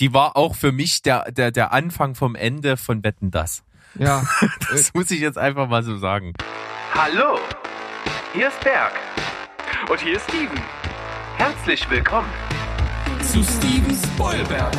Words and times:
die 0.00 0.14
war 0.14 0.36
auch 0.36 0.54
für 0.54 0.72
mich 0.72 1.02
der, 1.02 1.30
der, 1.30 1.50
der 1.52 1.72
Anfang 1.72 2.14
vom 2.14 2.34
Ende 2.34 2.76
von 2.76 3.04
Wetten 3.04 3.30
das. 3.30 3.62
Ja. 3.94 4.24
Das 4.70 4.94
muss 4.94 5.10
ich 5.10 5.20
jetzt 5.20 5.36
einfach 5.36 5.68
mal 5.68 5.82
so 5.82 5.98
sagen. 5.98 6.32
Hallo, 6.94 7.38
hier 8.32 8.48
ist 8.48 8.60
Berg. 8.60 8.92
Und 9.90 10.00
hier 10.00 10.16
ist 10.16 10.28
Steven. 10.28 10.60
Herzlich 11.36 11.88
willkommen 11.90 12.28
zu 13.22 13.42
Steven 13.42 13.96
Spoilberg. 13.96 14.72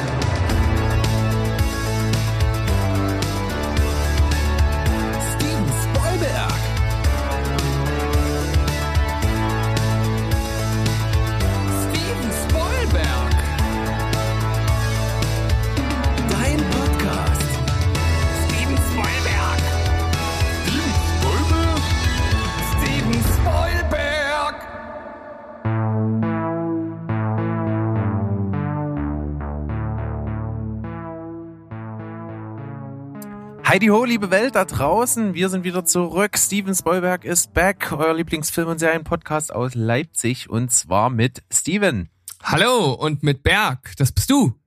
Heidi 33.71 33.87
ho, 33.87 34.03
liebe 34.03 34.31
Welt 34.31 34.55
da 34.55 34.65
draußen. 34.65 35.33
Wir 35.33 35.47
sind 35.47 35.63
wieder 35.63 35.85
zurück. 35.85 36.37
Steven 36.37 36.75
Spoilberg 36.75 37.23
ist 37.23 37.53
back. 37.53 37.93
Euer 37.93 38.13
Lieblingsfilm- 38.13 38.69
und 38.69 38.79
Serienpodcast 38.79 39.55
aus 39.55 39.75
Leipzig. 39.75 40.49
Und 40.49 40.73
zwar 40.73 41.09
mit 41.09 41.41
Steven. 41.49 42.09
Hallo 42.43 42.91
und 42.91 43.23
mit 43.23 43.43
Berg, 43.43 43.93
das 43.95 44.11
bist 44.11 44.29
du. 44.29 44.59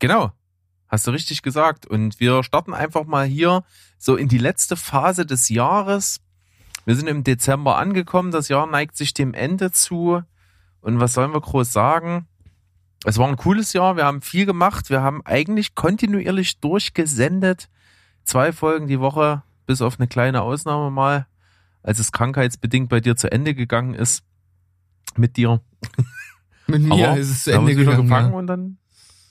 Genau. 0.00 0.32
Hast 0.88 1.06
du 1.06 1.12
richtig 1.12 1.42
gesagt. 1.42 1.86
Und 1.86 2.18
wir 2.18 2.42
starten 2.42 2.74
einfach 2.74 3.04
mal 3.04 3.26
hier 3.26 3.62
so 3.96 4.16
in 4.16 4.26
die 4.26 4.38
letzte 4.38 4.74
Phase 4.74 5.24
des 5.24 5.48
Jahres. 5.48 6.20
Wir 6.84 6.96
sind 6.96 7.06
im 7.06 7.22
Dezember 7.22 7.76
angekommen. 7.78 8.32
Das 8.32 8.48
Jahr 8.48 8.66
neigt 8.66 8.96
sich 8.96 9.14
dem 9.14 9.34
Ende 9.34 9.70
zu. 9.70 10.20
Und 10.80 10.98
was 10.98 11.12
sollen 11.12 11.32
wir 11.32 11.40
groß 11.40 11.72
sagen? 11.72 12.26
Es 13.04 13.18
war 13.18 13.28
ein 13.28 13.36
cooles 13.36 13.72
Jahr. 13.72 13.96
Wir 13.96 14.04
haben 14.04 14.22
viel 14.22 14.46
gemacht. 14.46 14.90
Wir 14.90 15.02
haben 15.02 15.24
eigentlich 15.24 15.74
kontinuierlich 15.74 16.60
durchgesendet. 16.60 17.68
Zwei 18.24 18.52
Folgen 18.52 18.88
die 18.88 19.00
Woche, 19.00 19.42
bis 19.66 19.82
auf 19.82 19.98
eine 19.98 20.08
kleine 20.08 20.42
Ausnahme 20.42 20.90
mal, 20.90 21.26
als 21.82 21.98
es 21.98 22.12
krankheitsbedingt 22.12 22.88
bei 22.88 23.00
dir 23.00 23.16
zu 23.16 23.30
Ende 23.30 23.54
gegangen 23.54 23.94
ist. 23.94 24.24
Mit 25.16 25.36
dir. 25.36 25.62
Mit 26.66 26.82
mir 26.82 27.08
Aber 27.08 27.18
ist 27.18 27.30
es 27.30 27.44
zu 27.44 27.52
Ende 27.52 27.74
gegangen. 27.74 28.02
gefangen 28.02 28.32
ja. 28.32 28.38
und 28.38 28.46
dann, 28.46 28.78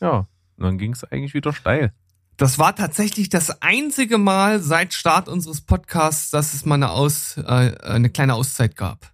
ja, 0.01 0.25
dann 0.57 0.77
ging 0.77 0.93
es 0.93 1.03
eigentlich 1.03 1.33
wieder 1.33 1.53
steil. 1.53 1.93
Das 2.37 2.57
war 2.59 2.75
tatsächlich 2.75 3.29
das 3.29 3.61
einzige 3.61 4.17
Mal 4.17 4.59
seit 4.59 4.93
Start 4.93 5.27
unseres 5.27 5.61
Podcasts, 5.61 6.29
dass 6.29 6.53
es 6.53 6.65
mal 6.65 6.75
eine, 6.75 6.91
Aus, 6.91 7.37
äh, 7.37 7.75
eine 7.81 8.09
kleine 8.09 8.35
Auszeit 8.35 8.75
gab. 8.75 9.11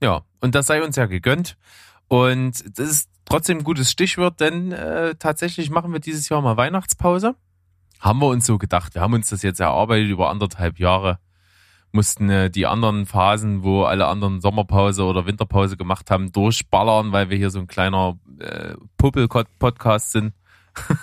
Ja, 0.00 0.22
und 0.40 0.54
das 0.54 0.66
sei 0.66 0.82
uns 0.82 0.96
ja 0.96 1.06
gegönnt. 1.06 1.56
Und 2.08 2.78
das 2.78 2.90
ist 2.90 3.08
trotzdem 3.28 3.62
gutes 3.62 3.90
Stichwort, 3.90 4.40
denn 4.40 4.72
äh, 4.72 5.14
tatsächlich 5.16 5.70
machen 5.70 5.92
wir 5.92 6.00
dieses 6.00 6.28
Jahr 6.28 6.40
mal 6.40 6.56
Weihnachtspause. 6.56 7.34
Haben 8.00 8.20
wir 8.20 8.28
uns 8.28 8.46
so 8.46 8.58
gedacht. 8.58 8.94
Wir 8.94 9.02
haben 9.02 9.14
uns 9.14 9.28
das 9.28 9.42
jetzt 9.42 9.60
erarbeitet 9.60 10.08
über 10.08 10.30
anderthalb 10.30 10.78
Jahre. 10.78 11.18
Mussten 11.92 12.30
äh, 12.30 12.50
die 12.50 12.66
anderen 12.66 13.06
Phasen, 13.06 13.62
wo 13.62 13.84
alle 13.84 14.06
anderen 14.06 14.40
Sommerpause 14.40 15.04
oder 15.04 15.26
Winterpause 15.26 15.76
gemacht 15.76 16.10
haben, 16.10 16.32
durchballern, 16.32 17.12
weil 17.12 17.30
wir 17.30 17.36
hier 17.36 17.50
so 17.50 17.58
ein 17.58 17.66
kleiner 17.66 18.18
äh, 18.38 18.74
Puppel-Podcast 18.96 20.12
sind. 20.12 20.32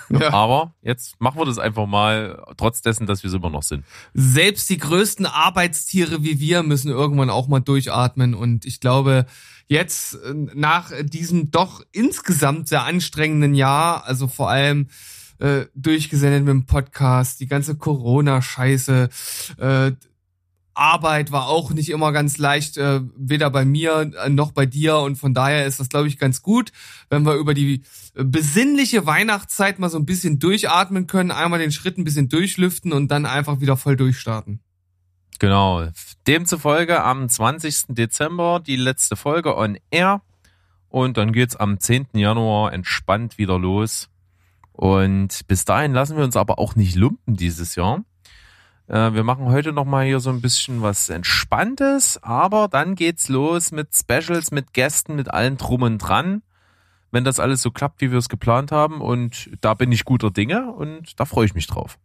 Ja. 0.08 0.30
Aber 0.32 0.74
jetzt 0.82 1.20
machen 1.20 1.38
wir 1.38 1.46
das 1.46 1.58
einfach 1.58 1.86
mal, 1.86 2.42
trotz 2.56 2.80
dessen, 2.82 3.06
dass 3.06 3.22
wir 3.22 3.28
es 3.28 3.34
immer 3.34 3.50
noch 3.50 3.62
sind. 3.62 3.84
Selbst 4.14 4.68
die 4.70 4.78
größten 4.78 5.26
Arbeitstiere 5.26 6.22
wie 6.22 6.40
wir 6.40 6.62
müssen 6.62 6.90
irgendwann 6.90 7.30
auch 7.30 7.48
mal 7.48 7.60
durchatmen. 7.60 8.34
Und 8.34 8.64
ich 8.64 8.80
glaube, 8.80 9.26
jetzt 9.66 10.14
äh, 10.14 10.34
nach 10.54 10.92
diesem 11.02 11.50
doch 11.50 11.82
insgesamt 11.92 12.68
sehr 12.68 12.84
anstrengenden 12.84 13.54
Jahr, 13.54 14.04
also 14.04 14.28
vor 14.28 14.50
allem 14.50 14.88
äh, 15.38 15.66
durchgesendet 15.74 16.44
mit 16.44 16.52
dem 16.52 16.66
Podcast, 16.66 17.40
die 17.40 17.46
ganze 17.46 17.76
Corona-Scheiße, 17.76 19.08
äh, 19.58 19.92
Arbeit 20.76 21.32
war 21.32 21.48
auch 21.48 21.70
nicht 21.70 21.90
immer 21.90 22.12
ganz 22.12 22.38
leicht, 22.38 22.76
äh, 22.76 23.00
weder 23.16 23.50
bei 23.50 23.64
mir 23.64 24.12
äh, 24.22 24.28
noch 24.28 24.52
bei 24.52 24.66
dir. 24.66 24.98
Und 24.98 25.16
von 25.16 25.34
daher 25.34 25.66
ist 25.66 25.80
das, 25.80 25.88
glaube 25.88 26.08
ich, 26.08 26.18
ganz 26.18 26.42
gut, 26.42 26.72
wenn 27.10 27.24
wir 27.24 27.34
über 27.34 27.54
die 27.54 27.82
äh, 28.14 28.24
besinnliche 28.24 29.06
Weihnachtszeit 29.06 29.78
mal 29.78 29.90
so 29.90 29.98
ein 29.98 30.06
bisschen 30.06 30.38
durchatmen 30.38 31.06
können, 31.06 31.30
einmal 31.30 31.58
den 31.58 31.72
Schritt 31.72 31.98
ein 31.98 32.04
bisschen 32.04 32.28
durchlüften 32.28 32.92
und 32.92 33.08
dann 33.10 33.26
einfach 33.26 33.60
wieder 33.60 33.76
voll 33.76 33.96
durchstarten. 33.96 34.60
Genau. 35.38 35.88
Demzufolge 36.26 37.02
am 37.02 37.28
20. 37.28 37.86
Dezember 37.88 38.60
die 38.64 38.76
letzte 38.76 39.16
Folge 39.16 39.56
on 39.56 39.78
Air. 39.90 40.22
Und 40.88 41.16
dann 41.16 41.32
geht's 41.32 41.56
am 41.56 41.78
10. 41.80 42.08
Januar 42.14 42.72
entspannt 42.72 43.38
wieder 43.38 43.58
los. 43.58 44.08
Und 44.72 45.46
bis 45.48 45.64
dahin 45.64 45.92
lassen 45.92 46.16
wir 46.16 46.24
uns 46.24 46.36
aber 46.36 46.58
auch 46.58 46.76
nicht 46.76 46.94
lumpen 46.96 47.36
dieses 47.36 47.74
Jahr. 47.74 48.04
Äh, 48.88 49.12
Wir 49.12 49.24
machen 49.24 49.46
heute 49.46 49.72
nochmal 49.72 50.06
hier 50.06 50.20
so 50.20 50.30
ein 50.30 50.40
bisschen 50.40 50.82
was 50.82 51.08
Entspanntes, 51.08 52.22
aber 52.22 52.68
dann 52.68 52.94
geht's 52.94 53.28
los 53.28 53.72
mit 53.72 53.94
Specials, 53.94 54.50
mit 54.50 54.72
Gästen, 54.72 55.16
mit 55.16 55.32
allem 55.32 55.56
drum 55.56 55.82
und 55.82 55.98
dran. 55.98 56.42
Wenn 57.10 57.24
das 57.24 57.40
alles 57.40 57.62
so 57.62 57.70
klappt, 57.70 58.00
wie 58.00 58.10
wir 58.10 58.18
es 58.18 58.28
geplant 58.28 58.72
haben. 58.72 59.00
Und 59.00 59.50
da 59.60 59.74
bin 59.74 59.92
ich 59.92 60.04
guter 60.04 60.30
Dinge 60.30 60.72
und 60.72 61.18
da 61.18 61.24
freue 61.24 61.46
ich 61.46 61.54
mich 61.54 61.66
drauf. 61.66 61.98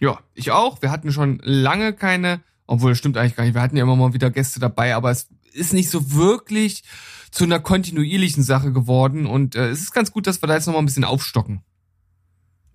Ja, 0.00 0.18
ich 0.34 0.50
auch. 0.50 0.82
Wir 0.82 0.90
hatten 0.90 1.12
schon 1.12 1.38
lange 1.44 1.92
keine, 1.92 2.40
obwohl 2.66 2.90
das 2.90 2.98
stimmt 2.98 3.16
eigentlich 3.16 3.36
gar 3.36 3.44
nicht. 3.44 3.54
Wir 3.54 3.62
hatten 3.62 3.76
ja 3.76 3.84
immer 3.84 3.96
mal 3.96 4.14
wieder 4.14 4.30
Gäste 4.30 4.58
dabei, 4.58 4.94
aber 4.94 5.10
es 5.10 5.28
ist 5.52 5.72
nicht 5.72 5.90
so 5.90 6.12
wirklich 6.12 6.82
zu 7.30 7.44
einer 7.44 7.60
kontinuierlichen 7.60 8.42
Sache 8.42 8.72
geworden. 8.72 9.26
Und 9.26 9.54
äh, 9.54 9.68
es 9.68 9.80
ist 9.80 9.92
ganz 9.92 10.10
gut, 10.10 10.26
dass 10.26 10.42
wir 10.42 10.46
da 10.46 10.54
jetzt 10.54 10.66
nochmal 10.66 10.82
ein 10.82 10.86
bisschen 10.86 11.04
aufstocken. 11.04 11.62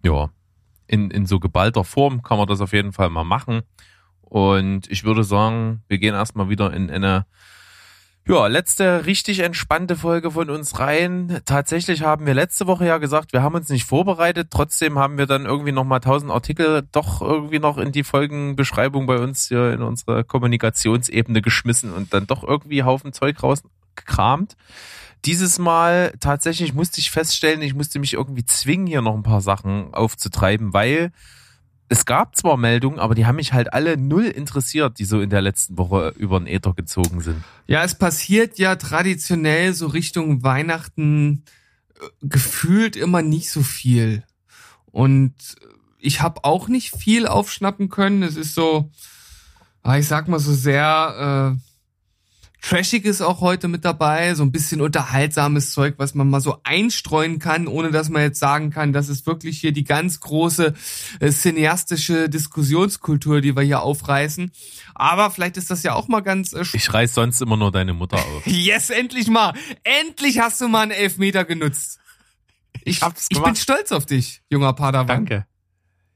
ja, 0.06 0.30
in, 0.90 1.12
in 1.12 1.26
so 1.26 1.40
geballter 1.40 1.84
Form 1.84 2.24
kann 2.24 2.38
man 2.38 2.48
das 2.48 2.62
auf 2.62 2.74
jeden 2.74 2.92
Fall 2.92 3.10
mal 3.10 3.24
machen. 3.24 3.62
Und 4.22 4.90
ich 4.92 5.04
würde 5.04 5.24
sagen, 5.24 5.84
wir 5.88 6.00
gehen 6.00 6.14
erstmal 6.14 6.50
wieder 6.50 6.74
in 6.74 6.90
eine 6.90 7.26
ja, 8.28 8.46
letzte 8.46 9.08
richtig 9.08 9.40
entspannte 9.40 9.96
Folge 9.96 10.30
von 10.30 10.52
uns 10.52 10.78
rein. 10.78 11.42
Tatsächlich 11.46 12.04
haben 12.04 12.28
wir 12.28 12.36
letzte 12.36 12.68
Woche 12.68 12.86
ja 12.86 13.00
gesagt, 13.00 13.34
wir 13.34 13.42
haben 13.42 13.56
uns 13.56 13.70
nicht 13.70 13.86
vorbereitet. 13.86 14.50
Trotzdem 14.52 15.00
haben 15.00 15.18
wir 15.18 15.26
dann 15.26 15.46
irgendwie 15.46 15.72
noch 15.72 15.84
mal 15.84 16.00
tausend 16.00 16.32
Artikel 16.32 16.88
doch 16.92 17.22
irgendwie 17.22 17.58
noch 17.58 17.80
in 17.80 17.92
die 17.92 18.04
Folgenbeschreibung 18.04 19.08
bei 19.08 19.18
uns 19.18 19.48
hier 19.48 19.74
in 19.74 19.82
unsere 19.82 20.24
Kommunikationsebene 20.24 21.42
geschmissen 21.42 21.92
und 21.92 22.14
dann 22.14 22.28
doch 22.28 22.44
irgendwie 22.44 22.84
Haufen 22.84 23.14
Zeug 23.14 23.36
rausgekramt. 24.00 24.56
Dieses 25.26 25.60
Mal 25.60 26.14
tatsächlich 26.20 26.74
musste 26.74 27.00
ich 27.00 27.12
feststellen, 27.12 27.62
ich 27.62 27.74
musste 27.74 28.00
mich 28.00 28.14
irgendwie 28.14 28.46
zwingen, 28.46 28.88
hier 28.88 29.02
noch 29.02 29.16
ein 29.16 29.24
paar 29.24 29.42
Sachen 29.42 29.94
aufzutreiben, 29.94 30.74
weil 30.74 31.12
es 31.90 32.06
gab 32.06 32.36
zwar 32.36 32.56
Meldungen, 32.56 33.00
aber 33.00 33.16
die 33.16 33.26
haben 33.26 33.36
mich 33.36 33.52
halt 33.52 33.74
alle 33.74 33.98
null 33.98 34.26
interessiert, 34.26 35.00
die 35.00 35.06
so 35.06 35.20
in 35.20 35.30
der 35.30 35.42
letzten 35.42 35.78
Woche 35.78 36.14
über 36.18 36.40
den 36.40 36.48
Äther 36.48 36.74
gezogen 36.74 37.20
sind. 37.20 37.44
Ja, 37.68 37.84
es 37.84 37.96
passiert 37.96 38.60
ja 38.60 38.76
traditionell 38.76 39.74
so 39.74 39.88
Richtung 39.88 40.44
Weihnachten 40.44 41.44
äh, 41.96 42.06
gefühlt 42.22 42.96
immer 42.96 43.22
nicht 43.22 43.50
so 43.50 43.64
viel. 43.64 44.24
Und 44.92 45.34
ich 45.98 46.22
habe 46.22 46.46
auch 46.46 46.68
nicht 46.70 46.96
viel 46.96 47.28
aufschnappen 47.28 47.90
können. 47.90 48.24
Es 48.24 48.38
ist 48.38 48.54
so, 48.56 48.90
ich 49.98 50.08
sag 50.08 50.28
mal 50.28 50.40
so 50.40 50.54
sehr 50.54 51.58
trashig 52.62 53.06
ist 53.06 53.22
auch 53.22 53.42
heute 53.42 53.68
mit 53.68 53.86
dabei, 53.86 54.34
so 54.36 54.44
ein 54.44 54.52
bisschen 54.52 54.81
unterhaltsames 54.81 55.72
Zeug, 55.72 55.96
was 55.97 56.14
man 56.16 56.30
mal 56.30 56.42
so 56.42 56.58
einstreuen 56.64 57.40
kann, 57.40 57.68
ohne 57.68 57.92
dass 57.92 58.09
man 58.09 58.22
jetzt 58.22 58.40
sagen 58.40 58.69
kann, 58.69 58.94
das 58.94 59.10
ist 59.10 59.25
wirklich 59.25 59.60
hier 59.60 59.72
die 59.72 59.84
ganz 59.84 60.19
große 60.19 60.74
äh, 61.19 61.31
cineastische 61.31 62.30
Diskussionskultur, 62.30 63.42
die 63.42 63.56
wir 63.56 63.63
hier 63.63 63.81
aufreißen. 63.81 64.51
Aber 64.95 65.31
vielleicht 65.31 65.57
ist 65.57 65.72
das 65.72 65.84
ja 65.84 65.94
auch 65.94 66.07
mal 66.07 66.22
ganz 66.22 66.54
äh, 66.54 66.63
Ich 66.74 66.94
reiß 66.94 67.13
sonst 67.13 67.42
immer 67.42 67.57
nur 67.57 67.72
deine 67.72 67.94
Mutter 67.94 68.18
auf. 68.18 68.45
Yes, 68.69 68.89
endlich 68.89 69.28
mal. 69.28 69.54
Endlich 69.84 70.39
hast 70.39 70.62
du 70.62 70.68
mal 70.68 70.81
einen 70.81 70.92
Elfmeter 70.92 71.45
genutzt. 71.45 72.00
Ich, 72.84 73.01
hab's 73.01 73.28
ich 73.30 73.42
bin 73.42 73.56
stolz 73.56 73.92
auf 73.92 74.06
dich, 74.06 74.42
junger 74.50 74.74
Padawan. 74.74 75.45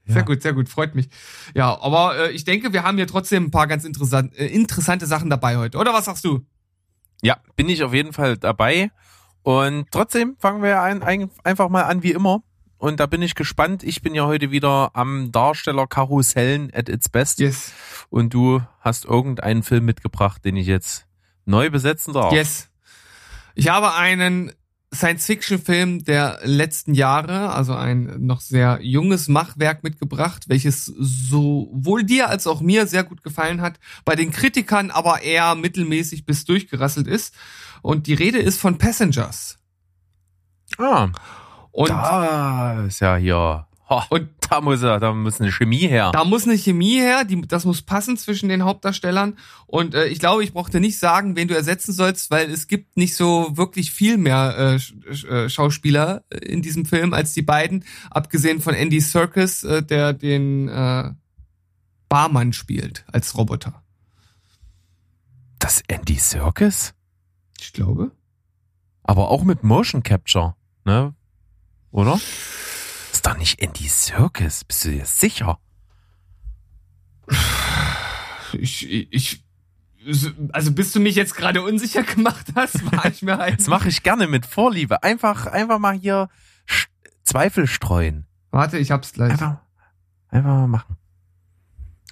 Sehr 0.05 0.17
Ja. 0.17 0.21
gut, 0.23 0.41
sehr 0.41 0.53
gut, 0.53 0.67
freut 0.69 0.95
mich. 0.95 1.07
Ja, 1.55 1.79
aber 1.81 2.17
äh, 2.17 2.31
ich 2.31 2.43
denke, 2.43 2.73
wir 2.73 2.83
haben 2.83 2.97
hier 2.97 3.07
trotzdem 3.07 3.45
ein 3.45 3.51
paar 3.51 3.67
ganz 3.67 3.85
interessant, 3.85 4.35
äh, 4.37 4.47
interessante 4.47 5.05
Sachen 5.05 5.29
dabei 5.29 5.57
heute. 5.57 5.77
Oder 5.77 5.93
was 5.93 6.05
sagst 6.05 6.25
du? 6.25 6.45
Ja, 7.21 7.37
bin 7.55 7.69
ich 7.69 7.83
auf 7.83 7.93
jeden 7.93 8.11
Fall 8.11 8.37
dabei. 8.37 8.91
Und 9.43 9.87
trotzdem 9.91 10.35
fangen 10.39 10.61
wir 10.61 10.81
ein, 10.81 11.03
ein, 11.03 11.29
einfach 11.43 11.69
mal 11.69 11.83
an 11.83 12.03
wie 12.03 12.11
immer. 12.11 12.43
Und 12.77 12.99
da 12.99 13.05
bin 13.05 13.21
ich 13.21 13.35
gespannt. 13.35 13.81
Ich 13.83 14.01
bin 14.01 14.13
ja 14.13 14.25
heute 14.25 14.51
wieder 14.51 14.91
am 14.93 15.31
Darsteller 15.31 15.87
Karussellen 15.87 16.69
at 16.73 16.89
its 16.89 17.07
best. 17.07 17.39
Yes. 17.39 17.71
Und 18.09 18.33
du 18.33 18.61
hast 18.81 19.05
irgendeinen 19.05 19.63
Film 19.63 19.85
mitgebracht, 19.85 20.43
den 20.43 20.57
ich 20.57 20.67
jetzt 20.67 21.05
neu 21.45 21.69
besetzen 21.69 22.13
darf. 22.13 22.33
Yes. 22.33 22.69
Ich 23.55 23.69
habe 23.69 23.93
einen 23.93 24.51
Science-Fiction-Film 24.93 26.03
der 26.03 26.39
letzten 26.43 26.93
Jahre, 26.93 27.51
also 27.53 27.73
ein 27.73 28.25
noch 28.25 28.41
sehr 28.41 28.79
junges 28.81 29.27
Machwerk 29.27 29.83
mitgebracht, 29.83 30.45
welches 30.47 30.85
sowohl 30.85 32.03
dir 32.03 32.29
als 32.29 32.45
auch 32.47 32.61
mir 32.61 32.85
sehr 32.87 33.03
gut 33.03 33.23
gefallen 33.23 33.61
hat, 33.61 33.79
bei 34.05 34.15
den 34.15 34.31
Kritikern 34.31 34.91
aber 34.91 35.21
eher 35.21 35.55
mittelmäßig 35.55 36.25
bis 36.25 36.45
durchgerasselt 36.45 37.07
ist. 37.07 37.33
Und 37.81 38.07
die 38.07 38.13
Rede 38.13 38.39
ist 38.39 38.59
von 38.59 38.77
Passengers. 38.77 39.57
Ah, 40.77 41.09
Und 41.71 41.89
da 41.89 42.83
ist 42.85 42.99
ja 42.99 43.15
hier. 43.15 43.67
Ho, 43.89 44.01
Und- 44.09 44.29
da 44.49 44.61
muss 44.61 44.81
er, 44.81 44.99
da 44.99 45.13
muss 45.13 45.39
eine 45.39 45.51
Chemie 45.51 45.87
her. 45.87 46.11
Da 46.11 46.23
muss 46.23 46.45
eine 46.45 46.57
Chemie 46.57 46.99
her, 46.99 47.23
die, 47.23 47.41
das 47.41 47.65
muss 47.65 47.81
passen 47.81 48.17
zwischen 48.17 48.49
den 48.49 48.63
Hauptdarstellern. 48.63 49.37
Und 49.67 49.95
äh, 49.95 50.07
ich 50.07 50.19
glaube, 50.19 50.43
ich 50.43 50.53
brauchte 50.53 50.79
nicht 50.79 50.99
sagen, 50.99 51.35
wen 51.35 51.47
du 51.47 51.55
ersetzen 51.55 51.93
sollst, 51.93 52.31
weil 52.31 52.49
es 52.51 52.67
gibt 52.67 52.97
nicht 52.97 53.15
so 53.15 53.55
wirklich 53.57 53.91
viel 53.91 54.17
mehr 54.17 54.79
äh, 55.07 55.13
äh, 55.27 55.49
Schauspieler 55.49 56.23
äh, 56.29 56.37
in 56.37 56.61
diesem 56.61 56.85
Film 56.85 57.13
als 57.13 57.33
die 57.33 57.41
beiden, 57.41 57.85
abgesehen 58.09 58.61
von 58.61 58.73
Andy 58.73 58.99
Serkis, 58.99 59.63
äh, 59.63 59.83
der 59.83 60.13
den 60.13 60.67
äh, 60.67 61.11
Barmann 62.09 62.53
spielt 62.53 63.05
als 63.11 63.37
Roboter. 63.37 63.83
Das 65.59 65.81
Andy 65.87 66.17
Circus? 66.17 66.93
Ich 67.59 67.73
glaube. 67.73 68.11
Aber 69.03 69.29
auch 69.29 69.43
mit 69.43 69.63
Motion 69.63 70.03
Capture, 70.03 70.55
ne? 70.85 71.13
Oder? 71.91 72.19
Ist 73.13 73.27
doch 73.27 73.37
nicht 73.37 73.59
Andy 73.61 73.87
Circus, 73.87 74.63
bist 74.63 74.85
du 74.85 74.89
dir 74.89 75.05
sicher? 75.05 75.59
Ich, 78.53 78.89
ich, 78.89 79.45
also 80.51 80.71
bis 80.73 80.91
du 80.93 80.99
mich 80.99 81.15
jetzt 81.15 81.35
gerade 81.35 81.61
unsicher 81.61 82.01
gemacht 82.03 82.47
hast, 82.55 82.83
war 82.91 83.05
ich 83.05 83.21
mir 83.21 83.37
halt. 83.37 83.53
Das 83.59 83.67
mache 83.67 83.87
ich 83.87 84.01
gerne 84.03 84.27
mit 84.27 84.47
Vorliebe. 84.47 85.03
Einfach, 85.03 85.45
einfach 85.45 85.77
mal 85.79 85.93
hier 85.97 86.27
Sch- 86.67 86.87
Zweifel 87.23 87.67
streuen. 87.67 88.25
Warte, 88.49 88.79
ich 88.79 88.89
hab's 88.91 89.13
gleich. 89.13 89.31
Einfach, 89.33 89.57
einfach 90.29 90.49
mal 90.49 90.67
machen. 90.67 90.97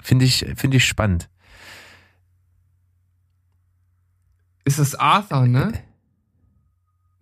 Finde 0.04 0.26
ich, 0.26 0.46
finde 0.56 0.78
ich 0.78 0.86
spannend. 0.88 1.30
Ist 4.66 4.78
das 4.80 4.94
Arthur, 4.96 5.48
ne? 5.48 5.74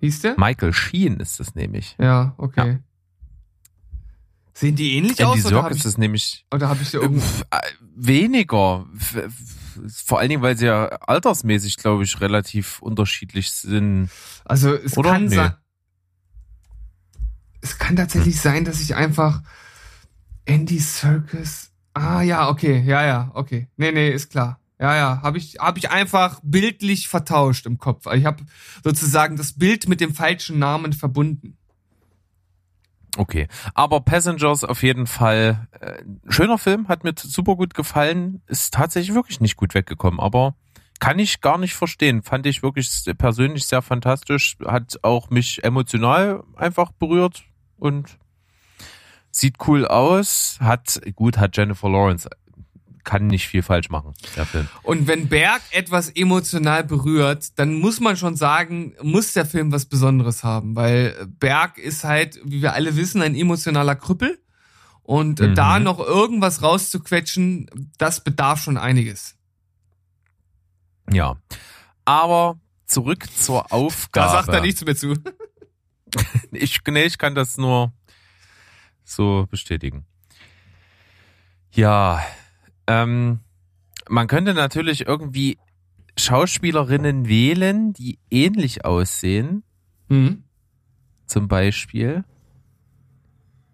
Hieß 0.02 0.20
der? 0.22 0.38
Michael 0.40 0.74
Sheen 0.74 1.20
ist 1.22 1.40
es 1.40 1.56
nämlich. 1.56 1.96
Ja, 1.98 2.34
okay. 2.38 2.80
Sehen 4.60 4.76
die 4.76 4.98
ähnlich 4.98 5.20
Andy 5.22 5.24
aus 5.24 5.46
oder 5.46 5.58
habe 5.58 5.68
Serkis 5.70 5.80
ich, 5.80 5.86
ist 5.86 5.98
nämlich 5.98 6.46
oder 6.54 6.68
hab 6.68 6.82
ich 6.82 6.94
irgendwo... 6.94 7.26
Pf, 7.26 7.44
äh, 7.50 7.60
weniger. 7.96 8.86
Vor 10.04 10.20
allen 10.20 10.28
Dingen, 10.28 10.42
weil 10.42 10.58
sie 10.58 10.66
ja 10.66 10.88
altersmäßig, 10.88 11.78
glaube 11.78 12.04
ich, 12.04 12.20
relativ 12.20 12.82
unterschiedlich 12.82 13.52
sind. 13.52 14.10
Also 14.44 14.74
es 14.74 14.98
Oder? 14.98 15.12
kann 15.12 15.26
Nee. 15.26 15.36
sein... 15.36 15.54
Es 17.62 17.78
kann 17.78 17.96
tatsächlich 17.96 18.42
sein, 18.42 18.66
dass 18.66 18.82
ich 18.82 18.96
einfach 18.96 19.44
Andy 20.44 20.80
Circus... 20.80 21.72
Ah 21.94 22.22
ja, 22.22 22.50
okay, 22.50 22.84
ja, 22.86 23.06
ja, 23.06 23.32
okay. 23.36 23.70
Nee, 23.78 23.94
nee, 23.94 24.10
ist 24.10 24.30
klar. 24.30 24.60
Ja, 24.78 24.96
ja, 24.96 25.22
habe 25.22 25.38
ich, 25.38 25.56
hab 25.60 25.78
ich 25.78 25.90
einfach 25.90 26.42
bildlich 26.44 27.08
vertauscht 27.08 27.66
im 27.66 27.78
Kopf. 27.78 28.06
Ich 28.14 28.26
habe 28.26 28.44
sozusagen 28.84 29.38
das 29.38 29.54
Bild 29.54 29.88
mit 29.88 30.02
dem 30.02 30.14
falschen 30.14 30.60
Namen 30.60 30.92
verbunden. 30.92 31.58
Okay. 33.18 33.48
Aber 33.74 34.02
Passengers 34.02 34.64
auf 34.64 34.84
jeden 34.84 35.08
Fall. 35.08 35.68
Äh, 35.80 36.04
schöner 36.28 36.58
Film, 36.58 36.88
hat 36.88 37.04
mir 37.04 37.14
super 37.18 37.56
gut 37.56 37.74
gefallen. 37.74 38.42
Ist 38.48 38.74
tatsächlich 38.74 39.16
wirklich 39.16 39.42
nicht 39.42 39.58
gut 39.58 39.74
weggekommen, 39.74 40.20
aber 40.20 40.56
kann 41.00 41.18
ich 41.18 41.42
gar 41.42 41.58
nicht 41.58 41.76
verstehen. 41.76 42.24
Fand 42.24 42.46
ich 42.46 42.62
wirklich 42.62 42.90
persönlich 43.18 43.66
sehr 43.66 43.82
fantastisch. 43.82 44.58
Hat 44.66 45.00
auch 45.02 45.30
mich 45.30 45.64
emotional 45.64 46.44
einfach 46.56 46.92
berührt 46.92 47.44
und 47.78 48.20
sieht 49.32 49.56
cool 49.68 49.88
aus. 49.88 50.58
Hat, 50.60 51.02
gut, 51.16 51.38
hat 51.38 51.56
Jennifer 51.56 51.90
Lawrence. 51.90 52.30
Kann 53.10 53.26
nicht 53.28 53.48
viel 53.48 53.64
falsch 53.64 53.90
machen, 53.90 54.14
der 54.36 54.46
Film. 54.46 54.68
Und 54.84 55.08
wenn 55.08 55.30
Berg 55.30 55.62
etwas 55.72 56.10
emotional 56.10 56.84
berührt, 56.84 57.58
dann 57.58 57.74
muss 57.74 58.00
man 58.00 58.16
schon 58.18 58.36
sagen, 58.36 58.94
muss 59.02 59.34
der 59.34 59.48
Film 59.48 59.72
was 59.72 59.86
Besonderes 59.86 60.44
haben, 60.44 60.76
weil 60.76 61.16
Berg 61.40 61.80
ist 61.80 62.04
halt, 62.04 62.40
wie 62.44 62.62
wir 62.62 62.74
alle 62.74 62.96
wissen, 62.96 63.22
ein 63.24 63.34
emotionaler 63.36 63.96
Krüppel. 63.96 64.40
Und 65.02 65.40
Mhm. 65.40 65.56
da 65.56 65.80
noch 65.80 65.98
irgendwas 65.98 66.62
rauszuquetschen, 66.62 67.68
das 67.98 68.24
bedarf 68.24 68.62
schon 68.62 68.78
einiges. 68.78 69.36
Ja. 71.12 71.38
Aber 72.06 72.60
zurück 72.86 73.26
zur 73.36 73.74
Aufgabe. 73.74 74.28
Da 74.28 74.32
sagt 74.34 74.50
er 74.50 74.62
nichts 74.62 74.86
mehr 74.86 74.96
zu. 74.96 75.16
Ich, 76.52 76.80
nee, 76.88 77.04
ich 77.04 77.18
kann 77.20 77.36
das 77.36 77.58
nur 77.58 77.94
so 79.04 79.46
bestätigen. 79.52 80.06
Ja, 81.72 82.24
ähm, 82.90 83.40
man 84.10 84.28
könnte 84.28 84.54
natürlich 84.54 85.06
irgendwie 85.08 85.58
Schauspielerinnen 86.18 87.28
wählen, 87.30 87.94
die 87.94 88.20
ähnlich 88.30 88.84
aussehen, 88.84 89.64
Mhm. 90.10 90.44
zum 91.28 91.48
Beispiel. 91.48 92.24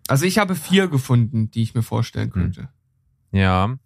Also 0.08 0.26
ich 0.26 0.38
habe 0.38 0.54
vier 0.56 0.88
gefunden, 0.90 1.50
die 1.50 1.64
ich 1.64 1.74
mir 1.74 1.80
Hm. 1.82 1.86
vorstellen 1.86 2.30
könnte. 2.30 2.70
Ja. 3.32 3.78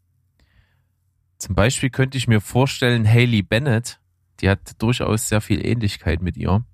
Zum 1.37 1.55
Beispiel 1.55 1.89
könnte 1.89 2.17
ich 2.17 2.27
mir 2.27 2.41
vorstellen, 2.41 3.07
Hailey 3.07 3.43
Bennett, 3.43 4.01
die 4.41 4.49
hat 4.49 4.81
durchaus 4.81 5.29
sehr 5.29 5.39
viel 5.41 5.65
Ähnlichkeit 5.65 6.21
mit 6.21 6.35
ihr. 6.35 6.65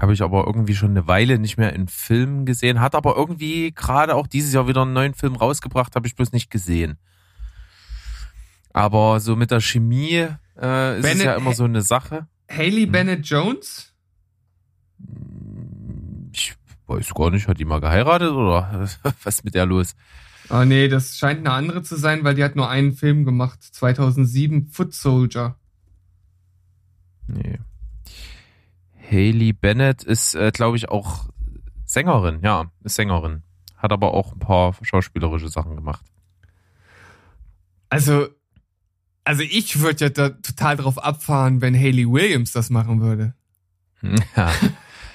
Habe 0.00 0.12
ich 0.12 0.22
aber 0.22 0.46
irgendwie 0.46 0.74
schon 0.74 0.90
eine 0.90 1.06
Weile 1.06 1.38
nicht 1.38 1.56
mehr 1.56 1.72
in 1.72 1.88
Filmen 1.88 2.46
gesehen, 2.46 2.80
hat 2.80 2.94
aber 2.94 3.16
irgendwie 3.16 3.72
gerade 3.72 4.14
auch 4.14 4.26
dieses 4.26 4.52
Jahr 4.52 4.66
wieder 4.68 4.82
einen 4.82 4.92
neuen 4.92 5.14
Film 5.14 5.36
rausgebracht, 5.36 5.94
habe 5.94 6.06
ich 6.06 6.14
bloß 6.16 6.32
nicht 6.32 6.50
gesehen. 6.50 6.98
Aber 8.72 9.20
so 9.20 9.36
mit 9.36 9.50
der 9.50 9.60
Chemie 9.60 10.26
äh, 10.60 10.98
ist 10.98 11.04
es 11.04 11.10
Bennett- 11.12 11.26
ja 11.26 11.36
immer 11.36 11.52
so 11.54 11.64
eine 11.64 11.82
Sache. 11.82 12.26
Haley 12.50 12.86
Mhm. 12.86 12.92
Bennett 12.92 13.26
Jones? 13.26 13.92
Ich 16.32 16.54
weiß 16.86 17.14
gar 17.14 17.30
nicht, 17.30 17.46
hat 17.48 17.58
die 17.60 17.64
mal 17.64 17.80
geheiratet 17.80 18.30
oder 18.32 18.88
was 19.22 19.36
ist 19.36 19.44
mit 19.44 19.54
der 19.54 19.66
los? 19.66 19.94
Ah 20.48 20.64
nee, 20.64 20.88
das 20.88 21.16
scheint 21.16 21.40
eine 21.40 21.52
andere 21.52 21.82
zu 21.82 21.96
sein, 21.96 22.22
weil 22.24 22.34
die 22.34 22.44
hat 22.44 22.56
nur 22.56 22.68
einen 22.68 22.92
Film 22.92 23.24
gemacht, 23.24 23.62
2007, 23.62 24.66
Foot 24.66 24.92
Soldier. 24.92 25.56
Nee. 27.26 27.58
Haley 29.10 29.52
Bennett 29.52 30.02
ist, 30.02 30.34
äh, 30.34 30.50
glaube 30.52 30.76
ich, 30.76 30.88
auch 30.88 31.26
Sängerin. 31.84 32.40
Ja, 32.42 32.70
ist 32.82 32.96
Sängerin. 32.96 33.42
Hat 33.76 33.92
aber 33.92 34.14
auch 34.14 34.32
ein 34.32 34.38
paar 34.38 34.74
schauspielerische 34.82 35.48
Sachen 35.48 35.76
gemacht. 35.76 36.04
Also, 37.90 38.28
also 39.24 39.42
ich 39.42 39.80
würde 39.80 40.06
ja 40.06 40.08
da 40.10 40.30
total 40.30 40.76
drauf 40.76 40.98
abfahren, 40.98 41.60
wenn 41.60 41.76
Haley 41.76 42.10
Williams 42.10 42.52
das 42.52 42.70
machen 42.70 43.00
würde. 43.00 43.34
Ja. 44.36 44.52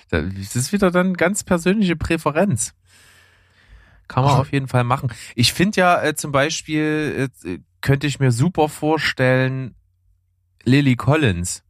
Das 0.10 0.56
ist 0.56 0.72
wieder 0.74 0.90
dann 0.90 1.14
ganz 1.14 1.44
persönliche 1.44 1.96
Präferenz. 1.96 2.74
Kann 4.08 4.24
man 4.24 4.34
Ach. 4.34 4.40
auf 4.40 4.52
jeden 4.52 4.68
Fall 4.68 4.84
machen. 4.84 5.14
Ich 5.36 5.54
finde 5.54 5.82
ja 5.82 6.02
äh, 6.02 6.16
zum 6.16 6.32
Beispiel, 6.32 7.30
äh, 7.46 7.60
könnte 7.82 8.08
ich 8.08 8.20
mir 8.20 8.32
super 8.32 8.70
vorstellen, 8.70 9.76
Lily 10.64 10.96
Collins. 10.96 11.64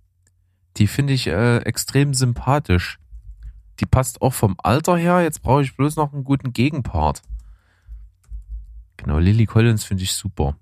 Die 0.77 0.87
finde 0.87 1.13
ich 1.13 1.27
äh, 1.27 1.57
extrem 1.59 2.13
sympathisch. 2.13 2.99
Die 3.79 3.85
passt 3.85 4.21
auch 4.21 4.33
vom 4.33 4.55
Alter 4.61 4.97
her. 4.97 5.21
Jetzt 5.21 5.41
brauche 5.41 5.63
ich 5.63 5.75
bloß 5.75 5.95
noch 5.95 6.13
einen 6.13 6.23
guten 6.23 6.53
Gegenpart. 6.53 7.21
Genau, 8.97 9.17
Lily 9.17 9.45
Collins 9.45 9.83
finde 9.83 10.03
ich 10.03 10.13
super. 10.13 10.57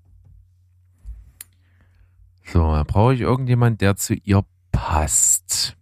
So, 2.44 2.72
da 2.72 2.82
brauche 2.84 3.14
ich 3.14 3.20
irgendjemand, 3.20 3.80
der 3.80 3.96
zu 3.96 4.14
ihr 4.14 4.44
passt. 4.72 5.76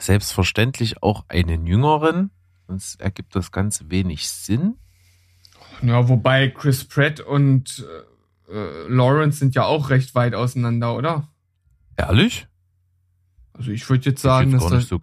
Selbstverständlich 0.00 1.02
auch 1.02 1.24
einen 1.28 1.66
jüngeren, 1.66 2.30
sonst 2.66 3.00
ergibt 3.00 3.36
das 3.36 3.52
Ganze 3.52 3.90
wenig 3.90 4.28
Sinn. 4.30 4.76
Ja, 5.82 6.08
wobei 6.08 6.48
Chris 6.48 6.84
Pratt 6.84 7.20
und 7.20 7.86
äh, 8.48 8.52
äh, 8.52 8.88
Lawrence 8.88 9.38
sind 9.38 9.54
ja 9.54 9.64
auch 9.64 9.90
recht 9.90 10.14
weit 10.14 10.34
auseinander, 10.34 10.96
oder? 10.96 11.28
Ehrlich? 11.96 12.47
Also 13.58 13.72
ich 13.72 13.88
würde 13.90 14.08
jetzt 14.08 14.22
sagen, 14.22 14.50
ich 14.50 14.54
dass 14.54 14.62
jetzt 14.62 14.70
gar 14.70 14.80
da, 14.80 14.86
so 14.86 15.00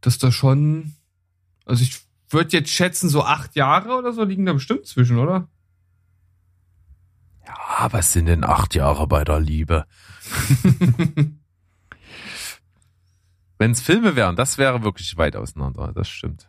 dass 0.00 0.18
da 0.18 0.30
schon, 0.30 0.94
also 1.66 1.82
ich 1.82 2.00
würde 2.30 2.56
jetzt 2.56 2.70
schätzen, 2.70 3.08
so 3.08 3.24
acht 3.24 3.56
Jahre 3.56 3.96
oder 3.98 4.12
so 4.12 4.22
liegen 4.22 4.46
da 4.46 4.52
bestimmt 4.52 4.86
zwischen, 4.86 5.18
oder? 5.18 5.48
Ja, 7.46 7.92
was 7.92 8.12
sind 8.12 8.26
denn 8.26 8.44
acht 8.44 8.76
Jahre 8.76 9.08
bei 9.08 9.24
der 9.24 9.40
Liebe? 9.40 9.86
Wenn 13.58 13.72
es 13.72 13.80
Filme 13.80 14.14
wären, 14.14 14.36
das 14.36 14.56
wäre 14.56 14.84
wirklich 14.84 15.16
weit 15.18 15.34
auseinander. 15.34 15.92
Das 15.92 16.08
stimmt. 16.08 16.48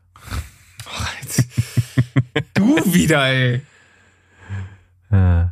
du 2.53 2.75
wieder, 2.93 3.25
ey. 3.27 3.61
Äh, 5.09 5.47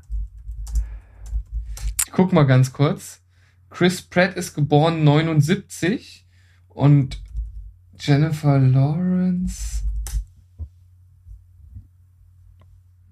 Guck 2.13 2.31
mal 2.31 2.43
ganz 2.43 2.71
kurz. 2.71 3.21
Chris 3.69 4.01
Pratt 4.01 4.35
ist 4.35 4.53
geboren 4.55 5.03
79 5.03 6.25
und 6.69 7.21
Jennifer 7.99 8.57
Lawrence 8.59 9.83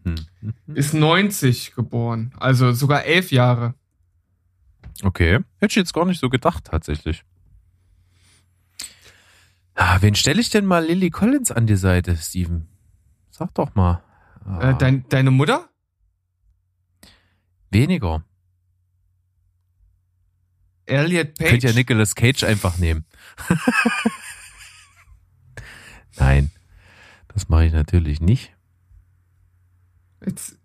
Hm. 0.06 0.16
ist 0.74 0.94
90 0.94 1.76
geboren, 1.76 2.34
also 2.40 2.72
sogar 2.72 3.04
elf 3.04 3.32
Jahre. 3.32 3.74
Okay. 5.04 5.40
Hätte 5.58 5.72
ich 5.72 5.76
jetzt 5.76 5.94
gar 5.94 6.06
nicht 6.06 6.20
so 6.20 6.30
gedacht, 6.30 6.66
tatsächlich. 6.66 7.24
Ah, 9.76 9.98
wen 10.02 10.16
stelle 10.16 10.40
ich 10.42 10.50
denn 10.50 10.66
mal 10.66 10.84
Lily 10.86 11.10
Collins 11.12 11.52
an 11.52 11.68
die 11.68 11.76
Seite, 11.76 12.16
Steven? 12.16 12.68
Sag 13.30 13.54
doch 13.54 13.76
mal. 13.76 14.02
Ah, 14.46 14.72
Äh, 14.72 14.78
dein, 14.78 15.08
deine 15.10 15.30
Mutter? 15.32 15.70
weniger. 17.70 18.24
Elliot 20.88 21.36
Page? 21.36 21.50
Könnt 21.50 21.64
ja 21.64 21.74
Nicolas 21.74 22.16
Cage 22.16 22.44
einfach 22.44 22.78
nehmen. 22.78 23.06
Nein, 26.18 26.52
das 27.28 27.50
mache 27.50 27.66
ich 27.66 27.74
natürlich 27.74 28.22
nicht. 28.22 28.54
Jetzt, 30.26 30.58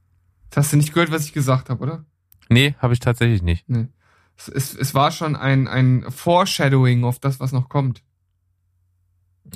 hast 0.55 0.73
du 0.73 0.77
nicht 0.77 0.95
gehört, 0.95 1.11
was 1.11 1.27
ich 1.27 1.33
gesagt 1.33 1.69
habe, 1.69 1.83
oder? 1.83 2.05
Nee, 2.49 2.75
habe 2.79 2.95
ich 2.95 3.01
tatsächlich 3.01 3.43
nicht. 3.43 3.69
Nee. 3.69 3.89
Es, 4.37 4.49
es, 4.49 4.75
es 4.75 4.95
war 4.95 5.11
schon 5.13 5.37
ein, 5.37 5.69
ein 5.69 6.11
Foreshadowing 6.11 7.05
auf 7.05 7.19
das, 7.19 7.39
was 7.39 7.53
noch 7.53 7.69
kommt. 7.69 8.03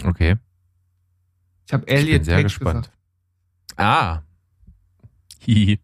Okay, 0.05 0.37
Ich 1.67 1.73
habe 1.73 1.85
ich 1.87 1.93
Elliot 1.93 2.19
bin 2.19 2.25
sehr 2.25 2.35
Page 2.37 2.45
gespannt. 2.45 2.91
Ah, 3.77 4.23
Hihi. 5.39 5.81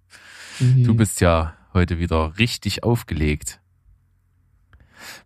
gesagt. 0.58 0.84
du 0.84 0.94
bist 0.94 1.20
ja 1.22 1.56
heute 1.72 1.98
wieder 1.98 2.36
richtig 2.38 2.84
aufgelegt. 2.84 3.61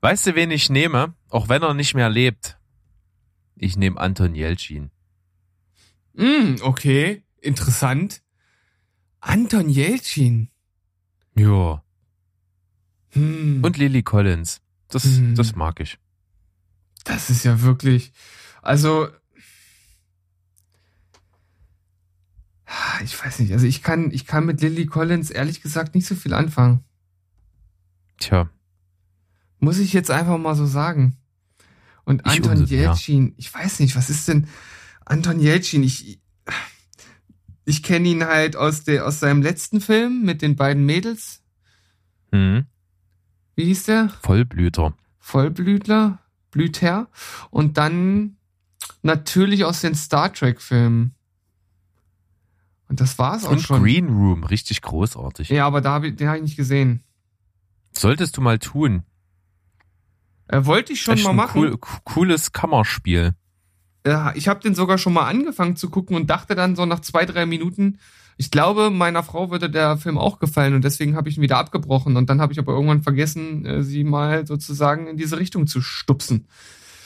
Weißt 0.00 0.26
du, 0.26 0.34
wen 0.34 0.50
ich 0.50 0.70
nehme, 0.70 1.14
auch 1.30 1.48
wenn 1.48 1.62
er 1.62 1.74
nicht 1.74 1.94
mehr 1.94 2.08
lebt? 2.08 2.58
Ich 3.56 3.76
nehme 3.76 3.98
Anton 4.00 4.34
Jelcin. 4.34 4.90
Mm, 6.14 6.56
okay, 6.62 7.22
interessant. 7.40 8.22
Anton 9.20 9.68
Jelcin. 9.68 10.50
Ja. 11.36 11.82
Hm, 13.10 13.62
Und 13.64 13.76
Lily 13.76 14.02
Collins. 14.02 14.60
Das, 14.88 15.04
Hm. 15.04 15.34
das 15.34 15.54
mag 15.56 15.80
ich. 15.80 15.98
das 17.04 17.30
ist 17.30 17.44
ja 17.44 17.60
wirklich, 17.62 18.12
also 18.62 19.08
ich 23.04 23.22
weiß 23.24 23.38
nicht, 23.40 23.52
also 23.52 23.66
ich 23.66 23.82
kann, 23.82 24.10
ich 24.10 24.26
kann 24.26 24.44
mit 24.46 24.60
Lily 24.60 24.86
Collins 24.86 25.30
ehrlich 25.30 25.60
gesagt 25.62 25.94
nicht 25.94 26.06
so 26.06 26.14
viel 26.14 26.34
anfangen. 26.34 26.82
Tja, 28.18 28.48
Muss 29.58 29.78
ich 29.78 29.92
jetzt 29.92 30.10
einfach 30.10 30.38
mal 30.38 30.54
so 30.54 30.66
sagen. 30.66 31.16
Und 32.04 32.22
Ich 32.24 32.32
Anton 32.32 32.58
umso 32.58 32.74
mehr. 32.74 32.82
Jelcin, 32.84 33.34
ich 33.36 33.52
weiß 33.52 33.80
nicht, 33.80 33.96
was 33.96 34.10
ist 34.10 34.28
denn 34.28 34.46
Anton 35.04 35.40
Jelcin? 35.40 35.82
Ich, 35.82 36.20
ich 37.64 37.82
kenne 37.82 38.08
ihn 38.08 38.24
halt 38.24 38.54
aus, 38.56 38.84
der, 38.84 39.06
aus 39.06 39.20
seinem 39.20 39.42
letzten 39.42 39.80
Film 39.80 40.22
mit 40.22 40.42
den 40.42 40.56
beiden 40.56 40.84
Mädels. 40.86 41.42
hm. 42.32 42.66
Wie 43.56 43.64
hieß 43.64 43.84
der? 43.84 44.10
Vollblüter. 44.20 44.94
Vollblütler, 45.18 46.18
Blüter. 46.50 47.08
Und 47.50 47.78
dann 47.78 48.36
natürlich 49.02 49.64
aus 49.64 49.80
den 49.80 49.94
Star 49.94 50.32
Trek-Filmen. 50.32 51.14
Und 52.88 53.00
das 53.00 53.18
war's 53.18 53.44
auch 53.44 53.52
Und 53.52 53.62
schon. 53.62 53.82
Green 53.82 54.08
Room, 54.08 54.44
richtig 54.44 54.82
großartig. 54.82 55.48
Ja, 55.48 55.66
aber 55.66 55.80
da 55.80 55.94
hab 55.94 56.04
ich, 56.04 56.16
den 56.16 56.28
habe 56.28 56.36
ich 56.36 56.44
nicht 56.44 56.56
gesehen. 56.56 57.02
Solltest 57.92 58.36
du 58.36 58.42
mal 58.42 58.58
tun. 58.58 59.02
Äh, 60.48 60.64
wollte 60.64 60.92
ich 60.92 61.02
schon 61.02 61.14
Echt 61.14 61.24
mal 61.24 61.32
machen. 61.32 61.60
Cool, 61.60 61.78
cooles 62.04 62.52
Kammerspiel. 62.52 63.34
Ja, 64.06 64.32
ich 64.36 64.48
habe 64.48 64.60
den 64.60 64.74
sogar 64.74 64.98
schon 64.98 65.12
mal 65.12 65.26
angefangen 65.26 65.76
zu 65.76 65.90
gucken 65.90 66.16
und 66.16 66.30
dachte 66.30 66.54
dann 66.54 66.76
so 66.76 66.86
nach 66.86 67.00
zwei, 67.00 67.24
drei 67.24 67.44
Minuten, 67.44 67.98
ich 68.38 68.50
glaube, 68.50 68.90
meiner 68.90 69.22
Frau 69.22 69.50
würde 69.50 69.70
der 69.70 69.96
Film 69.96 70.18
auch 70.18 70.38
gefallen 70.38 70.74
und 70.74 70.84
deswegen 70.84 71.16
habe 71.16 71.28
ich 71.28 71.38
ihn 71.38 71.42
wieder 71.42 71.58
abgebrochen. 71.58 72.16
Und 72.16 72.28
dann 72.28 72.40
habe 72.40 72.52
ich 72.52 72.58
aber 72.58 72.72
irgendwann 72.72 73.02
vergessen, 73.02 73.64
äh, 73.64 73.82
sie 73.82 74.04
mal 74.04 74.46
sozusagen 74.46 75.06
in 75.06 75.16
diese 75.16 75.38
Richtung 75.38 75.66
zu 75.66 75.80
stupsen. 75.80 76.46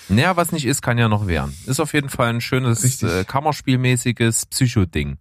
Naja, 0.08 0.36
was 0.36 0.50
nicht 0.50 0.66
ist, 0.66 0.82
kann 0.82 0.98
ja 0.98 1.08
noch 1.08 1.28
werden. 1.28 1.56
Ist 1.66 1.78
auf 1.78 1.94
jeden 1.94 2.08
Fall 2.08 2.30
ein 2.30 2.40
schönes 2.40 2.82
Richtig. 2.82 3.08
äh, 3.08 3.24
Kammerspielmäßiges 3.24 4.46
Psycho-Ding. 4.46 5.18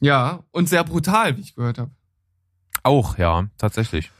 Ja, 0.00 0.40
und 0.50 0.68
sehr 0.68 0.82
brutal, 0.82 1.36
wie 1.36 1.42
ich 1.42 1.54
gehört 1.54 1.78
habe. 1.78 1.92
Auch, 2.82 3.18
ja, 3.18 3.46
tatsächlich. 3.56 4.10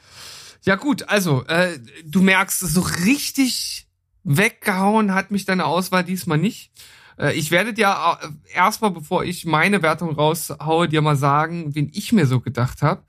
Ja 0.64 0.76
gut, 0.76 1.08
also 1.08 1.44
äh, 1.46 1.78
du 2.04 2.22
merkst, 2.22 2.60
so 2.60 2.80
richtig 2.80 3.86
weggehauen 4.24 5.14
hat 5.14 5.30
mich 5.30 5.44
deine 5.44 5.64
Auswahl 5.64 6.04
diesmal 6.04 6.38
nicht. 6.38 6.70
Äh, 7.18 7.34
ich 7.34 7.50
werde 7.50 7.72
dir 7.72 7.88
äh, 8.20 8.54
erstmal, 8.54 8.90
bevor 8.90 9.24
ich 9.24 9.44
meine 9.46 9.82
Wertung 9.82 10.14
raushaue, 10.14 10.88
dir 10.88 11.02
mal 11.02 11.16
sagen, 11.16 11.74
wen 11.74 11.90
ich 11.92 12.12
mir 12.12 12.26
so 12.26 12.40
gedacht 12.40 12.82
habe. 12.82 13.02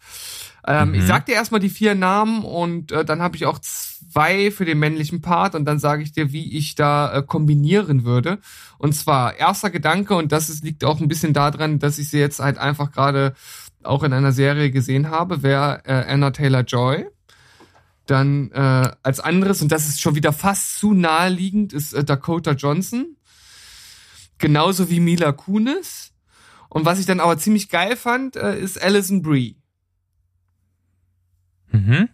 Ähm, 0.67 0.89
Mhm. 0.89 0.95
Ich 0.95 1.05
sag 1.05 1.25
dir 1.25 1.35
erstmal 1.35 1.59
die 1.59 1.69
vier 1.69 1.95
Namen 1.95 2.43
und 2.43 2.91
äh, 2.91 3.05
dann 3.05 3.21
habe 3.21 3.35
ich 3.35 3.45
auch 3.45 3.59
zwei 3.59 4.51
für 4.51 4.65
den 4.65 4.79
männlichen 4.79 5.21
Part 5.21 5.55
und 5.55 5.65
dann 5.65 5.79
sage 5.79 6.03
ich 6.03 6.11
dir, 6.11 6.31
wie 6.31 6.57
ich 6.57 6.75
da 6.75 7.13
äh, 7.13 7.23
kombinieren 7.23 8.03
würde. 8.03 8.39
Und 8.77 8.93
zwar 8.93 9.35
erster 9.37 9.69
Gedanke 9.69 10.15
und 10.15 10.31
das 10.31 10.49
ist, 10.49 10.63
liegt 10.63 10.83
auch 10.83 10.99
ein 10.99 11.07
bisschen 11.07 11.33
daran, 11.33 11.79
dass 11.79 11.99
ich 11.99 12.09
sie 12.09 12.19
jetzt 12.19 12.39
halt 12.39 12.57
einfach 12.57 12.91
gerade 12.91 13.33
auch 13.83 14.03
in 14.03 14.11
einer 14.13 14.31
Serie 14.33 14.71
gesehen 14.71 15.09
habe, 15.09 15.41
wäre 15.43 15.81
äh, 15.85 16.11
Anna 16.11 16.31
Taylor 16.31 16.61
Joy. 16.61 17.07
Dann 18.09 18.51
äh, 18.51 18.91
als 19.03 19.19
anderes, 19.19 19.61
und 19.61 19.71
das 19.71 19.87
ist 19.87 20.01
schon 20.01 20.15
wieder 20.15 20.33
fast 20.33 20.79
zu 20.79 20.93
naheliegend, 20.93 21.73
ist 21.73 21.93
äh, 21.93 22.03
Dakota 22.03 22.53
Johnson. 22.53 23.17
Genauso 24.39 24.89
wie 24.89 24.99
Mila 24.99 25.31
Kunis. 25.31 26.11
Und 26.69 26.85
was 26.85 26.99
ich 26.99 27.05
dann 27.05 27.19
aber 27.19 27.37
ziemlich 27.37 27.69
geil 27.69 27.95
fand, 27.95 28.35
äh, 28.35 28.59
ist 28.59 28.81
Alison 28.81 29.21
Brie. 29.21 29.57
Mhm. 31.71 32.09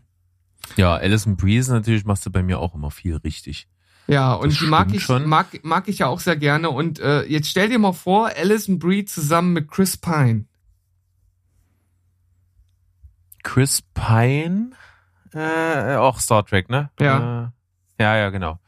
Ja, 0.76 0.96
Alison 0.96 1.38
Breeze 1.38 1.72
natürlich 1.72 2.04
machst 2.04 2.26
du 2.26 2.30
bei 2.30 2.44
mir 2.44 2.60
auch 2.60 2.76
immer 2.76 2.92
viel 2.92 3.16
richtig. 3.16 3.70
Ja, 4.08 4.34
und 4.34 4.52
Das 4.52 4.60
die 4.60 4.66
mag 4.68 4.94
ich, 4.94 5.04
schon. 5.04 5.26
mag, 5.28 5.64
mag 5.64 5.88
ich 5.88 6.00
ja 6.00 6.08
auch 6.08 6.20
sehr 6.20 6.36
gerne. 6.36 6.72
Und 6.72 7.00
äh, 7.00 7.24
jetzt 7.24 7.50
stell 7.50 7.70
dir 7.70 7.80
mal 7.80 7.94
vor, 7.94 8.32
Alison 8.36 8.80
Brie 8.80 9.06
zusammen 9.06 9.54
mit 9.54 9.70
Chris 9.70 9.96
Pine. 9.96 10.46
Chris 13.44 13.82
Pine, 13.94 14.72
äh, 15.36 15.96
auch 15.98 16.20
Star 16.20 16.46
Trek, 16.46 16.70
ne? 16.70 16.90
Ja. 17.00 17.52
Äh, 17.98 18.04
ja, 18.04 18.18
ja, 18.18 18.30
genau. 18.30 18.60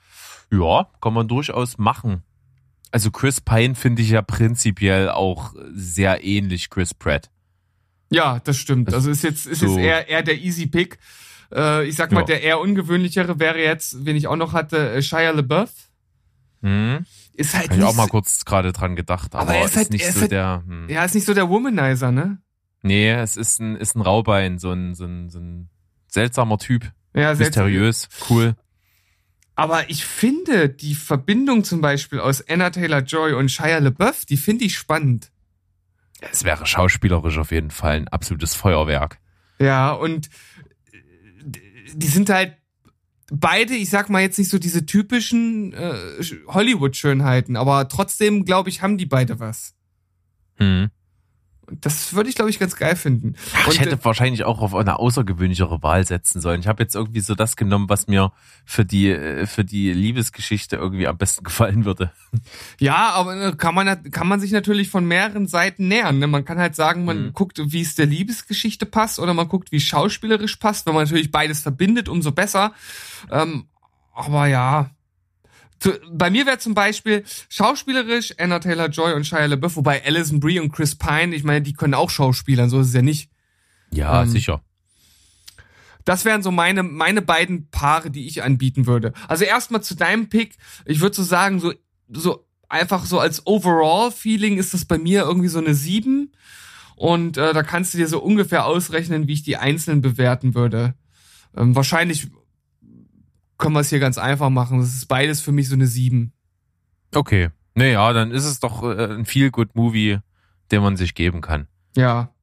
Ja, 0.52 0.88
kann 1.02 1.14
man 1.14 1.28
durchaus 1.28 1.78
machen. 1.78 2.24
Also 2.92 3.12
Chris 3.12 3.42
Pine 3.42 3.76
finde 3.76 4.02
ich 4.02 4.10
ja 4.12 4.22
prinzipiell 4.22 5.10
auch 5.10 5.54
sehr 5.74 6.24
ähnlich 6.24 6.70
Chris 6.70 6.94
Pratt. 6.94 7.30
Ja, 8.10 8.40
das 8.44 8.58
stimmt. 8.58 8.94
Also 8.94 9.12
ist 9.12 9.24
jetzt, 9.24 9.46
ist 9.46 9.60
so- 9.60 9.68
jetzt 9.68 9.78
eher, 9.80 10.08
eher 10.08 10.24
der 10.24 10.38
Easy 10.40 10.68
Pick. 10.68 10.98
Äh, 11.54 11.86
ich 11.88 11.96
sag 11.96 12.12
mal, 12.14 12.22
Ja. 12.22 12.26
der 12.28 12.44
eher 12.44 12.60
ungewöhnlichere 12.62 13.40
wäre 13.40 13.60
jetzt, 13.62 14.06
wen 14.06 14.16
ich 14.16 14.28
auch 14.28 14.36
noch 14.38 14.54
hatte, 14.54 14.92
äh, 14.94 15.02
Shia 15.02 15.32
LaBeouf. 15.32 15.70
Hm? 16.62 17.06
Ist 17.34 17.54
halt 17.56 17.70
Habe 17.70 17.80
ich 17.82 17.86
auch 17.86 17.96
mal 17.96 18.08
kurz 18.08 18.46
gerade 18.46 18.72
dran 18.74 18.96
gedacht, 18.96 19.36
aber, 19.36 19.44
Aber 19.44 19.56
er 19.56 19.66
ist 19.66 19.72
ist, 19.72 19.78
halt- 19.78 19.90
nicht 19.92 20.04
er 20.04 20.10
ist 20.10 20.16
so 20.16 20.22
halt- 20.22 20.32
der. 20.32 20.64
Hm. 20.66 20.90
Ja, 20.90 21.04
ist 21.04 21.14
nicht 21.16 21.26
so 21.26 21.34
der 21.34 21.50
Womanizer, 21.50 22.12
ne? 22.12 22.40
Nee, 22.82 23.12
es 23.12 23.36
ist 23.38 23.60
ein, 23.60 23.76
ist 23.76 23.96
ein 23.96 24.02
Raubein, 24.02 24.58
so 24.60 24.72
ein, 24.72 24.96
so 24.96 25.06
ein, 25.06 25.30
so 25.30 25.40
ein 25.40 25.70
seltsamer 26.08 26.58
Typ. 26.58 26.92
Ja. 27.14 27.34
Mysteriös, 27.34 28.10
cool. 28.30 28.56
Aber 29.56 29.90
ich 29.90 30.06
finde 30.06 30.70
die 30.70 30.94
Verbindung 30.94 31.64
zum 31.64 31.82
Beispiel 31.82 32.20
aus 32.20 32.48
Anna 32.48 32.70
Taylor 32.70 33.02
Joy 33.02 33.34
und 33.34 33.50
Shia 33.50 33.80
LaBeouf, 33.80 34.26
die 34.26 34.38
finde 34.38 34.66
ich 34.66 34.78
spannend. 34.78 35.32
Es 36.20 36.44
wäre 36.44 36.66
schauspielerisch 36.66 37.38
auf 37.40 37.52
jeden 37.52 37.72
Fall 37.72 37.96
ein 37.96 38.08
absolutes 38.08 38.54
Feuerwerk. 38.54 39.20
Ja, 39.60 39.92
und 39.92 40.28
äh, 40.92 41.52
die 41.94 42.08
sind 42.08 42.30
halt 42.30 42.56
beide, 43.32 43.74
ich 43.74 43.90
sag 43.90 44.10
mal 44.10 44.22
jetzt 44.22 44.38
nicht 44.38 44.50
so 44.50 44.60
diese 44.60 44.86
typischen 44.86 45.74
äh, 45.74 46.24
Hollywood-Schönheiten, 46.48 47.56
aber 47.56 47.88
trotzdem, 47.88 48.46
glaube 48.46 48.70
ich, 48.70 48.82
haben 48.82 48.98
die 48.98 49.06
beide 49.06 49.40
was. 49.40 49.76
Hm. 50.58 50.90
Das 51.70 52.14
würde 52.14 52.30
ich, 52.30 52.36
glaube 52.36 52.50
ich, 52.50 52.60
ganz 52.60 52.76
geil 52.78 52.96
finden. 52.96 53.36
Ach, 53.54 53.68
ich 53.68 53.80
hätte 53.82 53.96
äh, 53.96 54.04
wahrscheinlich 54.06 54.46
auch 54.46 54.62
auf 54.62 54.74
eine 54.74 55.00
außergewöhnlichere 55.00 55.84
Wahl 55.84 56.06
setzen 56.08 56.40
sollen. 56.40 56.62
Ich 56.62 56.68
habe 56.68 56.82
jetzt 56.82 56.96
irgendwie 56.96 57.20
so 57.20 57.36
das 57.36 57.58
genommen, 57.58 57.90
was 57.90 58.08
mir 58.08 58.32
für 58.66 58.86
die 58.86 59.10
äh, 59.10 59.46
für 59.46 59.66
die 59.66 59.92
Liebesgeschichte 59.92 60.78
irgendwie 60.78 61.08
am 61.08 61.18
besten 61.18 61.44
gefallen 61.46 61.84
würde. 61.84 62.12
Ja, 62.80 63.10
aber 63.12 63.36
äh, 63.48 63.56
kann 63.56 63.76
man, 63.76 64.12
kann 64.12 64.28
man 64.28 64.40
sich 64.40 64.52
natürlich 64.52 64.90
von 64.90 65.06
mehreren 65.06 65.48
Seiten 65.48 65.88
nähern. 65.90 66.20
Ne? 66.20 66.28
Man 66.28 66.46
kann 66.46 66.58
halt 66.58 66.76
sagen, 66.76 67.04
man 67.06 67.18
Mhm. 67.28 67.34
guckt, 67.34 67.60
wie 67.62 67.82
es 67.82 67.96
der 67.96 68.06
Liebesgeschichte 68.06 68.86
passt 68.86 69.20
oder 69.20 69.34
man 69.34 69.48
guckt, 69.50 69.72
wie 69.72 69.78
es 69.78 69.84
schauspielerisch 69.84 70.56
passt. 70.58 70.86
Wenn 70.86 70.94
man 70.94 71.04
natürlich 71.04 71.32
beides 71.32 71.62
verbindet, 71.62 72.08
umso 72.08 72.32
besser. 72.32 72.74
Ähm, 73.30 73.66
aber 74.14 74.48
ja. 74.48 74.90
Zu, 75.80 75.94
bei 76.12 76.30
mir 76.30 76.46
wäre 76.46 76.58
zum 76.58 76.74
Beispiel 76.74 77.24
schauspielerisch 77.50 78.34
Anna 78.38 78.60
Taylor-Joy 78.60 79.14
und 79.14 79.26
Shia 79.26 79.46
LaBeouf, 79.46 79.76
wobei 79.76 80.04
Alison 80.06 80.40
Brie 80.40 80.60
und 80.60 80.72
Chris 80.72 80.96
Pine, 80.96 81.36
ich 81.36 81.44
meine, 81.44 81.62
die 81.62 81.74
können 81.74 81.94
auch 81.94 82.10
Schauspielern, 82.10 82.70
so 82.70 82.80
ist 82.80 82.88
es 82.88 82.94
ja 82.94 83.02
nicht. 83.02 83.30
Ja, 83.92 84.24
Ähm, 84.24 84.30
sicher. 84.30 84.62
Das 86.04 86.24
wären 86.24 86.42
so 86.42 86.52
meine, 86.52 86.84
meine 86.84 87.22
beiden 87.22 87.70
Paare, 87.70 88.10
die 88.10 88.28
ich 88.28 88.42
anbieten 88.42 88.88
würde. 88.88 89.14
Also 89.28 89.44
erstmal 89.44 89.84
zu 89.84 89.96
deinem 89.96 90.30
Pick. 90.30 90.56
Ich 90.86 91.02
würde 91.02 91.16
so 91.16 91.24
sagen, 91.24 91.60
so 91.60 91.74
so 92.10 92.48
einfach 92.70 93.06
so 93.06 93.20
als 93.20 93.46
Overall-Feeling 93.46 94.58
ist 94.58 94.74
das 94.74 94.86
bei 94.86 94.98
mir 94.98 95.24
irgendwie 95.24 95.50
so 95.50 95.60
eine 95.60 95.74
7. 95.74 96.32
Und 96.96 97.38
äh, 97.38 97.54
da 97.54 97.64
kannst 97.64 97.94
du 97.94 97.98
dir 97.98 98.08
so 98.08 98.20
ungefähr 98.20 98.66
ausrechnen, 98.66 99.28
wie 99.28 99.34
ich 99.34 99.44
die 99.44 99.58
einzelnen 99.58 100.02
bewerten 100.02 100.56
würde. 100.56 100.96
Ähm, 101.56 101.76
wahrscheinlich 101.76 102.30
können 103.58 103.74
wir 103.74 103.82
es 103.82 103.90
hier 103.90 104.00
ganz 104.00 104.18
einfach 104.18 104.50
machen. 104.50 104.80
Das 104.80 104.94
ist 104.94 105.08
beides 105.08 105.42
für 105.42 105.52
mich 105.52 105.70
so 105.70 105.76
eine 105.76 105.88
7. 105.88 106.32
Okay. 107.14 107.50
Naja, 107.76 108.12
dann 108.14 108.32
ist 108.32 108.46
es 108.46 108.60
doch 108.60 108.84
äh, 108.84 109.14
ein 109.14 109.26
Feel-Good-Movie, 109.26 110.20
den 110.72 110.82
man 110.82 110.98
sich 110.98 111.14
geben 111.14 111.42
kann. 111.42 111.68
Ja. 111.96 112.34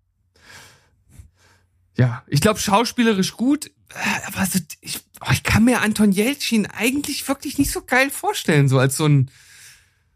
Ja, 1.96 2.24
ich 2.26 2.40
glaube 2.40 2.58
schauspielerisch 2.58 3.36
gut, 3.36 3.66
äh, 3.66 4.26
aber 4.26 4.46
so, 4.46 4.58
ich, 4.80 5.00
oh, 5.20 5.30
ich 5.32 5.42
kann 5.42 5.64
mir 5.64 5.80
Anton 5.80 6.12
Jeltsin 6.12 6.66
eigentlich 6.66 7.26
wirklich 7.28 7.58
nicht 7.58 7.70
so 7.70 7.82
geil 7.82 8.10
vorstellen, 8.10 8.68
so 8.68 8.78
als 8.78 8.96
so 8.96 9.06
ein, 9.06 9.30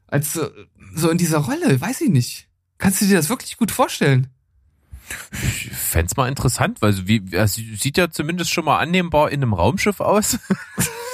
als 0.06 0.32
so, 0.32 0.48
so 0.94 1.10
in 1.10 1.18
dieser 1.18 1.38
Rolle, 1.38 1.80
weiß 1.80 2.00
ich 2.00 2.10
nicht. 2.10 2.48
Kannst 2.78 3.00
du 3.00 3.06
dir 3.06 3.16
das 3.16 3.28
wirklich 3.28 3.56
gut 3.56 3.70
vorstellen? 3.70 4.28
Ich 5.42 5.70
fänd's 5.70 6.16
mal 6.16 6.28
interessant, 6.28 6.82
weil 6.82 7.06
wie, 7.06 7.22
er 7.32 7.48
sieht 7.48 7.96
ja 7.96 8.10
zumindest 8.10 8.50
schon 8.52 8.64
mal 8.64 8.78
annehmbar 8.78 9.30
in 9.30 9.42
einem 9.42 9.54
Raumschiff 9.54 10.00
aus. 10.00 10.38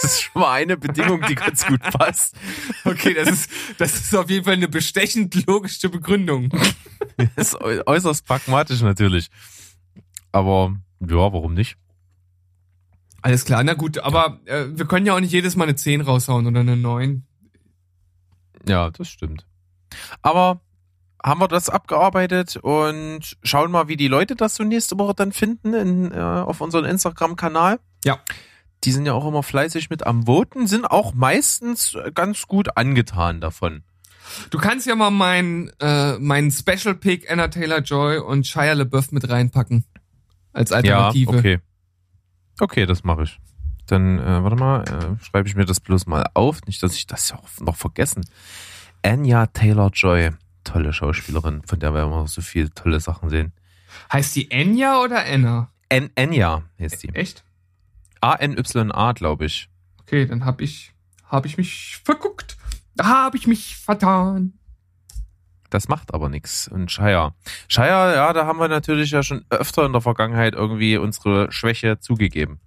Das 0.03 0.13
ist 0.13 0.23
schon 0.25 0.43
mal 0.43 0.51
eine 0.53 0.77
Bedingung, 0.77 1.23
die 1.27 1.35
ganz 1.35 1.65
gut 1.65 1.81
passt. 1.81 2.37
Okay, 2.85 3.15
das 3.15 3.31
ist, 3.31 3.51
das 3.79 3.95
ist 3.95 4.15
auf 4.15 4.29
jeden 4.29 4.45
Fall 4.45 4.53
eine 4.55 4.69
bestechend 4.69 5.47
logische 5.47 5.89
Begründung. 5.89 6.51
Das 7.17 7.31
ist 7.55 7.61
äu- 7.63 7.81
äußerst 7.87 8.27
pragmatisch 8.27 8.83
natürlich. 8.83 9.31
Aber 10.31 10.77
ja, 11.01 11.17
warum 11.17 11.55
nicht? 11.55 11.79
Alles 13.23 13.47
klar, 13.47 13.65
na 13.65 13.73
gut, 13.73 13.97
aber 13.99 14.41
äh, 14.45 14.67
wir 14.77 14.85
können 14.85 15.07
ja 15.07 15.15
auch 15.17 15.21
nicht 15.21 15.33
jedes 15.33 15.57
Mal 15.57 15.65
eine 15.65 15.77
10 15.77 16.03
raushauen 16.03 16.47
oder 16.47 16.61
eine 16.61 16.77
9. 16.77 17.25
Ja, 18.69 18.91
das 18.91 19.09
stimmt. 19.09 19.47
Aber 20.21 20.61
haben 21.25 21.41
wir 21.41 21.49
das 21.49 21.71
abgearbeitet 21.71 22.59
und 22.59 23.39
schauen 23.43 23.71
mal, 23.71 23.89
wie 23.89 23.97
die 23.97 24.09
Leute 24.09 24.37
das 24.37 24.57
so 24.57 24.63
nächste 24.63 24.99
Woche 24.99 25.15
dann 25.15 25.33
finden 25.33 25.73
in, 25.73 26.13
äh, 26.13 26.19
auf 26.19 26.61
unserem 26.61 26.85
Instagram-Kanal. 26.85 27.81
Ja. 28.05 28.19
Die 28.85 28.93
sind 28.93 29.07
ja 29.07 29.15
auch 29.15 29.27
immer 29.27 29.43
fleißig 29.43 29.89
mit 29.89 30.07
am 30.07 30.27
Voten, 30.27 30.67
sind 30.67 30.85
auch 30.85 31.15
meistens 31.15 31.97
ganz 32.13 32.47
gut 32.47 32.77
angetan 32.77 33.41
davon. 33.41 33.83
Du 34.51 34.59
kannst 34.59 34.87
ja 34.87 34.95
mal 34.95 35.11
meinen 35.11 35.71
äh, 35.81 36.19
meinen 36.19 36.51
Special 36.51 36.95
Pick 36.95 37.31
Anna 37.31 37.49
Taylor 37.49 37.81
Joy 37.81 38.19
und 38.19 38.47
Shia 38.47 38.75
LaBeouf 38.75 39.11
mit 39.11 39.29
reinpacken 39.29 39.85
als 40.53 40.73
Alternative. 40.73 41.33
Ja, 41.33 41.39
okay. 41.39 41.59
Okay, 42.61 42.87
das 42.87 43.03
mache 43.03 43.25
ich. 43.25 43.41
Dann, 43.87 44.19
äh, 44.19 44.43
warte 44.43 44.57
mal, 44.57 44.83
äh, 44.83 45.25
schreibe 45.25 45.49
ich 45.49 45.57
mir 45.57 45.65
das 45.65 45.81
bloß 45.81 46.07
mal 46.07 46.27
auf. 46.35 46.61
Nicht, 46.67 46.83
dass 46.83 46.95
ich 46.95 47.07
das 47.07 47.31
ja 47.31 47.37
auch 47.37 47.49
noch 47.61 47.77
vergessen. 47.77 48.25
Anya 49.03 49.47
Taylor-Joy. 49.47 50.31
Tolle 50.65 50.93
Schauspielerin, 50.93 51.63
von 51.67 51.79
der 51.79 51.93
wir 51.95 52.03
immer 52.05 52.27
so 52.27 52.41
viele 52.43 52.71
tolle 52.71 52.99
Sachen 53.01 53.29
sehen. 53.31 53.53
Heißt 54.13 54.35
die 54.35 54.51
Enya 54.51 55.01
oder 55.03 55.25
Anna? 55.25 55.71
An 55.91 56.11
Anya 56.17 56.63
heißt 56.81 57.03
die. 57.03 57.11
Echt? 57.15 57.45
A-N-Y-A, 58.21 59.13
glaube 59.13 59.45
ich. 59.45 59.69
Okay, 60.01 60.27
dann 60.27 60.45
hab 60.45 60.61
ich 60.61 60.93
hab 61.29 61.47
ich 61.47 61.57
mich 61.57 62.01
verguckt. 62.05 62.57
Da 62.97 63.25
hab 63.25 63.35
ich 63.35 63.47
mich 63.47 63.77
vertan. 63.77 64.55
Das 65.71 65.89
macht 65.89 66.15
aber 66.15 66.29
nichts. 66.29 66.69
Und 66.69 66.91
Shire. 66.91 67.35
Shire, 67.69 68.15
ja, 68.15 68.33
da 68.33 68.47
haben 68.47 68.59
wir 68.61 68.69
natürlich 68.69 69.11
ja 69.11 69.23
schon 69.23 69.45
öfter 69.51 69.85
in 69.85 69.93
der 69.93 70.01
Vergangenheit 70.01 70.55
irgendwie 70.55 70.97
unsere 70.97 71.51
Schwäche 71.53 71.99
zugegeben. 71.99 72.61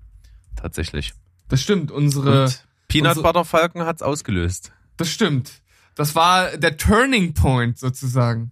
Tatsächlich. 0.55 1.13
Das 1.47 1.61
stimmt, 1.61 1.91
unsere 1.91 2.43
Und 2.43 2.65
Peanut 2.89 3.11
unsere- 3.11 3.23
Butter 3.27 3.45
Falcon 3.45 3.85
hat's 3.85 4.01
ausgelöst. 4.01 4.73
das 4.97 5.09
stimmt. 5.09 5.61
Das 5.97 6.15
war 6.15 6.55
der 6.57 6.77
Turning 6.77 7.33
Point 7.33 7.77
sozusagen. 7.77 8.51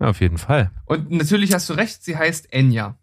Ja, 0.00 0.08
auf 0.08 0.20
jeden 0.20 0.38
Fall. 0.38 0.70
Und 0.84 1.10
natürlich 1.10 1.54
hast 1.54 1.70
du 1.70 1.74
recht, 1.74 2.02
sie 2.02 2.16
heißt 2.16 2.52
Enya. 2.52 2.96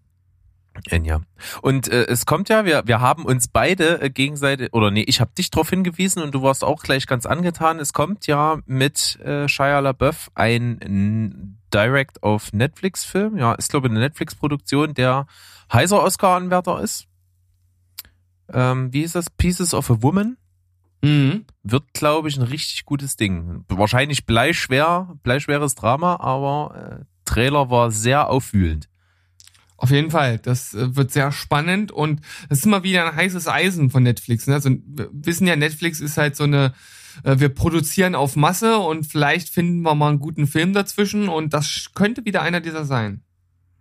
Enya. 0.89 1.21
Und 1.61 1.87
äh, 1.87 2.05
es 2.07 2.25
kommt 2.25 2.49
ja, 2.49 2.65
wir, 2.65 2.83
wir 2.85 2.99
haben 2.99 3.23
uns 3.23 3.47
beide 3.47 4.01
äh, 4.01 4.09
gegenseitig, 4.09 4.73
oder 4.73 4.91
nee, 4.91 5.05
ich 5.07 5.21
habe 5.21 5.31
dich 5.37 5.51
darauf 5.51 5.69
hingewiesen 5.69 6.21
und 6.21 6.35
du 6.35 6.41
warst 6.41 6.65
auch 6.65 6.83
gleich 6.83 7.07
ganz 7.07 7.25
angetan. 7.25 7.79
Es 7.79 7.93
kommt 7.93 8.27
ja 8.27 8.59
mit 8.65 9.17
äh, 9.21 9.47
Shia 9.47 9.79
LaBeouf 9.79 10.31
ein 10.35 11.57
Direct 11.73 12.23
auf 12.23 12.51
Netflix 12.51 13.05
Film. 13.05 13.37
Ja, 13.37 13.53
ist 13.53 13.69
glaube 13.69 13.87
ich 13.87 13.91
eine 13.91 14.01
Netflix 14.01 14.35
Produktion, 14.35 14.93
der 14.93 15.27
heißer 15.71 16.03
Oscar 16.03 16.35
Anwärter 16.35 16.81
ist. 16.81 17.07
Ähm, 18.51 18.91
wie 18.93 19.01
ist 19.01 19.15
das? 19.15 19.29
Pieces 19.29 19.73
of 19.73 19.89
a 19.89 20.01
Woman 20.01 20.37
Mhm. 21.01 21.45
wird 21.63 21.93
glaube 21.93 22.29
ich 22.29 22.37
ein 22.37 22.43
richtig 22.43 22.85
gutes 22.85 23.15
Ding. 23.15 23.63
Wahrscheinlich 23.67 24.25
bleischwer, 24.25 25.15
bleischweres 25.23 25.75
Drama, 25.75 26.17
aber 26.19 26.99
äh, 27.01 27.05
Trailer 27.25 27.69
war 27.69 27.91
sehr 27.91 28.29
aufwühlend. 28.29 28.89
Auf 29.77 29.91
jeden 29.91 30.09
Fall, 30.09 30.39
das 30.39 30.73
äh, 30.73 30.95
wird 30.95 31.11
sehr 31.11 31.31
spannend 31.31 31.91
und 31.91 32.21
das 32.49 32.59
ist 32.59 32.65
immer 32.65 32.83
wieder 32.83 33.05
ein 33.05 33.15
heißes 33.15 33.47
Eisen 33.47 33.89
von 33.89 34.03
Netflix. 34.03 34.47
Ne? 34.47 34.53
Also 34.53 34.69
wir 34.69 35.09
wissen 35.11 35.47
ja, 35.47 35.55
Netflix 35.55 35.99
ist 35.99 36.17
halt 36.17 36.35
so 36.35 36.45
eine, 36.45 36.73
äh, 37.23 37.39
wir 37.39 37.49
produzieren 37.49 38.15
auf 38.15 38.35
Masse 38.35 38.77
und 38.77 39.05
vielleicht 39.05 39.49
finden 39.49 39.81
wir 39.81 39.93
mal 39.93 40.09
einen 40.09 40.19
guten 40.19 40.47
Film 40.47 40.73
dazwischen 40.73 41.27
und 41.27 41.53
das 41.53 41.91
könnte 41.93 42.23
wieder 42.23 42.41
einer 42.41 42.61
dieser 42.61 42.85
sein. 42.85 43.21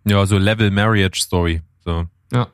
Ja, 0.05 0.25
so 0.25 0.37
Level 0.37 0.69
Marriage 0.69 1.21
Story. 1.21 1.61
So. 1.83 2.05
Ja. 2.31 2.47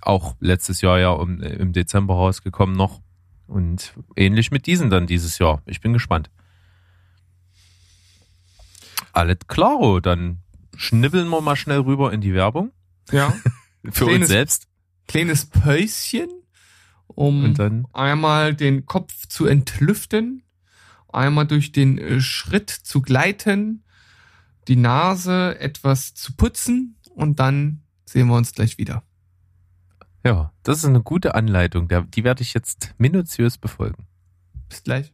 Auch 0.00 0.36
letztes 0.40 0.80
Jahr 0.80 0.98
ja 0.98 1.10
um, 1.10 1.40
im 1.42 1.72
Dezember 1.72 2.14
rausgekommen 2.14 2.76
noch. 2.76 3.00
Und 3.46 3.94
ähnlich 4.16 4.50
mit 4.50 4.66
diesen 4.66 4.90
dann 4.90 5.06
dieses 5.06 5.38
Jahr. 5.38 5.62
Ich 5.66 5.80
bin 5.80 5.92
gespannt. 5.92 6.30
Alles 9.12 9.38
klaro, 9.48 10.00
dann 10.00 10.42
schnibbeln 10.76 11.28
wir 11.28 11.40
mal 11.40 11.56
schnell 11.56 11.80
rüber 11.80 12.12
in 12.12 12.20
die 12.20 12.34
Werbung. 12.34 12.72
Ja. 13.10 13.32
Für 13.84 14.06
Kleines- 14.06 14.14
uns 14.16 14.28
selbst. 14.28 14.66
Kleines 15.08 15.46
Päuschen, 15.46 16.28
um 17.06 17.54
einmal 17.92 18.54
den 18.56 18.86
Kopf 18.86 19.28
zu 19.28 19.46
entlüften, 19.46 20.42
einmal 21.08 21.46
durch 21.46 21.70
den 21.70 21.96
äh, 21.96 22.20
Schritt 22.20 22.70
zu 22.70 23.00
gleiten, 23.02 23.84
die 24.66 24.74
Nase 24.74 25.58
etwas 25.60 26.14
zu 26.14 26.34
putzen 26.34 26.96
und 27.14 27.38
dann 27.38 27.82
sehen 28.04 28.26
wir 28.26 28.34
uns 28.34 28.52
gleich 28.52 28.78
wieder. 28.78 29.04
Ja, 30.26 30.52
das 30.64 30.78
ist 30.78 30.86
eine 30.86 31.02
gute 31.02 31.36
Anleitung. 31.36 31.88
Die 31.88 32.24
werde 32.24 32.42
ich 32.42 32.52
jetzt 32.52 32.94
minutiös 32.98 33.58
befolgen. 33.58 34.08
Bis 34.68 34.82
gleich. 34.82 35.12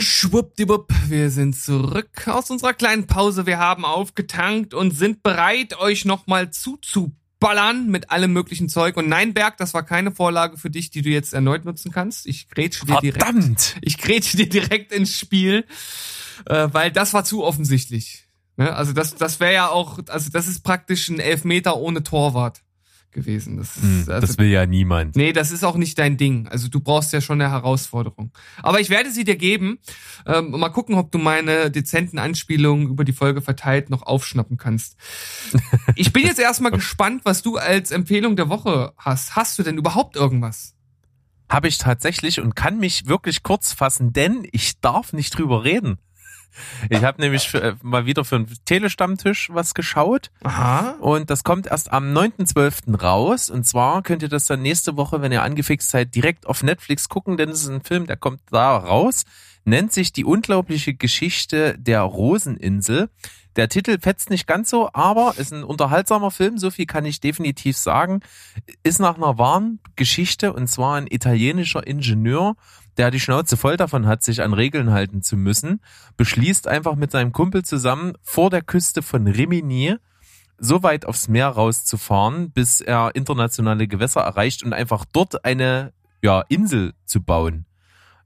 Schwuppdiwupp, 0.00 0.92
wir 1.08 1.30
sind 1.30 1.56
zurück 1.56 2.26
aus 2.28 2.50
unserer 2.50 2.72
kleinen 2.72 3.06
Pause. 3.06 3.46
Wir 3.46 3.58
haben 3.58 3.84
aufgetankt 3.84 4.74
und 4.74 4.92
sind 4.92 5.22
bereit, 5.22 5.78
euch 5.78 6.04
nochmal 6.04 6.50
zuzuballern 7.40 7.88
mit 7.88 8.10
allem 8.10 8.32
möglichen 8.32 8.68
Zeug. 8.68 8.96
Und 8.96 9.08
nein, 9.08 9.34
Berg, 9.34 9.56
das 9.56 9.74
war 9.74 9.82
keine 9.82 10.12
Vorlage 10.12 10.56
für 10.58 10.70
dich, 10.70 10.90
die 10.90 11.02
du 11.02 11.08
jetzt 11.08 11.32
erneut 11.32 11.64
nutzen 11.64 11.90
kannst. 11.90 12.26
Ich 12.26 12.48
grätsche 12.48 12.86
dir 12.86 12.98
direkt. 13.00 13.22
Verdammt! 13.22 13.76
Ich 13.80 13.98
grätsche 13.98 14.36
dir 14.36 14.48
direkt 14.48 14.92
ins 14.92 15.18
Spiel, 15.18 15.64
äh, 16.46 16.68
weil 16.72 16.92
das 16.92 17.14
war 17.14 17.24
zu 17.24 17.42
offensichtlich. 17.42 18.26
Ne? 18.56 18.74
Also 18.74 18.92
das, 18.92 19.14
das 19.14 19.40
wäre 19.40 19.54
ja 19.54 19.68
auch, 19.68 19.98
also 20.08 20.30
das 20.30 20.46
ist 20.46 20.62
praktisch 20.62 21.08
ein 21.08 21.18
Elfmeter 21.18 21.76
ohne 21.78 22.02
Torwart 22.02 22.60
gewesen. 23.12 23.56
Das 23.56 23.76
ist, 23.76 23.82
Hm, 23.82 24.04
also, 24.08 24.20
das 24.26 24.38
will 24.38 24.48
ja 24.48 24.66
niemand. 24.66 25.16
nee, 25.16 25.32
das 25.32 25.50
ist 25.50 25.64
auch 25.64 25.76
nicht 25.76 25.98
dein 25.98 26.16
Ding. 26.16 26.48
Also 26.48 26.68
du 26.68 26.80
brauchst 26.80 27.12
ja 27.12 27.20
schon 27.20 27.40
eine 27.40 27.50
Herausforderung. 27.50 28.32
Aber 28.62 28.80
ich 28.80 28.90
werde 28.90 29.10
sie 29.10 29.24
dir 29.24 29.36
geben. 29.36 29.78
Ähm, 30.26 30.50
mal 30.50 30.68
gucken, 30.70 30.94
ob 30.96 31.10
du 31.12 31.18
meine 31.18 31.70
dezenten 31.70 32.18
Anspielungen 32.18 32.88
über 32.88 33.04
die 33.04 33.12
Folge 33.12 33.40
verteilt 33.42 33.90
noch 33.90 34.02
aufschnappen 34.02 34.56
kannst. 34.56 34.96
Ich 35.96 36.12
bin 36.12 36.24
jetzt 36.24 36.38
erstmal 36.40 36.70
gespannt, 36.72 37.22
was 37.24 37.42
du 37.42 37.56
als 37.56 37.90
Empfehlung 37.90 38.36
der 38.36 38.48
Woche 38.48 38.92
hast. 38.96 39.36
Hast 39.36 39.58
du 39.58 39.62
denn 39.62 39.76
überhaupt 39.78 40.16
irgendwas? 40.16 40.74
Habe 41.48 41.66
ich 41.66 41.78
tatsächlich 41.78 42.40
und 42.40 42.54
kann 42.54 42.78
mich 42.78 43.06
wirklich 43.08 43.42
kurz 43.42 43.72
fassen, 43.72 44.12
denn 44.12 44.46
ich 44.52 44.78
darf 44.80 45.12
nicht 45.12 45.36
drüber 45.36 45.64
reden. 45.64 45.98
Ich 46.88 47.04
habe 47.04 47.20
nämlich 47.20 47.48
für, 47.48 47.62
äh, 47.62 47.74
mal 47.82 48.06
wieder 48.06 48.24
für 48.24 48.36
einen 48.36 48.52
Telestammtisch 48.64 49.50
was 49.52 49.74
geschaut 49.74 50.30
Aha. 50.42 50.96
und 51.00 51.30
das 51.30 51.44
kommt 51.44 51.66
erst 51.66 51.92
am 51.92 52.12
9.12. 52.12 53.00
raus 53.00 53.50
und 53.50 53.64
zwar 53.64 54.02
könnt 54.02 54.22
ihr 54.22 54.28
das 54.28 54.46
dann 54.46 54.62
nächste 54.62 54.96
Woche, 54.96 55.22
wenn 55.22 55.32
ihr 55.32 55.42
angefixt 55.42 55.90
seid, 55.90 56.14
direkt 56.14 56.46
auf 56.46 56.62
Netflix 56.62 57.08
gucken, 57.08 57.36
denn 57.36 57.48
es 57.48 57.62
ist 57.62 57.68
ein 57.68 57.82
Film, 57.82 58.06
der 58.06 58.16
kommt 58.16 58.40
da 58.50 58.76
raus, 58.76 59.24
nennt 59.64 59.92
sich 59.92 60.12
Die 60.12 60.24
unglaubliche 60.24 60.94
Geschichte 60.94 61.76
der 61.78 62.02
Roseninsel. 62.02 63.10
Der 63.56 63.68
Titel 63.68 63.98
fetzt 64.00 64.30
nicht 64.30 64.46
ganz 64.46 64.70
so, 64.70 64.90
aber 64.92 65.34
ist 65.36 65.52
ein 65.52 65.64
unterhaltsamer 65.64 66.30
Film, 66.30 66.56
so 66.56 66.70
viel 66.70 66.86
kann 66.86 67.04
ich 67.04 67.20
definitiv 67.20 67.76
sagen. 67.76 68.20
Ist 68.84 69.00
nach 69.00 69.16
einer 69.16 69.38
wahren 69.38 69.80
Geschichte 69.96 70.52
und 70.52 70.68
zwar 70.68 70.96
ein 70.96 71.08
italienischer 71.10 71.84
Ingenieur, 71.84 72.54
der 72.96 73.10
die 73.10 73.20
Schnauze 73.20 73.56
voll 73.56 73.76
davon 73.76 74.06
hat, 74.06 74.22
sich 74.22 74.42
an 74.42 74.52
Regeln 74.52 74.90
halten 74.90 75.22
zu 75.22 75.36
müssen, 75.36 75.80
beschließt 76.16 76.68
einfach 76.68 76.96
mit 76.96 77.10
seinem 77.10 77.32
Kumpel 77.32 77.64
zusammen 77.64 78.14
vor 78.22 78.50
der 78.50 78.62
Küste 78.62 79.02
von 79.02 79.26
Rimini 79.26 79.96
so 80.58 80.82
weit 80.82 81.06
aufs 81.06 81.28
Meer 81.28 81.48
rauszufahren, 81.48 82.52
bis 82.52 82.80
er 82.80 83.14
internationale 83.14 83.88
Gewässer 83.88 84.20
erreicht 84.20 84.62
und 84.62 84.72
einfach 84.72 85.04
dort 85.10 85.44
eine 85.44 85.92
ja, 86.22 86.42
Insel 86.48 86.92
zu 87.06 87.22
bauen. 87.22 87.64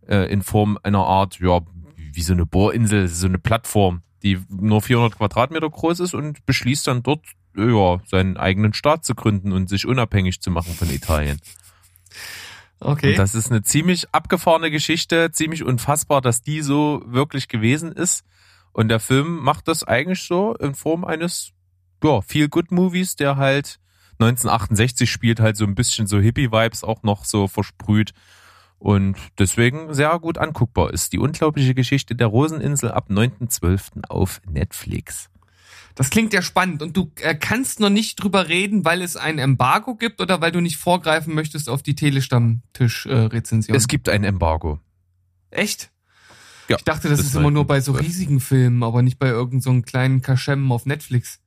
Äh, 0.06 0.30
in 0.32 0.42
Form 0.42 0.78
einer 0.82 1.06
Art, 1.06 1.38
ja, 1.38 1.60
wie 1.96 2.22
so 2.22 2.32
eine 2.32 2.44
Bohrinsel, 2.44 3.08
so 3.08 3.26
eine 3.26 3.38
Plattform, 3.38 4.02
die 4.22 4.40
nur 4.48 4.82
400 4.82 5.16
Quadratmeter 5.16 5.70
groß 5.70 6.00
ist 6.00 6.14
und 6.14 6.44
beschließt 6.44 6.86
dann 6.88 7.02
dort 7.02 7.24
ja, 7.56 8.00
seinen 8.06 8.36
eigenen 8.36 8.74
Staat 8.74 9.04
zu 9.04 9.14
gründen 9.14 9.52
und 9.52 9.68
sich 9.68 9.86
unabhängig 9.86 10.40
zu 10.40 10.50
machen 10.50 10.74
von 10.74 10.90
Italien. 10.90 11.40
Okay. 12.80 13.10
Und 13.10 13.18
das 13.18 13.34
ist 13.34 13.50
eine 13.50 13.62
ziemlich 13.62 14.12
abgefahrene 14.12 14.70
Geschichte, 14.70 15.30
ziemlich 15.32 15.64
unfassbar, 15.64 16.20
dass 16.20 16.42
die 16.42 16.60
so 16.60 17.02
wirklich 17.06 17.48
gewesen 17.48 17.92
ist. 17.92 18.24
Und 18.72 18.88
der 18.88 19.00
Film 19.00 19.38
macht 19.38 19.68
das 19.68 19.84
eigentlich 19.84 20.22
so 20.22 20.54
in 20.56 20.74
Form 20.74 21.04
eines 21.04 21.52
ja, 22.02 22.20
Feel 22.20 22.48
Good 22.48 22.72
Movies, 22.72 23.16
der 23.16 23.36
halt 23.36 23.78
1968 24.18 25.10
spielt, 25.10 25.40
halt 25.40 25.56
so 25.56 25.64
ein 25.64 25.74
bisschen 25.74 26.06
so 26.06 26.18
Hippie-Vibes 26.18 26.84
auch 26.84 27.02
noch 27.02 27.24
so 27.24 27.48
versprüht. 27.48 28.12
Und 28.78 29.16
deswegen 29.38 29.94
sehr 29.94 30.18
gut 30.18 30.36
anguckbar 30.36 30.92
ist 30.92 31.12
die 31.12 31.18
unglaubliche 31.18 31.74
Geschichte 31.74 32.14
der 32.14 32.26
Roseninsel 32.26 32.90
ab 32.90 33.06
9.12. 33.08 34.08
auf 34.08 34.42
Netflix. 34.46 35.30
Das 35.94 36.10
klingt 36.10 36.32
ja 36.32 36.42
spannend. 36.42 36.82
Und 36.82 36.96
du 36.96 37.12
äh, 37.20 37.34
kannst 37.34 37.78
noch 37.78 37.90
nicht 37.90 38.16
drüber 38.22 38.48
reden, 38.48 38.84
weil 38.84 39.00
es 39.00 39.16
ein 39.16 39.38
Embargo 39.38 39.94
gibt 39.94 40.20
oder 40.20 40.40
weil 40.40 40.50
du 40.50 40.60
nicht 40.60 40.76
vorgreifen 40.76 41.34
möchtest 41.34 41.68
auf 41.68 41.82
die 41.82 41.94
Telestammtisch-Rezension? 41.94 43.76
Es 43.76 43.86
gibt 43.86 44.08
ein 44.08 44.24
Embargo. 44.24 44.80
Echt? 45.50 45.92
Ja, 46.68 46.76
ich 46.78 46.84
dachte, 46.84 47.08
das 47.08 47.18
bis 47.18 47.28
ist 47.28 47.34
immer 47.36 47.50
nur 47.50 47.66
bei 47.66 47.80
so 47.80 47.92
19.12.. 47.92 48.00
riesigen 48.00 48.40
Filmen, 48.40 48.82
aber 48.82 49.02
nicht 49.02 49.18
bei 49.18 49.28
irgendeinem 49.28 49.60
so 49.60 49.70
einem 49.70 49.84
kleinen 49.84 50.22
Kaschem 50.22 50.72
auf 50.72 50.86
Netflix. 50.86 51.40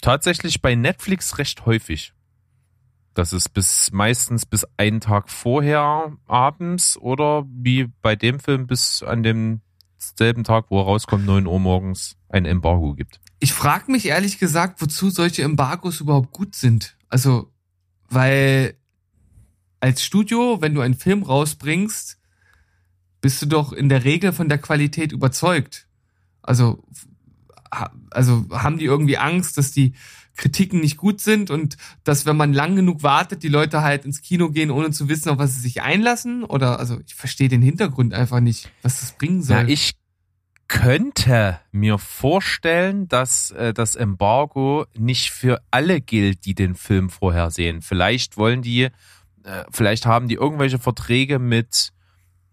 Tatsächlich 0.00 0.62
bei 0.62 0.74
Netflix 0.74 1.38
recht 1.38 1.66
häufig. 1.66 2.14
Das 3.14 3.32
ist 3.32 3.50
bis 3.50 3.92
meistens 3.92 4.44
bis 4.44 4.66
einen 4.76 5.00
Tag 5.00 5.28
vorher 5.28 6.12
abends 6.26 6.96
oder 6.96 7.44
wie 7.48 7.88
bei 8.02 8.16
dem 8.16 8.40
Film 8.40 8.66
bis 8.66 9.02
an 9.02 9.22
dem 9.22 9.60
selben 9.98 10.44
Tag, 10.44 10.66
wo 10.68 10.80
er 10.80 10.84
rauskommt, 10.84 11.24
9 11.24 11.46
Uhr 11.46 11.60
morgens 11.60 12.16
ein 12.28 12.44
Embargo 12.44 12.94
gibt. 12.94 13.20
Ich 13.44 13.52
frage 13.52 13.92
mich 13.92 14.06
ehrlich 14.06 14.38
gesagt, 14.38 14.80
wozu 14.80 15.10
solche 15.10 15.42
Embargos 15.42 16.00
überhaupt 16.00 16.32
gut 16.32 16.54
sind. 16.54 16.96
Also, 17.10 17.52
weil 18.08 18.78
als 19.80 20.02
Studio, 20.02 20.62
wenn 20.62 20.72
du 20.72 20.80
einen 20.80 20.94
Film 20.94 21.22
rausbringst, 21.22 22.18
bist 23.20 23.42
du 23.42 23.46
doch 23.46 23.74
in 23.74 23.90
der 23.90 24.04
Regel 24.04 24.32
von 24.32 24.48
der 24.48 24.56
Qualität 24.56 25.12
überzeugt. 25.12 25.86
Also, 26.40 26.82
also 28.10 28.46
haben 28.50 28.78
die 28.78 28.86
irgendwie 28.86 29.18
Angst, 29.18 29.58
dass 29.58 29.72
die 29.72 29.92
Kritiken 30.38 30.80
nicht 30.80 30.96
gut 30.96 31.20
sind 31.20 31.50
und 31.50 31.76
dass, 32.02 32.24
wenn 32.24 32.38
man 32.38 32.54
lang 32.54 32.76
genug 32.76 33.02
wartet, 33.02 33.42
die 33.42 33.48
Leute 33.48 33.82
halt 33.82 34.06
ins 34.06 34.22
Kino 34.22 34.48
gehen, 34.52 34.70
ohne 34.70 34.90
zu 34.90 35.10
wissen, 35.10 35.28
auf 35.28 35.36
was 35.36 35.52
sie 35.56 35.60
sich 35.60 35.82
einlassen? 35.82 36.44
Oder, 36.44 36.78
also, 36.78 36.98
ich 37.06 37.14
verstehe 37.14 37.50
den 37.50 37.60
Hintergrund 37.60 38.14
einfach 38.14 38.40
nicht, 38.40 38.70
was 38.80 39.00
das 39.00 39.12
bringen 39.12 39.42
soll. 39.42 39.64
Na, 39.64 39.68
ich 39.68 39.92
könnte 40.68 41.60
mir 41.72 41.98
vorstellen, 41.98 43.08
dass 43.08 43.50
äh, 43.52 43.74
das 43.74 43.96
Embargo 43.96 44.86
nicht 44.96 45.30
für 45.30 45.62
alle 45.70 46.00
gilt, 46.00 46.44
die 46.44 46.54
den 46.54 46.74
Film 46.74 47.10
vorher 47.10 47.50
sehen. 47.50 47.82
Vielleicht 47.82 48.36
wollen 48.36 48.62
die, 48.62 48.84
äh, 48.84 48.90
vielleicht 49.70 50.06
haben 50.06 50.28
die 50.28 50.34
irgendwelche 50.34 50.78
Verträge 50.78 51.38
mit 51.38 51.92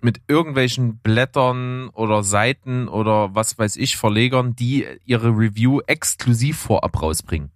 mit 0.04 0.22
irgendwelchen 0.28 0.98
Blättern 0.98 1.90
oder 1.90 2.24
Seiten 2.24 2.88
oder 2.88 3.36
was 3.36 3.58
weiß 3.58 3.76
ich 3.76 3.98
Verlegern, 3.98 4.56
die 4.56 4.86
ihre 5.06 5.30
Review 5.30 5.80
exklusiv 5.86 6.58
vorab 6.58 7.02
rausbringen. 7.02 7.52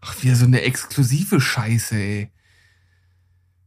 Ach, 0.00 0.22
wieder 0.22 0.34
so 0.34 0.46
eine 0.46 0.62
exklusive 0.62 1.40
Scheiße, 1.40 1.96
ey. 1.96 2.30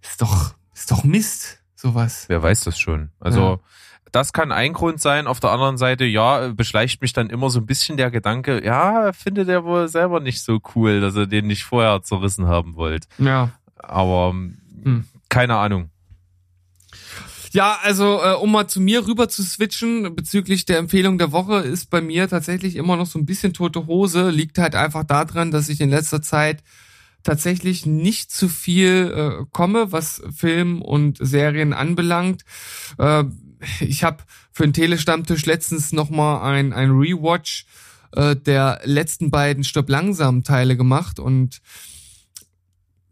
Ist 0.02 0.22
doch, 0.22 0.56
ist 0.74 0.92
doch 0.92 1.04
Mist, 1.04 1.64
sowas. 1.78 2.26
Wer 2.28 2.44
weiß 2.44 2.62
das 2.66 2.78
schon? 2.78 3.12
Also 3.20 3.40
Ja. 3.42 3.60
das 4.12 4.34
kann 4.34 4.52
ein 4.52 4.74
Grund 4.74 5.00
sein. 5.00 5.28
Auf 5.28 5.40
der 5.40 5.52
anderen 5.52 5.78
Seite, 5.78 6.04
ja, 6.06 6.50
beschleicht 6.50 7.02
mich 7.02 7.14
dann 7.14 7.30
immer 7.30 7.50
so 7.50 7.60
ein 7.60 7.66
bisschen 7.66 7.96
der 7.98 8.12
Gedanke, 8.12 8.64
ja, 8.66 9.14
findet 9.14 9.48
er 9.48 9.64
wohl 9.64 9.88
selber 9.88 10.20
nicht 10.20 10.42
so 10.42 10.60
cool, 10.76 11.00
dass 11.02 11.16
er 11.16 11.28
den 11.28 11.48
nicht 11.48 11.64
vorher 11.64 12.02
zerrissen 12.04 12.48
haben 12.48 12.76
wollt. 12.76 13.08
Ja. 13.20 13.52
Aber 13.78 14.32
Hm. 14.32 15.06
keine 15.30 15.56
Ahnung. 15.58 15.90
Ja, 17.52 17.78
also 17.82 18.22
äh, 18.22 18.34
um 18.34 18.52
mal 18.52 18.68
zu 18.68 18.82
mir 18.82 19.08
rüber 19.08 19.30
zu 19.30 19.42
switchen 19.42 20.16
bezüglich 20.16 20.66
der 20.66 20.78
Empfehlung 20.80 21.18
der 21.18 21.32
Woche 21.32 21.60
ist 21.60 21.90
bei 21.90 22.02
mir 22.02 22.28
tatsächlich 22.28 22.76
immer 22.76 22.98
noch 22.98 23.06
so 23.06 23.18
ein 23.18 23.26
bisschen 23.26 23.54
tote 23.54 23.88
Hose. 23.88 24.30
Liegt 24.30 24.58
halt 24.58 24.76
einfach 24.76 25.06
daran, 25.06 25.52
dass 25.52 25.70
ich 25.70 25.80
in 25.80 25.90
letzter 25.90 26.22
Zeit 26.22 26.62
tatsächlich 27.24 27.86
nicht 27.86 28.32
zu 28.32 28.48
viel 28.48 29.14
äh, 29.42 29.46
komme, 29.52 29.92
was 29.92 30.22
Film 30.36 30.82
und 30.82 31.18
Serien 31.20 31.74
anbelangt. 31.74 32.44
Äh, 32.98 33.26
ich 33.80 34.04
habe 34.04 34.24
für 34.52 34.64
den 34.64 34.74
Telestammtisch 34.74 35.46
letztens 35.46 35.92
noch 35.92 36.10
mal 36.10 36.42
ein 36.42 36.74
ein 36.74 36.92
Rewatch 36.92 37.66
äh, 38.14 38.36
der 38.36 38.82
letzten 38.84 39.32
beiden 39.32 39.64
Stopp 39.64 39.90
langsam 39.90 40.44
Teile 40.44 40.78
gemacht 40.78 41.20
und 41.20 41.62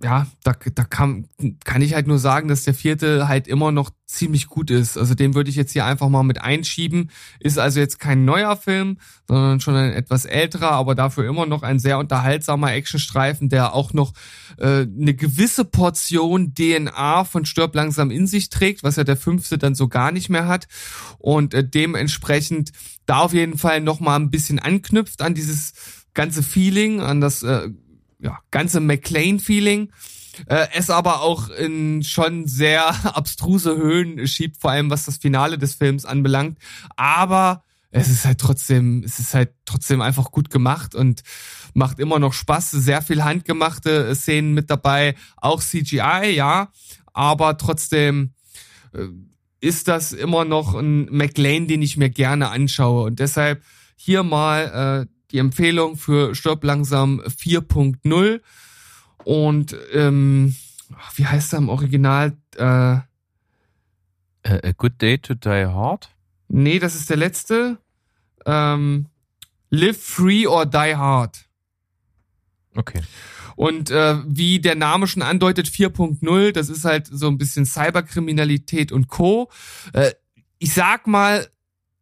ja, 0.06 0.28
da, 0.44 0.54
da 0.76 0.84
kann, 0.84 1.28
kann 1.64 1.82
ich 1.82 1.96
halt 1.96 2.06
nur 2.06 2.20
sagen, 2.20 2.48
dass 2.48 2.64
der 2.64 2.76
vierte 2.76 3.28
halt 3.28 3.48
immer 3.48 3.72
noch 3.72 3.90
ziemlich 4.06 4.46
gut 4.46 4.70
ist. 4.70 5.00
Also 5.00 5.16
den 5.16 5.34
würde 5.34 5.50
ich 5.50 5.56
jetzt 5.56 5.72
hier 5.72 5.84
einfach 5.84 6.10
mal 6.10 6.22
mit 6.22 6.40
einschieben. 6.40 7.10
Ist 7.40 7.58
also 7.58 7.80
jetzt 7.80 8.00
kein 8.00 8.24
neuer 8.24 8.56
Film, 8.56 9.00
sondern 9.28 9.62
schon 9.62 9.76
ein 9.76 9.94
etwas 9.94 10.26
älterer, 10.26 10.74
aber 10.74 10.94
dafür 10.94 11.28
immer 11.28 11.48
noch 11.48 11.64
ein 11.64 11.80
sehr 11.80 11.98
unterhaltsamer 11.98 12.72
Actionstreifen, 12.72 13.50
der 13.50 13.74
auch 13.74 13.94
noch 13.94 14.14
äh, 14.60 14.82
eine 14.82 15.16
gewisse 15.16 15.66
Portion 15.66 16.54
DNA 16.54 17.24
von 17.26 17.46
Stirb 17.46 17.74
langsam 17.74 18.12
in 18.12 18.28
sich 18.28 18.50
trägt, 18.50 18.84
was 18.84 18.98
ja 18.98 19.04
der 19.04 19.18
fünfte 19.18 19.58
dann 19.58 19.74
so 19.74 19.88
gar 19.88 20.12
nicht 20.12 20.30
mehr 20.30 20.48
hat. 20.48 20.68
Und 21.18 21.56
äh, 21.56 21.68
dementsprechend 21.68 22.74
da 23.08 23.22
auf 23.22 23.34
jeden 23.34 23.58
Fall 23.58 23.82
noch 23.82 24.00
mal 24.02 24.18
ein 24.18 24.30
bisschen 24.30 24.60
anknüpft 24.60 25.24
an 25.24 25.34
dieses 25.34 25.74
ganze 26.14 26.44
Feeling, 26.44 27.02
an 27.02 27.22
das 27.22 27.42
äh, 27.42 27.70
ja, 28.20 28.40
ganze 28.52 28.80
McLean-Feeling. 28.80 29.92
Äh, 30.48 30.68
es 30.74 30.90
aber 30.90 31.22
auch 31.22 31.50
in 31.50 32.04
schon 32.04 32.48
sehr 32.48 32.88
abstruse 33.16 33.76
Höhen 33.78 34.28
schiebt, 34.28 34.58
vor 34.58 34.72
allem 34.72 34.90
was 34.90 35.06
das 35.06 35.18
Finale 35.18 35.58
des 35.58 35.76
Films 35.76 36.06
anbelangt. 36.06 36.58
Aber 36.96 37.64
es 37.92 38.10
ist 38.10 38.26
halt 38.26 38.40
trotzdem, 38.40 39.04
es 39.06 39.20
ist 39.20 39.34
halt 39.34 39.54
trotzdem 39.64 40.02
einfach 40.02 40.32
gut 40.32 40.50
gemacht 40.50 40.96
und 40.96 41.24
macht 41.74 42.00
immer 42.00 42.20
noch 42.20 42.34
Spaß. 42.34 42.72
Sehr 42.72 43.02
viel 43.02 43.24
handgemachte 43.24 44.14
Szenen 44.16 44.54
mit 44.54 44.70
dabei, 44.70 45.16
auch 45.38 45.62
CGI, 45.62 46.34
ja, 46.36 46.72
aber 47.14 47.58
trotzdem 47.58 48.34
äh, 48.94 49.08
ist 49.62 49.88
das 49.88 50.12
immer 50.12 50.44
noch 50.44 50.76
ein 50.76 51.06
McLean, 51.06 51.68
den 51.68 51.82
ich 51.82 51.96
mir 51.96 52.10
gerne 52.10 52.50
anschaue 52.50 53.06
und 53.06 53.20
deshalb 53.20 53.64
hier 53.96 54.24
mal 54.24 55.08
äh, 55.08 55.15
die 55.32 55.40
Empfehlung 55.40 55.98
für 55.98 56.36
Stirb 56.36 56.64
langsam 56.64 57.22
4.0 57.22 58.42
und 59.24 59.76
ähm, 59.94 60.56
wie 61.16 61.26
heißt 61.26 61.54
er 61.54 61.60
im 61.60 61.70
Original? 61.70 62.38
Äh, 62.56 63.00
A 64.44 64.72
Good 64.78 65.02
Day 65.02 65.18
to 65.18 65.34
Die 65.34 65.66
Hard? 65.66 66.10
nee, 66.48 66.80
das 66.80 66.96
ist 66.96 67.10
der 67.10 67.18
letzte. 67.18 67.80
Ähm, 68.46 69.08
Live 69.72 70.02
Free 70.02 70.46
or 70.48 70.66
Die 70.66 70.96
Hard. 70.96 71.46
Okay. 72.76 73.02
Und 73.56 73.90
äh, 73.90 74.18
wie 74.28 74.60
der 74.60 74.76
Name 74.76 75.08
schon 75.08 75.22
andeutet, 75.22 75.68
4.0, 75.68 76.52
das 76.52 76.70
ist 76.70 76.86
halt 76.86 77.08
so 77.08 77.28
ein 77.28 77.38
bisschen 77.38 77.66
Cyberkriminalität 77.66 78.92
und 78.92 79.08
Co. 79.08 79.50
Äh, 79.94 80.12
ich 80.60 80.74
sag 80.74 81.08
mal, 81.08 81.48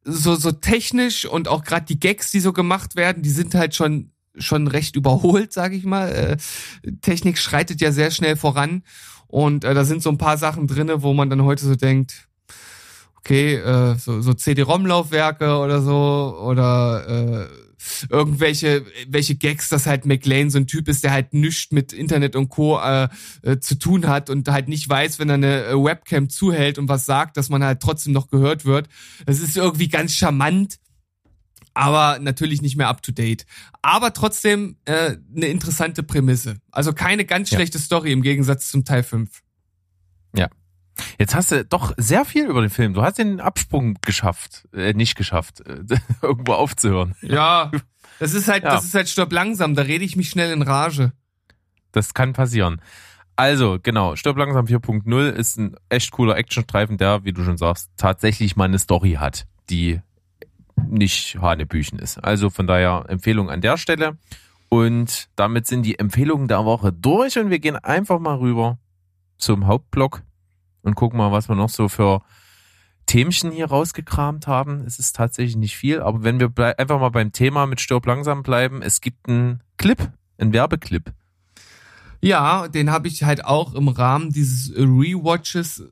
so, 0.04 0.36
so 0.36 0.52
technisch 0.52 1.26
und 1.26 1.48
auch 1.48 1.64
gerade 1.64 1.86
die 1.86 2.00
Gags, 2.00 2.32
die 2.32 2.40
so 2.40 2.54
gemacht 2.54 2.96
werden, 2.96 3.24
die 3.24 3.30
sind 3.30 3.56
halt 3.56 3.76
schon 3.76 4.10
schon 4.36 4.68
recht 4.68 4.96
überholt, 4.96 5.54
sag 5.54 5.74
ich 5.74 5.84
mal. 5.86 6.10
Äh, 6.10 6.92
Technik 7.02 7.38
schreitet 7.38 7.82
ja 7.82 7.92
sehr 7.92 8.10
schnell 8.12 8.36
voran 8.36 8.84
und 9.28 9.64
äh, 9.64 9.74
da 9.74 9.84
sind 9.84 10.02
so 10.02 10.10
ein 10.10 10.18
paar 10.18 10.38
Sachen 10.38 10.68
drinne, 10.68 11.04
wo 11.04 11.14
man 11.14 11.30
dann 11.30 11.44
heute 11.44 11.66
so 11.66 11.76
denkt, 11.76 12.28
okay, 13.18 13.56
äh, 13.56 13.96
so, 13.96 14.22
so 14.22 14.34
CD-ROM-Laufwerke 14.34 15.58
oder 15.58 15.82
so 15.82 16.38
oder 16.42 17.48
äh, 17.48 17.48
irgendwelche 18.10 18.86
welche 19.08 19.36
Gags, 19.36 19.70
dass 19.70 19.86
halt 19.86 20.06
McLean 20.06 20.50
so 20.50 20.58
ein 20.58 20.68
Typ 20.68 20.88
ist, 20.88 21.04
der 21.04 21.12
halt 21.12 21.34
nichts 21.34 21.72
mit 21.72 21.94
Internet 21.94 22.36
und 22.36 22.50
Co. 22.50 22.80
Äh, 22.80 23.10
äh, 23.42 23.60
zu 23.60 23.76
tun 23.76 24.08
hat 24.08 24.30
und 24.30 24.48
halt 24.48 24.68
nicht 24.68 24.88
weiß, 24.88 25.20
wenn 25.20 25.30
er 25.30 25.36
eine 25.36 25.66
äh, 25.66 25.74
Webcam 25.76 26.30
zuhält 26.30 26.78
und 26.78 26.90
was 26.90 27.06
sagt, 27.06 27.38
dass 27.38 27.50
man 27.50 27.64
halt 27.64 27.80
trotzdem 27.82 28.14
noch 28.14 28.30
gehört 28.30 28.66
wird. 28.66 28.88
Es 29.26 29.40
ist 29.42 29.58
irgendwie 29.58 29.88
ganz 29.88 30.14
charmant, 30.16 30.80
aber 31.74 32.20
natürlich 32.20 32.62
nicht 32.62 32.76
mehr 32.76 32.88
up 32.88 33.02
to 33.02 33.12
date. 33.12 33.46
Aber 33.82 34.14
trotzdem 34.14 34.78
äh, 34.86 35.18
eine 35.36 35.48
interessante 35.48 36.04
Prämisse. 36.04 36.58
Also 36.72 36.94
keine 36.94 37.26
ganz 37.26 37.50
Ja. 37.52 37.58
schlechte 37.58 37.80
Story 37.80 38.12
im 38.12 38.22
Gegensatz 38.22 38.70
zum 38.70 38.86
Teil 38.86 39.04
5. 39.04 39.42
Jetzt 41.20 41.34
hast 41.36 41.52
du 41.52 41.66
doch 41.66 41.94
sehr 41.98 42.26
viel 42.26 42.46
über 42.46 42.62
den 42.62 42.70
Film. 42.70 42.94
Du 42.94 43.02
hast 43.02 43.18
den 43.18 43.40
Absprung 43.40 43.98
geschafft, 44.02 44.68
äh, 44.74 44.94
nicht 44.94 45.16
geschafft, 45.16 45.62
äh, 45.68 45.84
irgendwo 46.22 46.54
aufzuhören. 46.54 47.16
Ja, 47.22 47.72
das 48.20 48.34
ist 48.34 48.48
halt, 48.48 48.64
Ja. 48.64 48.72
das 48.76 48.86
ist 48.86 48.94
halt 48.94 49.10
stopp 49.10 49.32
langsam, 49.32 49.76
da 49.76 49.82
rede 49.84 50.06
ich 50.06 50.16
mich 50.16 50.30
schnell 50.30 50.52
in 50.52 50.62
Rage. 50.62 51.12
Das 51.92 52.14
kann 52.14 52.34
passieren. 52.34 52.82
Also, 53.36 53.80
genau, 53.82 54.16
Stirb 54.16 54.38
langsam 54.38 54.66
4.0 54.68 55.30
ist 55.32 55.58
ein 55.58 55.76
echt 55.90 56.12
cooler 56.12 56.38
Actionstreifen, 56.38 56.98
der, 56.98 57.24
wie 57.24 57.34
du 57.34 57.44
schon 57.44 57.58
sagst, 57.58 57.90
tatsächlich 57.98 58.56
mal 58.56 58.66
eine 58.66 58.78
Story 58.78 59.14
hat, 59.14 59.46
die 59.72 60.00
nicht 60.88 61.40
Hanebüchen 61.42 61.98
ist. 61.98 62.18
Also 62.24 62.50
von 62.52 62.68
daher 62.68 63.06
Empfehlung 63.08 63.50
an 63.50 63.62
der 63.62 63.78
Stelle. 63.78 64.18
Und 64.70 65.30
damit 65.36 65.66
sind 65.68 65.84
die 65.84 65.98
Empfehlungen 66.00 66.48
der 66.48 66.66
Woche 66.66 66.92
durch 66.94 67.38
und 67.38 67.50
wir 67.50 67.60
gehen 67.60 67.76
einfach 67.76 68.20
mal 68.20 68.38
rüber 68.38 68.80
zum 69.38 69.68
Hauptblock 69.68 70.24
und 70.84 70.96
gucken 70.96 71.18
mal, 71.18 71.32
was 71.32 71.50
wir 71.50 71.56
noch 71.56 71.70
so 71.70 71.90
für 71.90 72.22
Themchen 73.06 73.52
hier 73.52 73.66
rausgekramt 73.66 74.48
haben. 74.48 74.84
Es 74.86 75.00
ist 75.00 75.16
tatsächlich 75.16 75.56
nicht 75.56 75.76
viel, 75.76 76.02
aber 76.02 76.24
wenn 76.24 76.40
wir 76.40 76.80
einfach 76.80 77.00
mal 77.00 77.10
beim 77.10 77.32
Thema 77.32 77.66
mit 77.66 77.82
Stirb 77.82 78.06
langsam 78.06 78.44
bleiben, 78.44 78.82
es 78.82 79.02
gibt 79.02 79.28
einen 79.28 79.62
Clip, 79.78 80.12
einen 80.38 80.54
Werbeclip. 80.54 81.12
Ja, 82.22 82.70
den 82.70 82.92
habe 82.92 83.08
ich 83.08 83.24
halt 83.24 83.44
auch 83.44 83.74
im 83.74 83.90
Rahmen 83.90 84.32
dieses 84.32 84.74
Rewatches 84.78 85.84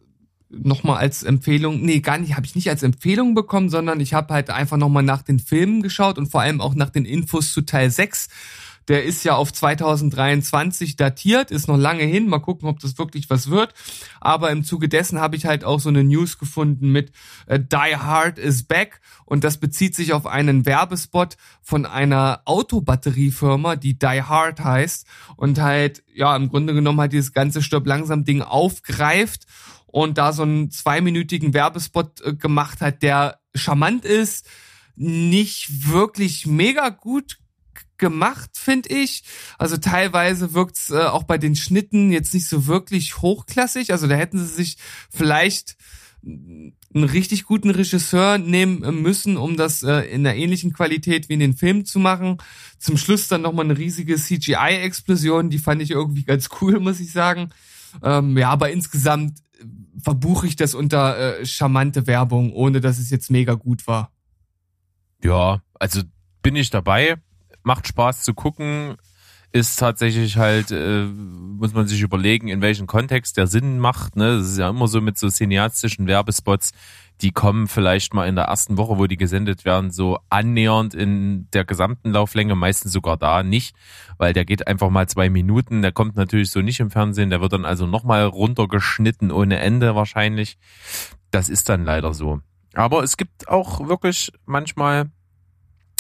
nochmal 0.49 0.97
als 0.97 1.23
Empfehlung, 1.23 1.81
nee, 1.81 1.99
gar 1.99 2.17
nicht, 2.17 2.35
habe 2.35 2.45
ich 2.45 2.55
nicht 2.55 2.69
als 2.69 2.83
Empfehlung 2.83 3.33
bekommen, 3.35 3.69
sondern 3.69 3.99
ich 3.99 4.13
habe 4.13 4.33
halt 4.33 4.49
einfach 4.49 4.77
nochmal 4.77 5.03
nach 5.03 5.21
den 5.21 5.39
Filmen 5.39 5.81
geschaut 5.81 6.17
und 6.17 6.27
vor 6.27 6.41
allem 6.41 6.61
auch 6.61 6.75
nach 6.75 6.89
den 6.89 7.05
Infos 7.05 7.53
zu 7.53 7.61
Teil 7.61 7.89
6. 7.89 8.27
Der 8.91 9.05
ist 9.05 9.23
ja 9.23 9.35
auf 9.35 9.53
2023 9.53 10.97
datiert, 10.97 11.49
ist 11.49 11.69
noch 11.69 11.77
lange 11.77 12.03
hin. 12.03 12.27
Mal 12.27 12.39
gucken, 12.39 12.67
ob 12.67 12.81
das 12.81 12.97
wirklich 12.97 13.29
was 13.29 13.49
wird. 13.49 13.73
Aber 14.19 14.51
im 14.51 14.65
Zuge 14.65 14.89
dessen 14.89 15.21
habe 15.21 15.37
ich 15.37 15.45
halt 15.45 15.63
auch 15.63 15.79
so 15.79 15.87
eine 15.87 16.03
News 16.03 16.37
gefunden 16.37 16.91
mit 16.91 17.13
äh, 17.45 17.57
Die 17.57 17.95
Hard 17.95 18.37
is 18.37 18.63
back. 18.63 18.99
Und 19.23 19.45
das 19.45 19.59
bezieht 19.59 19.95
sich 19.95 20.11
auf 20.11 20.27
einen 20.27 20.65
Werbespot 20.65 21.37
von 21.61 21.85
einer 21.85 22.41
Autobatteriefirma, 22.43 23.77
die 23.77 23.97
Die 23.97 24.23
Hard 24.23 24.59
heißt. 24.59 25.07
Und 25.37 25.61
halt, 25.61 26.03
ja, 26.13 26.35
im 26.35 26.49
Grunde 26.49 26.73
genommen 26.73 26.99
halt 26.99 27.13
dieses 27.13 27.31
ganze 27.31 27.63
Stirb 27.63 27.87
langsam 27.87 28.25
Ding 28.25 28.41
aufgreift 28.41 29.45
und 29.85 30.17
da 30.17 30.33
so 30.33 30.43
einen 30.43 30.69
zweiminütigen 30.69 31.53
Werbespot 31.53 32.19
äh, 32.25 32.33
gemacht 32.33 32.81
hat, 32.81 33.03
der 33.03 33.39
charmant 33.55 34.03
ist, 34.03 34.49
nicht 34.97 35.89
wirklich 35.89 36.45
mega 36.45 36.89
gut 36.89 37.37
gemacht, 38.01 38.49
finde 38.55 38.89
ich. 38.89 39.23
Also 39.57 39.77
teilweise 39.77 40.53
wirkt's 40.53 40.89
äh, 40.89 40.97
auch 40.97 41.23
bei 41.23 41.37
den 41.37 41.55
Schnitten 41.55 42.11
jetzt 42.11 42.33
nicht 42.33 42.47
so 42.47 42.67
wirklich 42.67 43.21
hochklassig. 43.21 43.93
Also 43.93 44.07
da 44.07 44.15
hätten 44.15 44.39
sie 44.39 44.53
sich 44.53 44.77
vielleicht 45.09 45.77
einen 46.23 46.73
richtig 46.93 47.45
guten 47.45 47.69
Regisseur 47.69 48.37
nehmen 48.37 49.01
müssen, 49.01 49.37
um 49.37 49.55
das 49.55 49.81
äh, 49.83 50.01
in 50.01 50.25
einer 50.25 50.35
ähnlichen 50.35 50.73
Qualität 50.73 51.29
wie 51.29 51.33
in 51.33 51.39
den 51.39 51.55
Filmen 51.55 51.85
zu 51.85 51.99
machen. 51.99 52.37
Zum 52.79 52.97
Schluss 52.97 53.27
dann 53.27 53.41
nochmal 53.41 53.65
eine 53.65 53.77
riesige 53.77 54.17
CGI-Explosion, 54.17 55.49
die 55.49 55.59
fand 55.59 55.81
ich 55.81 55.91
irgendwie 55.91 56.23
ganz 56.23 56.49
cool, 56.61 56.79
muss 56.79 56.99
ich 56.99 57.11
sagen. 57.11 57.49
Ähm, 58.03 58.37
ja, 58.37 58.49
aber 58.49 58.71
insgesamt 58.71 59.39
äh, 59.59 59.65
verbuche 60.01 60.47
ich 60.47 60.55
das 60.55 60.75
unter 60.75 61.39
äh, 61.39 61.45
charmante 61.45 62.07
Werbung, 62.07 62.51
ohne 62.53 62.81
dass 62.81 62.99
es 62.99 63.09
jetzt 63.09 63.31
mega 63.31 63.53
gut 63.53 63.87
war. 63.87 64.11
Ja, 65.23 65.61
also 65.79 66.01
bin 66.41 66.55
ich 66.55 66.71
dabei. 66.71 67.17
Macht 67.63 67.87
Spaß 67.87 68.23
zu 68.23 68.33
gucken. 68.33 68.95
Ist 69.53 69.77
tatsächlich 69.79 70.37
halt, 70.37 70.71
äh, 70.71 71.03
muss 71.03 71.73
man 71.73 71.85
sich 71.85 72.01
überlegen, 72.01 72.47
in 72.47 72.61
welchem 72.61 72.87
Kontext 72.87 73.35
der 73.35 73.47
Sinn 73.47 73.79
macht. 73.79 74.15
Ne? 74.15 74.37
Das 74.37 74.47
ist 74.47 74.57
ja 74.57 74.69
immer 74.69 74.87
so 74.87 75.01
mit 75.01 75.17
so 75.17 75.29
cineastischen 75.29 76.07
Werbespots, 76.07 76.71
die 77.21 77.31
kommen 77.31 77.67
vielleicht 77.67 78.13
mal 78.13 78.27
in 78.27 78.35
der 78.35 78.45
ersten 78.45 78.77
Woche, 78.77 78.97
wo 78.97 79.07
die 79.07 79.17
gesendet 79.17 79.63
werden, 79.65 79.91
so 79.91 80.19
annähernd 80.29 80.93
in 80.93 81.47
der 81.53 81.65
gesamten 81.65 82.11
Lauflänge, 82.11 82.55
meistens 82.55 82.91
sogar 82.91 83.17
da 83.17 83.43
nicht, 83.43 83.75
weil 84.17 84.33
der 84.33 84.45
geht 84.45 84.67
einfach 84.67 84.89
mal 84.89 85.07
zwei 85.07 85.29
Minuten, 85.29 85.81
der 85.81 85.91
kommt 85.91 86.15
natürlich 86.15 86.49
so 86.49 86.61
nicht 86.61 86.79
im 86.79 86.89
Fernsehen, 86.89 87.29
der 87.29 87.41
wird 87.41 87.53
dann 87.53 87.65
also 87.65 87.85
nochmal 87.85 88.25
runtergeschnitten 88.25 89.31
ohne 89.31 89.59
Ende 89.59 89.95
wahrscheinlich. 89.95 90.57
Das 91.29 91.49
ist 91.49 91.69
dann 91.69 91.85
leider 91.85 92.13
so. 92.13 92.39
Aber 92.73 93.03
es 93.03 93.17
gibt 93.17 93.47
auch 93.47 93.87
wirklich 93.87 94.31
manchmal 94.45 95.11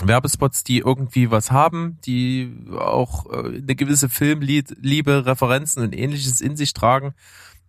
Werbespots, 0.07 0.63
die 0.63 0.79
irgendwie 0.79 1.31
was 1.31 1.51
haben, 1.51 1.97
die 2.05 2.53
auch 2.77 3.25
äh, 3.31 3.57
eine 3.57 3.75
gewisse 3.75 4.09
Filmliebe, 4.09 5.25
Referenzen 5.25 5.83
und 5.83 5.95
ähnliches 5.95 6.41
in 6.41 6.55
sich 6.55 6.73
tragen. 6.73 7.13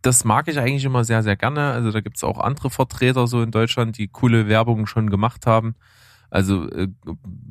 Das 0.02 0.24
mag 0.24 0.48
ich 0.48 0.58
eigentlich 0.58 0.84
immer 0.84 1.04
sehr, 1.04 1.22
sehr 1.22 1.36
gerne. 1.36 1.72
Also 1.72 1.92
da 1.92 2.00
gibt's 2.00 2.24
auch 2.24 2.38
andere 2.38 2.70
Vertreter 2.70 3.26
so 3.26 3.42
in 3.42 3.50
Deutschland, 3.50 3.98
die 3.98 4.08
coole 4.08 4.48
Werbungen 4.48 4.86
schon 4.86 5.10
gemacht 5.10 5.46
haben. 5.46 5.74
Also 6.30 6.68
äh, 6.70 6.88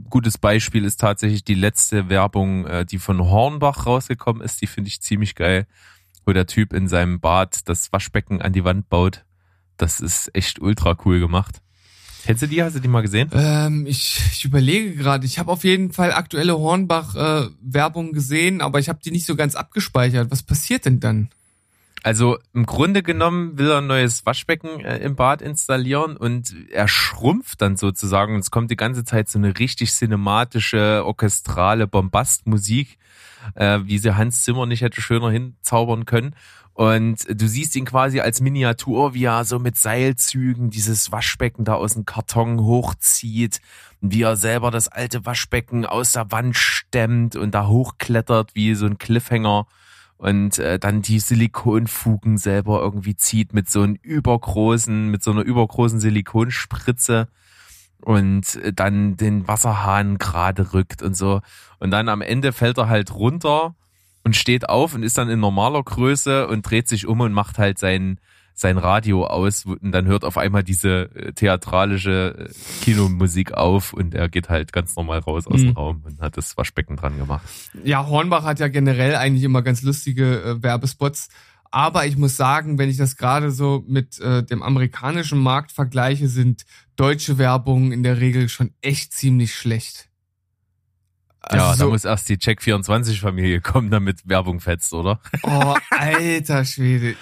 gutes 0.10 0.38
Beispiel 0.38 0.86
ist 0.86 1.00
tatsächlich 1.00 1.44
die 1.44 1.54
letzte 1.54 2.10
Werbung, 2.10 2.66
äh, 2.66 2.86
die 2.86 2.98
von 2.98 3.20
Hornbach 3.20 3.86
rausgekommen 3.86 4.42
ist. 4.42 4.62
Die 4.62 4.68
finde 4.68 4.88
ich 4.88 5.02
ziemlich 5.02 5.36
geil, 5.36 5.68
wo 6.26 6.34
der 6.34 6.48
Typ 6.48 6.74
in 6.74 6.88
seinem 6.88 7.20
Bad 7.20 7.70
das 7.70 7.94
Waschbecken 7.94 8.42
an 8.42 8.54
die 8.54 8.64
Wand 8.64 8.90
baut. 8.90 9.24
Das 9.78 10.00
ist 10.00 10.36
echt 10.36 10.60
ultra 10.60 10.98
cool 11.06 11.20
gemacht. 11.20 11.62
Kennst 12.26 12.44
du 12.44 12.48
die? 12.48 12.62
Hast 12.64 12.76
du 12.76 12.80
die 12.80 12.88
mal 12.88 13.02
gesehen? 13.02 13.30
Ähm, 13.34 13.86
ich, 13.88 14.20
ich 14.32 14.46
überlege 14.46 14.96
gerade, 14.96 15.26
ich 15.26 15.40
habe 15.40 15.52
auf 15.52 15.64
jeden 15.64 15.92
Fall 15.92 16.12
aktuelle 16.14 16.58
Hornbach-Werbung 16.58 18.14
gesehen, 18.14 18.62
aber 18.62 18.80
ich 18.80 18.90
habe 18.90 19.00
die 19.04 19.12
nicht 19.12 19.26
so 19.26 19.36
ganz 19.36 19.56
abgespeichert. 19.56 20.32
Was 20.32 20.44
passiert 20.44 20.86
denn 20.86 21.00
dann? 21.00 21.30
Also 22.04 22.40
im 22.54 22.66
Grunde 22.66 23.04
genommen 23.04 23.60
will 23.60 23.70
er 23.70 23.78
ein 23.78 23.88
neues 23.88 24.26
Waschbecken 24.26 24.80
äh, 24.80 24.98
im 24.98 25.16
Bad 25.16 25.42
installieren 25.42 26.18
und 26.18 26.56
er 26.72 26.88
schrumpft 26.88 27.62
dann 27.62 27.78
sozusagen. 27.78 28.34
Und 28.34 28.42
es 28.42 28.50
kommt 28.50 28.72
die 28.72 28.76
ganze 28.76 29.04
Zeit 29.04 29.30
so 29.30 29.38
eine 29.38 29.60
richtig 29.60 29.92
cinematische, 29.92 31.04
orchestrale 31.06 31.86
Bombastmusik, 31.86 32.98
äh, 33.54 33.80
wie 33.84 34.00
sie 34.00 34.16
Hans 34.16 34.44
Zimmer 34.44 34.66
nicht 34.66 34.82
hätte 34.82 35.02
schöner 35.02 35.30
hinzaubern 35.30 36.06
können. 36.06 36.36
Und 36.82 37.28
du 37.30 37.48
siehst 37.48 37.76
ihn 37.76 37.86
quasi 37.86 38.22
als 38.22 38.42
Miniatur, 38.42 39.14
wie 39.14 39.26
er 39.26 39.46
so 39.46 39.60
mit 39.60 39.78
Seilzügen 39.78 40.72
dieses 40.72 41.12
Waschbecken 41.12 41.64
da 41.64 41.76
aus 41.76 41.94
dem 41.94 42.06
Karton 42.06 42.60
hochzieht, 42.60 43.62
wie 44.02 44.24
er 44.24 44.36
selber 44.36 44.72
das 44.72 44.88
alte 44.88 45.24
Waschbecken 45.24 45.86
aus 45.86 46.14
der 46.14 46.32
Wand 46.32 46.58
stemmt 46.58 47.36
und 47.36 47.54
da 47.54 47.68
hochklettert 47.68 48.56
wie 48.56 48.74
so 48.74 48.88
ein 48.88 48.98
Cliffhanger 48.98 49.68
und 50.18 50.58
äh, 50.58 50.80
dann 50.80 51.04
die 51.04 51.20
Silikonfugen 51.20 52.40
selber 52.40 52.80
irgendwie 52.80 53.16
zieht 53.16 53.54
mit 53.54 53.70
so 53.70 53.84
einem 53.84 54.00
übergroßen, 54.02 55.08
mit 55.08 55.22
so 55.22 55.30
einer 55.30 55.44
übergroßen 55.44 56.00
Silikonspritze 56.00 57.28
und 58.00 58.56
äh, 58.56 58.74
dann 58.74 59.18
den 59.18 59.48
Wasserhahn 59.48 60.18
gerade 60.18 60.74
rückt 60.74 61.04
und 61.04 61.16
so. 61.16 61.42
Und 61.78 61.92
dann 61.92 62.10
am 62.10 62.22
Ende 62.22 62.52
fällt 62.54 62.80
er 62.80 62.90
halt 62.90 63.14
runter 63.14 63.76
und 64.24 64.36
steht 64.36 64.70
auf 64.70 64.94
und 64.96 65.04
ist 65.04 65.18
dann 65.18 65.30
in 65.30 65.40
normaler 65.40 65.84
Größe 65.84 66.48
und 66.48 66.64
dreht 66.70 66.88
sich 66.88 67.08
um 67.08 67.20
und 67.22 67.34
macht 67.34 67.58
halt 67.58 67.80
sein 67.80 68.20
sein 68.54 68.78
Radio 68.78 69.26
aus 69.26 69.66
und 69.66 69.92
dann 69.92 70.06
hört 70.06 70.24
auf 70.24 70.38
einmal 70.38 70.62
diese 70.64 71.10
äh, 71.16 71.32
theatralische 71.34 72.50
äh, 72.50 72.84
Kinomusik 72.84 73.54
auf 73.54 73.94
und 73.94 74.14
er 74.14 74.30
geht 74.30 74.50
halt 74.50 74.72
ganz 74.74 74.96
normal 74.96 75.20
raus 75.20 75.48
aus 75.48 75.62
dem 75.62 75.70
Mhm. 75.70 75.78
Raum 75.78 76.02
und 76.06 76.22
hat 76.22 76.38
das 76.38 76.58
Waschbecken 76.58 76.96
dran 76.98 77.18
gemacht. 77.18 77.42
Ja, 77.84 78.06
Hornbach 78.06 78.44
hat 78.44 78.60
ja 78.60 78.68
generell 78.68 79.16
eigentlich 79.16 79.44
immer 79.44 79.62
ganz 79.62 79.82
lustige 79.82 80.42
äh, 80.44 80.62
Werbespots. 80.64 81.30
Aber 81.72 82.06
ich 82.06 82.18
muss 82.18 82.36
sagen, 82.36 82.78
wenn 82.78 82.90
ich 82.90 82.98
das 82.98 83.16
gerade 83.16 83.50
so 83.50 83.84
mit 83.88 84.20
äh, 84.20 84.44
dem 84.44 84.62
amerikanischen 84.62 85.40
Markt 85.40 85.72
vergleiche, 85.72 86.28
sind 86.28 86.66
deutsche 86.98 87.38
Werbungen 87.38 87.94
in 87.94 88.04
der 88.04 88.20
Regel 88.20 88.50
schon 88.50 88.72
echt 88.82 89.14
ziemlich 89.14 89.56
schlecht. 89.56 90.10
Ja, 91.50 91.70
Also 91.70 91.72
da 91.72 91.86
so, 91.86 91.90
muss 91.90 92.06
erst 92.06 92.30
die 92.30 92.38
Check24-Familie 92.38 93.62
kommen, 93.62 93.90
damit 93.90 94.28
Werbung 94.28 94.60
fetzt, 94.60 94.94
oder? 94.94 95.20
oh, 95.44 95.76
alter 95.90 96.66
Schwede. 96.66 97.16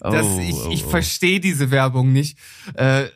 Das, 0.00 0.26
Oh, 0.26 0.40
ich 0.40 0.54
oh, 0.54 0.70
ich 0.72 0.84
oh. 0.84 0.88
verstehe 0.88 1.38
diese 1.38 1.70
Werbung 1.70 2.12
nicht. 2.12 2.36
Äh, 2.74 3.06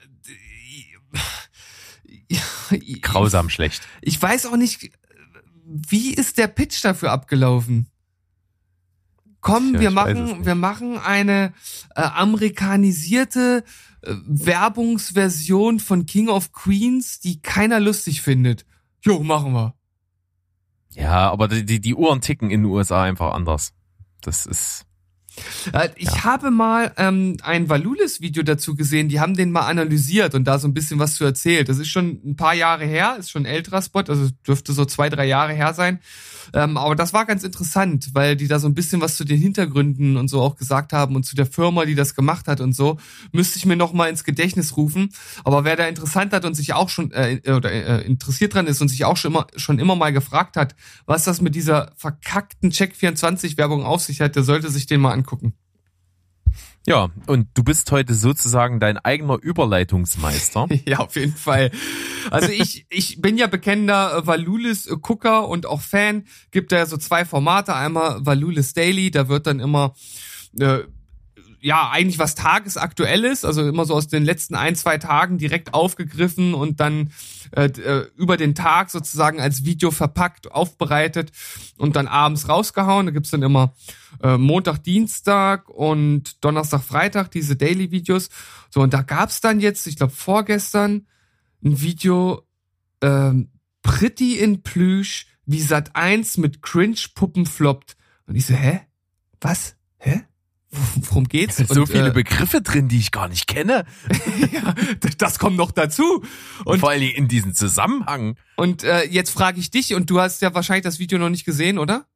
Grausam 3.03 3.51
schlecht. 3.51 3.83
Ich 4.03 4.21
weiß 4.21 4.47
auch 4.47 4.57
nicht, 4.57 4.91
wie 5.65 6.15
ist 6.15 6.39
der 6.39 6.47
Pitch 6.47 6.85
dafür 6.85 7.13
abgelaufen? 7.13 7.89
Komm, 9.41 9.73
Tja, 9.73 9.81
wir 9.81 9.91
machen, 9.91 10.45
wir 10.45 10.55
machen 10.55 10.99
eine 10.99 11.53
äh, 11.95 12.03
amerikanisierte 12.03 13.63
äh, 14.03 14.15
Werbungsversion 14.27 15.79
von 15.79 16.07
King 16.07 16.29
of 16.29 16.53
Queens, 16.53 17.21
die 17.21 17.41
keiner 17.43 17.79
lustig 17.79 18.23
findet. 18.23 18.67
Jo, 19.03 19.23
machen 19.23 19.53
wir. 19.53 19.75
Ja, 20.97 21.31
aber 21.31 21.47
die, 21.47 21.65
die, 21.65 21.79
die 21.79 21.95
Uhren 21.95 22.23
ticken 22.23 22.51
in 22.51 22.63
den 22.63 22.71
USA 22.71 23.03
einfach 23.03 23.35
anders. 23.35 23.75
Das 24.23 24.47
ist, 24.47 24.86
Äh, 25.73 25.89
Ich 25.97 26.25
habe 26.25 26.51
mal 26.51 26.93
ähm, 26.97 27.37
ein 27.43 27.69
Valulis-Video 27.69 28.43
dazu 28.43 28.75
gesehen, 28.75 29.09
die 29.09 29.21
haben 29.21 29.35
den 29.35 29.51
mal 29.53 29.67
analysiert 29.67 30.35
und 30.35 30.45
da 30.45 30.59
so 30.59 30.69
ein 30.69 30.75
bisschen 30.75 30.99
was 30.99 31.15
zu 31.15 31.25
erzählt. 31.25 31.69
Das 31.69 31.79
ist 31.79 31.89
schon 31.89 32.21
ein 32.25 32.37
paar 32.37 32.55
Jahre 32.55 32.85
her, 32.85 33.17
ist 33.19 33.31
schon 33.31 33.43
ein 33.43 33.47
älterer 33.47 33.83
Spot, 33.83 34.01
also 34.01 34.29
dürfte 34.47 34.73
so 34.73 34.85
zwei, 34.85 35.09
drei 35.09 35.27
Jahre 35.27 35.53
her 35.53 35.75
sein. 35.75 36.01
Ähm, 36.55 36.77
aber 36.77 36.95
das 36.95 37.13
war 37.13 37.27
ganz 37.27 37.43
interessant, 37.43 38.11
weil 38.13 38.37
die 38.37 38.49
da 38.49 38.59
so 38.59 38.69
ein 38.69 38.75
bisschen 38.75 39.01
was 39.01 39.17
zu 39.17 39.25
den 39.25 39.39
Hintergründen 39.39 40.17
und 40.17 40.29
so 40.29 40.41
auch 40.41 40.57
gesagt 40.57 40.93
haben 40.93 41.17
und 41.17 41.25
zu 41.25 41.35
der 41.35 41.47
Firma, 41.47 41.85
die 41.85 41.95
das 41.95 42.15
gemacht 42.15 42.47
hat 42.49 42.61
und 42.61 42.73
so. 42.73 42.99
Müsste 43.33 43.59
ich 43.59 43.67
mir 43.67 43.77
noch 43.77 43.93
mal 43.93 44.09
ins 44.09 44.25
Gedächtnis 44.25 44.77
rufen. 44.77 45.11
Aber 45.45 45.65
wer 45.65 45.77
da 45.77 45.87
interessant 45.87 46.33
hat 46.33 46.45
und 46.45 46.55
sich 46.55 46.73
auch 46.73 46.89
schon 46.89 47.11
äh, 47.13 47.41
oder 47.51 47.73
äh, 47.73 48.07
interessiert 48.07 48.55
dran 48.55 48.67
ist 48.67 48.81
und 48.81 48.89
sich 48.89 49.05
auch 49.05 49.17
schon 49.17 49.33
immer 49.33 49.47
schon 49.57 49.79
immer 49.79 49.97
mal 49.97 50.13
gefragt 50.13 50.57
hat, 50.57 50.75
was 51.05 51.25
das 51.25 51.41
mit 51.41 51.55
dieser 51.55 51.93
verkackten 51.97 52.71
Check24-Werbung 52.71 53.85
auf 53.85 54.03
sich 54.03 54.21
hat, 54.21 54.37
der 54.37 54.43
sollte 54.43 54.71
sich 54.71 54.87
den 54.87 55.01
mal 55.01 55.13
angucken. 55.13 55.26
Ja, 56.87 57.09
und 57.27 57.49
du 57.55 57.65
bist 57.65 57.91
heute 57.91 58.15
sozusagen 58.15 58.79
dein 58.79 58.97
eigener 58.99 59.39
Überleitungsmeister. 59.41 60.69
Ja, 60.87 60.99
auf 60.99 61.17
jeden 61.17 61.35
Fall. 61.35 61.73
Also 62.31 62.51
ich, 62.51 62.87
ich 62.91 63.21
bin 63.21 63.37
ja 63.37 63.49
bekennender 63.49 64.19
äh, 64.19 64.27
Valulis-Gucker 64.27 65.49
und 65.49 65.67
auch 65.67 65.81
Fan. 65.81 66.25
Gibt 66.53 66.71
da 66.71 66.77
ja 66.77 66.87
so 66.87 66.97
zwei 66.97 67.25
Formate. 67.25 67.75
Einmal 67.75 68.25
Valulis 68.25 68.73
Daily, 68.73 69.11
da 69.11 69.29
wird 69.29 69.49
dann 69.49 69.59
immer 69.59 69.95
äh, 70.61 70.85
ja, 71.67 71.91
eigentlich 71.91 72.21
was 72.21 72.37
tagesaktuelles, 72.37 73.45
also 73.45 73.69
immer 73.69 73.87
so 73.87 73.95
aus 73.95 74.07
den 74.07 74.25
letzten 74.25 74.55
ein, 74.55 74.77
zwei 74.77 74.99
Tagen 74.99 75.37
direkt 75.37 75.75
aufgegriffen 75.75 76.55
und 76.55 76.79
dann 76.79 77.11
äh, 77.51 77.65
äh, 77.65 78.09
über 78.15 78.37
den 78.37 78.55
Tag 78.55 78.89
sozusagen 78.89 79.41
als 79.41 79.65
Video 79.65 79.91
verpackt, 79.91 80.53
aufbereitet 80.53 81.33
und 81.77 81.97
dann 81.97 82.07
abends 82.07 82.49
rausgehauen. 82.49 83.07
Da 83.07 83.13
gibt's 83.13 83.31
dann 83.31 83.43
immer 83.43 83.75
äh, 84.23 84.37
Montag, 84.39 84.85
Dienstag 84.85 85.69
und 85.69 86.45
Donnerstag, 86.45 86.85
Freitag 86.85 87.33
diese 87.33 87.57
Daily-Videos. 87.57 88.29
So, 88.71 88.81
und 88.83 88.95
da 88.95 89.03
gab's 89.03 89.41
dann 89.41 89.59
jetzt, 89.59 89.89
ich 89.89 89.97
glaube 89.97 90.13
vorgestern, 90.13 91.09
ein 91.65 91.81
Video 91.81 92.47
ähm, 93.01 93.51
Pretty 93.83 94.39
in 94.39 94.63
Plüsch, 94.63 95.27
wie 95.47 95.61
Sat 95.61 95.97
1 95.97 96.39
mit 96.39 96.63
Cringe-Puppen 96.63 97.45
floppt. 97.45 97.97
Und 98.29 98.37
ich 98.37 98.47
so, 98.47 98.55
hä? 98.55 98.83
Was? 99.41 99.75
Hä? 99.99 100.23
Worum 100.97 101.25
geht's? 101.29 101.57
so 101.57 101.81
Und, 101.83 101.87
viele 101.87 102.09
äh, 102.09 102.13
Begriffe 102.13 102.61
drin, 102.63 102.89
die 102.89 102.99
ich 102.99 103.11
gar 103.11 103.29
nicht 103.29 103.47
kenne. 103.47 103.85
ja, 104.53 104.75
das 105.19 105.39
kommt 105.39 105.57
noch 105.57 105.71
dazu. 105.71 106.23
Und 106.61 106.67
Und, 106.67 106.81
vor 106.81 106.91
allem 106.91 107.03
in 107.03 107.29
diesem 107.29 107.55
Zusammenhang. 107.55 108.37
und 108.57 108.85
äh, 108.85 109.05
jetzt 109.05 109.31
frage 109.31 109.59
ich 109.61 109.71
dich, 109.71 109.95
und 109.95 110.11
du 110.11 110.21
hast 110.21 110.43
ja 110.43 110.55
wahrscheinlich 110.55 110.85
das 110.85 110.99
Video 110.99 111.19
noch 111.19 111.31
nicht 111.31 111.45
gesehen, 111.45 111.79
oder? 111.79 112.07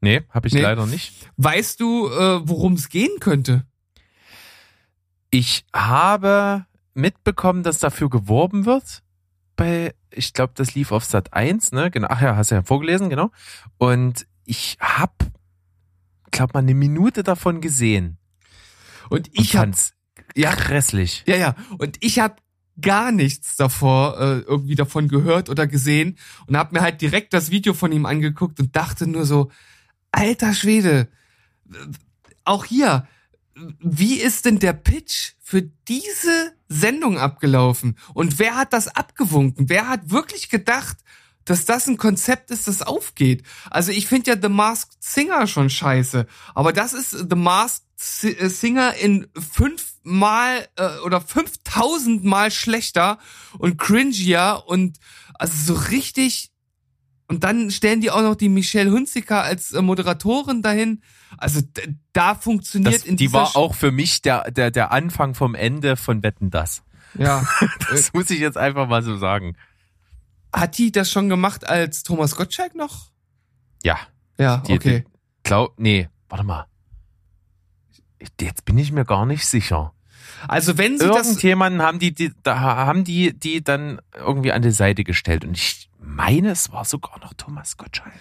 Nee, 0.00 0.22
habe 0.30 0.46
ich 0.48 0.54
Nee. 0.54 0.60
leider 0.62 0.86
nicht. 0.86 1.12
Weißt 1.38 1.80
du, 1.80 2.08
äh, 2.08 2.40
worum 2.48 2.74
es 2.74 2.88
gehen 2.88 3.18
könnte? 3.20 3.66
Ich 5.30 5.66
habe 5.74 6.66
mitbekommen, 6.94 7.62
dass 7.62 7.78
dafür 7.78 8.08
geworben 8.08 8.64
wird. 8.64 9.02
Bei, 9.56 9.94
ich 10.10 10.32
glaube, 10.32 10.52
das 10.56 10.74
lief 10.74 10.92
auf 10.92 11.04
Sat 11.04 11.32
1, 11.34 11.72
ne? 11.72 11.90
Genau. 11.90 12.08
Ach 12.10 12.20
ja, 12.22 12.36
hast 12.36 12.50
du 12.50 12.54
ja 12.54 12.62
vorgelesen, 12.62 13.10
genau. 13.10 13.30
Und 13.76 14.26
ich 14.44 14.76
habe, 14.80 15.12
glaube 16.30 16.52
mal, 16.54 16.60
eine 16.60 16.74
Minute 16.74 17.22
davon 17.22 17.60
gesehen. 17.60 18.18
Und 19.10 19.28
Ich 19.32 19.56
habe 19.56 19.68
fand's 19.68 19.92
ja, 20.36 20.54
grässlich. 20.54 21.24
ja, 21.26 21.36
ja, 21.36 21.54
und 21.78 21.96
ich 22.00 22.18
habe 22.18 22.36
gar 22.80 23.10
nichts 23.10 23.56
davor 23.56 24.20
äh, 24.20 24.38
irgendwie 24.40 24.76
davon 24.76 25.08
gehört 25.08 25.48
oder 25.50 25.66
gesehen 25.66 26.16
und 26.46 26.56
habe 26.56 26.76
mir 26.76 26.82
halt 26.82 27.00
direkt 27.00 27.32
das 27.32 27.50
Video 27.50 27.74
von 27.74 27.90
ihm 27.90 28.06
angeguckt 28.06 28.60
und 28.60 28.76
dachte 28.76 29.06
nur 29.06 29.26
so, 29.26 29.50
alter 30.12 30.54
Schwede, 30.54 31.08
auch 32.44 32.64
hier, 32.64 33.06
wie 33.80 34.14
ist 34.20 34.44
denn 34.44 34.58
der 34.60 34.74
Pitch 34.74 35.32
für 35.40 35.62
diese 35.88 36.52
Sendung 36.68 37.18
abgelaufen? 37.18 37.96
Und 38.14 38.38
wer 38.38 38.54
hat 38.56 38.72
das 38.72 38.88
abgewunken? 38.88 39.68
Wer 39.68 39.88
hat 39.88 40.10
wirklich 40.10 40.48
gedacht, 40.48 40.98
dass 41.48 41.64
das 41.64 41.86
ein 41.86 41.96
Konzept 41.96 42.50
ist, 42.50 42.68
das 42.68 42.82
aufgeht? 42.82 43.42
Also 43.70 43.92
ich 43.92 44.06
finde 44.06 44.30
ja 44.30 44.36
The 44.40 44.48
Masked 44.48 45.02
Singer 45.02 45.46
schon 45.46 45.70
scheiße, 45.70 46.26
aber 46.54 46.72
das 46.72 46.92
ist 46.92 47.26
The 47.30 47.36
Masked 47.36 47.84
äh, 48.22 48.48
Singer 48.48 48.94
in 48.94 49.26
fünfmal 49.34 50.68
äh, 50.76 50.98
oder 51.04 51.20
5000 51.20 52.24
Mal 52.24 52.50
schlechter 52.50 53.18
und 53.58 53.78
cringier 53.78 54.62
und 54.66 54.98
also 55.34 55.74
so 55.74 55.80
richtig 55.88 56.50
und 57.28 57.44
dann 57.44 57.70
stellen 57.70 58.00
die 58.00 58.10
auch 58.10 58.22
noch 58.22 58.34
die 58.34 58.48
Michelle 58.48 58.90
Hunziker 58.90 59.42
als 59.42 59.72
äh, 59.72 59.82
Moderatorin 59.82 60.62
dahin. 60.62 61.02
Also 61.36 61.60
da 62.14 62.34
funktioniert 62.34 62.94
Das, 62.94 63.04
in 63.04 63.16
die 63.16 63.32
war 63.32 63.54
auch 63.54 63.74
für 63.74 63.92
mich 63.92 64.22
der, 64.22 64.50
der, 64.50 64.70
der 64.70 64.92
Anfang 64.92 65.34
vom 65.34 65.54
Ende 65.54 65.96
von 65.96 66.22
Wetten 66.22 66.50
das. 66.50 66.82
ja. 67.18 67.46
Das 67.90 68.12
muss 68.14 68.30
ich 68.30 68.40
jetzt 68.40 68.56
einfach 68.56 68.88
mal 68.88 69.02
so 69.02 69.16
sagen. 69.16 69.56
Hat 70.52 70.78
die 70.78 70.92
das 70.92 71.10
schon 71.10 71.28
gemacht 71.28 71.68
als 71.68 72.02
Thomas 72.02 72.36
Gottschalk 72.36 72.74
noch? 72.74 73.10
Ja. 73.82 73.98
Ja, 74.38 74.58
Die, 74.58 74.74
okay. 74.74 75.04
Die, 75.06 75.12
glaub, 75.42 75.78
nee, 75.78 76.08
warte 76.28 76.44
mal. 76.44 76.66
Jetzt 78.40 78.64
bin 78.64 78.78
ich 78.78 78.92
mir 78.92 79.04
gar 79.04 79.26
nicht 79.26 79.46
sicher. 79.46 79.92
Also 80.46 80.78
wenn 80.78 80.98
sie 80.98 81.06
das 81.06 81.26
Irgendjemanden 81.26 81.82
haben 81.82 81.98
die, 81.98 82.14
die, 82.14 82.32
da 82.42 82.58
haben 82.58 83.04
die, 83.04 83.36
die 83.36 83.62
dann 83.62 84.00
irgendwie 84.14 84.52
an 84.52 84.62
die 84.62 84.70
Seite 84.70 85.02
gestellt. 85.02 85.44
Und 85.44 85.56
ich 85.56 85.90
meine, 86.00 86.50
es 86.50 86.70
war 86.70 86.84
sogar 86.84 87.18
noch 87.20 87.34
Thomas 87.34 87.76
Gottschalk. 87.76 88.12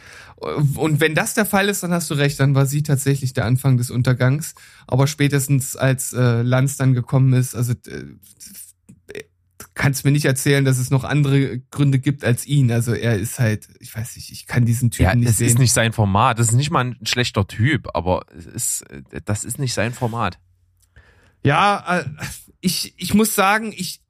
und 0.75 0.99
wenn 0.99 1.13
das 1.13 1.35
der 1.35 1.45
Fall 1.45 1.69
ist, 1.69 1.83
dann 1.83 1.91
hast 1.91 2.09
du 2.09 2.15
recht, 2.15 2.39
dann 2.39 2.55
war 2.55 2.65
sie 2.65 2.83
tatsächlich 2.83 3.33
der 3.33 3.45
Anfang 3.45 3.77
des 3.77 3.91
Untergangs. 3.91 4.55
Aber 4.87 5.07
spätestens 5.07 5.75
als 5.75 6.13
äh, 6.13 6.41
Lanz 6.41 6.77
dann 6.77 6.93
gekommen 6.93 7.33
ist, 7.33 7.55
also 7.55 7.73
äh, 7.73 8.05
kannst 9.73 10.05
mir 10.05 10.11
nicht 10.11 10.25
erzählen, 10.25 10.65
dass 10.65 10.77
es 10.77 10.89
noch 10.91 11.03
andere 11.03 11.59
Gründe 11.71 11.99
gibt 11.99 12.23
als 12.23 12.45
ihn. 12.45 12.71
Also 12.71 12.93
er 12.93 13.17
ist 13.17 13.39
halt, 13.39 13.67
ich 13.79 13.95
weiß 13.95 14.15
nicht, 14.15 14.31
ich 14.31 14.45
kann 14.45 14.65
diesen 14.65 14.91
Typen 14.91 15.03
Ja, 15.09 15.15
nicht 15.15 15.29
das 15.29 15.37
sehen. 15.37 15.47
ist 15.47 15.59
nicht 15.59 15.73
sein 15.73 15.93
Format. 15.93 16.39
Das 16.39 16.49
ist 16.49 16.53
nicht 16.55 16.71
mal 16.71 16.85
ein 16.85 16.97
schlechter 17.05 17.47
Typ, 17.47 17.89
aber 17.93 18.25
es 18.37 18.45
ist, 18.45 18.85
das 19.25 19.43
ist 19.43 19.59
nicht 19.59 19.73
sein 19.73 19.93
Format. 19.93 20.39
Ja, 21.43 21.99
äh, 21.99 22.05
ich, 22.61 22.93
ich 22.97 23.13
muss 23.13 23.35
sagen, 23.35 23.73
ich 23.75 24.01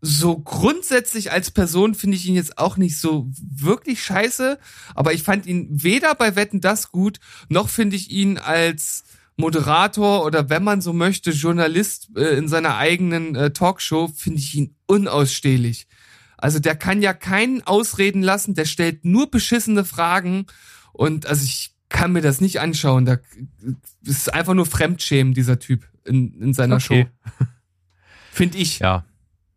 so 0.00 0.38
grundsätzlich 0.38 1.30
als 1.30 1.50
Person 1.50 1.94
finde 1.94 2.16
ich 2.16 2.26
ihn 2.26 2.34
jetzt 2.34 2.58
auch 2.58 2.76
nicht 2.76 2.98
so 2.98 3.28
wirklich 3.40 4.02
scheiße, 4.02 4.58
aber 4.94 5.12
ich 5.12 5.22
fand 5.22 5.46
ihn 5.46 5.68
weder 5.70 6.14
bei 6.16 6.34
Wetten 6.34 6.60
das 6.60 6.90
gut, 6.90 7.20
noch 7.48 7.68
finde 7.68 7.96
ich 7.96 8.10
ihn 8.10 8.36
als 8.36 9.04
Moderator 9.42 10.24
oder 10.24 10.48
wenn 10.48 10.64
man 10.64 10.80
so 10.80 10.92
möchte, 10.92 11.30
Journalist 11.32 12.10
äh, 12.16 12.36
in 12.36 12.48
seiner 12.48 12.76
eigenen 12.76 13.34
äh, 13.34 13.52
Talkshow, 13.52 14.08
finde 14.08 14.38
ich 14.38 14.54
ihn 14.54 14.76
unausstehlich. 14.86 15.86
Also 16.38 16.58
der 16.58 16.74
kann 16.74 17.02
ja 17.02 17.12
keinen 17.12 17.62
ausreden 17.62 18.22
lassen, 18.22 18.54
der 18.54 18.64
stellt 18.64 19.04
nur 19.04 19.30
beschissene 19.30 19.84
Fragen 19.84 20.46
und 20.92 21.26
also 21.26 21.44
ich 21.44 21.74
kann 21.88 22.12
mir 22.12 22.22
das 22.22 22.40
nicht 22.40 22.60
anschauen. 22.60 23.04
Da 23.04 23.18
ist 24.04 24.32
einfach 24.32 24.54
nur 24.54 24.66
Fremdschämen, 24.66 25.34
dieser 25.34 25.58
Typ 25.58 25.86
in, 26.04 26.40
in 26.40 26.54
seiner 26.54 26.76
Okay. 26.76 27.06
Show. 27.06 27.46
Finde 28.32 28.58
ich. 28.58 28.78
Ja. 28.78 29.04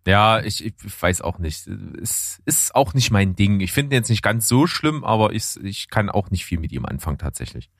Ja, 0.07 0.39
ich, 0.41 0.63
ich 0.63 0.73
weiß 1.01 1.21
auch 1.21 1.39
nicht. 1.39 1.67
Es 1.99 2.39
ist 2.45 2.75
auch 2.75 2.93
nicht 2.93 3.09
mein 3.09 3.35
Ding. 3.35 3.59
Ich 3.59 3.71
finde 3.71 3.95
ihn 3.95 3.99
jetzt 3.99 4.09
nicht 4.09 4.21
ganz 4.21 4.47
so 4.47 4.67
schlimm, 4.67 5.03
aber 5.03 5.33
ich, 5.33 5.57
ich 5.63 5.89
kann 5.89 6.11
auch 6.11 6.29
nicht 6.29 6.45
viel 6.45 6.59
mit 6.59 6.71
ihm 6.71 6.85
anfangen 6.85 7.17
tatsächlich. 7.17 7.71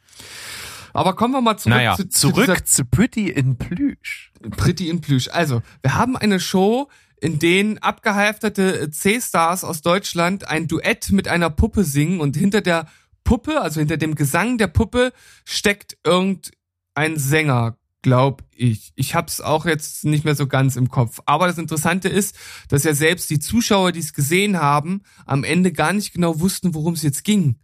Aber 0.96 1.16
kommen 1.16 1.34
wir 1.34 1.42
mal 1.42 1.58
zurück 1.58 1.76
naja, 1.76 1.96
zu, 1.96 2.08
zu 2.08 2.32
zurück 2.32 2.68
zu 2.68 2.86
Pretty 2.86 3.30
in 3.30 3.58
Plüsch. 3.58 4.32
Pretty 4.56 4.90
in 4.90 5.02
Plüsch. 5.02 5.28
Also, 5.28 5.62
wir 5.82 5.96
haben 5.96 6.16
eine 6.16 6.40
Show, 6.40 6.90
in 7.20 7.40
denen 7.40 7.78
abgehalfterte 7.80 8.90
C-Stars 8.90 9.64
aus 9.64 9.82
Deutschland 9.82 10.48
ein 10.48 10.68
Duett 10.68 11.12
mit 11.12 11.28
einer 11.28 11.50
Puppe 11.50 11.84
singen 11.84 12.20
und 12.20 12.38
hinter 12.38 12.62
der 12.62 12.88
Puppe, 13.24 13.62
also 13.62 13.80
hinter 13.80 13.98
dem 13.98 14.16
Gesang 14.16 14.58
der 14.58 14.68
Puppe, 14.68 15.12
steckt 15.44 15.98
irgendein 16.06 17.18
Sänger, 17.18 17.78
glaub 18.02 18.44
ich. 18.52 18.94
Ich 18.96 19.16
hab's 19.16 19.42
auch 19.42 19.66
jetzt 19.66 20.06
nicht 20.06 20.24
mehr 20.24 20.36
so 20.36 20.48
ganz 20.48 20.76
im 20.76 20.90
Kopf. 20.90 21.20
Aber 21.26 21.48
das 21.48 21.58
Interessante 21.58 22.08
ist, 22.08 22.38
dass 22.70 22.84
ja 22.84 22.94
selbst 22.94 23.30
die 23.30 23.40
Zuschauer, 23.40 23.92
die 23.92 24.00
es 24.00 24.14
gesehen 24.14 24.62
haben, 24.62 25.02
am 25.26 25.44
Ende 25.44 25.72
gar 25.72 25.92
nicht 25.92 26.14
genau 26.14 26.40
wussten, 26.40 26.74
worum 26.74 26.94
es 26.94 27.02
jetzt 27.02 27.24
ging. 27.24 27.58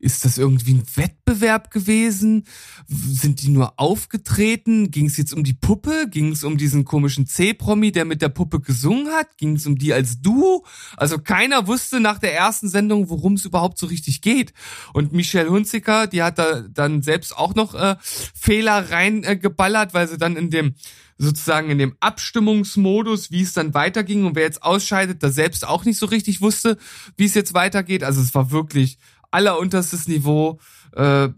Ist 0.00 0.24
das 0.24 0.38
irgendwie 0.38 0.74
ein 0.74 0.84
Wettbewerb 0.94 1.70
gewesen? 1.70 2.44
Sind 2.86 3.42
die 3.42 3.48
nur 3.48 3.78
aufgetreten? 3.80 4.90
Ging 4.90 5.06
es 5.06 5.16
jetzt 5.16 5.34
um 5.34 5.42
die 5.42 5.54
Puppe? 5.54 6.06
Ging 6.08 6.32
es 6.32 6.44
um 6.44 6.56
diesen 6.56 6.84
komischen 6.84 7.26
C-Promi, 7.26 7.90
der 7.90 8.04
mit 8.04 8.22
der 8.22 8.28
Puppe 8.28 8.60
gesungen 8.60 9.08
hat? 9.08 9.36
Ging 9.38 9.56
es 9.56 9.66
um 9.66 9.76
die 9.76 9.92
als 9.92 10.20
Duo? 10.20 10.64
Also 10.96 11.18
keiner 11.18 11.66
wusste 11.66 11.98
nach 11.98 12.18
der 12.18 12.34
ersten 12.34 12.68
Sendung, 12.68 13.08
worum 13.08 13.34
es 13.34 13.44
überhaupt 13.44 13.78
so 13.78 13.86
richtig 13.86 14.22
geht. 14.22 14.52
Und 14.92 15.12
Michelle 15.12 15.50
Hunziker, 15.50 16.06
die 16.06 16.22
hat 16.22 16.38
da 16.38 16.62
dann 16.62 17.02
selbst 17.02 17.36
auch 17.36 17.54
noch 17.54 17.74
äh, 17.74 17.96
Fehler 18.00 18.90
reingeballert, 18.90 19.90
äh, 19.90 19.94
weil 19.94 20.08
sie 20.08 20.18
dann 20.18 20.36
in 20.36 20.50
dem 20.50 20.74
sozusagen 21.18 21.68
in 21.68 21.78
dem 21.78 21.96
Abstimmungsmodus, 21.98 23.32
wie 23.32 23.42
es 23.42 23.52
dann 23.52 23.74
weiterging 23.74 24.24
und 24.24 24.36
wer 24.36 24.44
jetzt 24.44 24.62
ausscheidet, 24.62 25.22
da 25.22 25.30
selbst 25.30 25.66
auch 25.66 25.84
nicht 25.84 25.98
so 25.98 26.06
richtig 26.06 26.40
wusste, 26.40 26.78
wie 27.16 27.24
es 27.24 27.34
jetzt 27.34 27.54
weitergeht. 27.54 28.04
Also 28.04 28.20
es 28.20 28.34
war 28.34 28.52
wirklich 28.52 28.98
allerunterstes 29.30 30.08
Niveau. 30.08 30.58
Äh, 30.94 31.28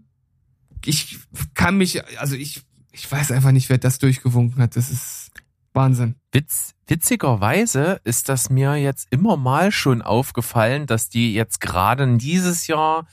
ich 0.85 1.19
kann 1.55 1.77
mich, 1.77 2.03
also 2.19 2.37
ich, 2.37 2.63
ich 2.93 3.11
weiß 3.11 3.33
einfach 3.33 3.53
nicht, 3.53 3.69
wer 3.69 3.79
das 3.79 3.99
durchgewunken 3.99 4.63
hat. 4.63 4.77
Das 4.77 4.91
ist 4.91 5.31
Wahnsinn. 5.73 6.17
Witz, 6.33 6.75
witzigerweise 6.87 8.01
ist 8.05 8.29
das 8.29 8.51
mir 8.51 8.77
jetzt 8.77 9.09
immer 9.11 9.37
mal 9.37 9.73
schon 9.73 10.03
aufgefallen, 10.03 10.87
dass 10.87 11.09
die 11.09 11.33
jetzt 11.35 11.61
gerade 11.61 12.17
dieses 12.17 12.67
Jahr 12.67 13.07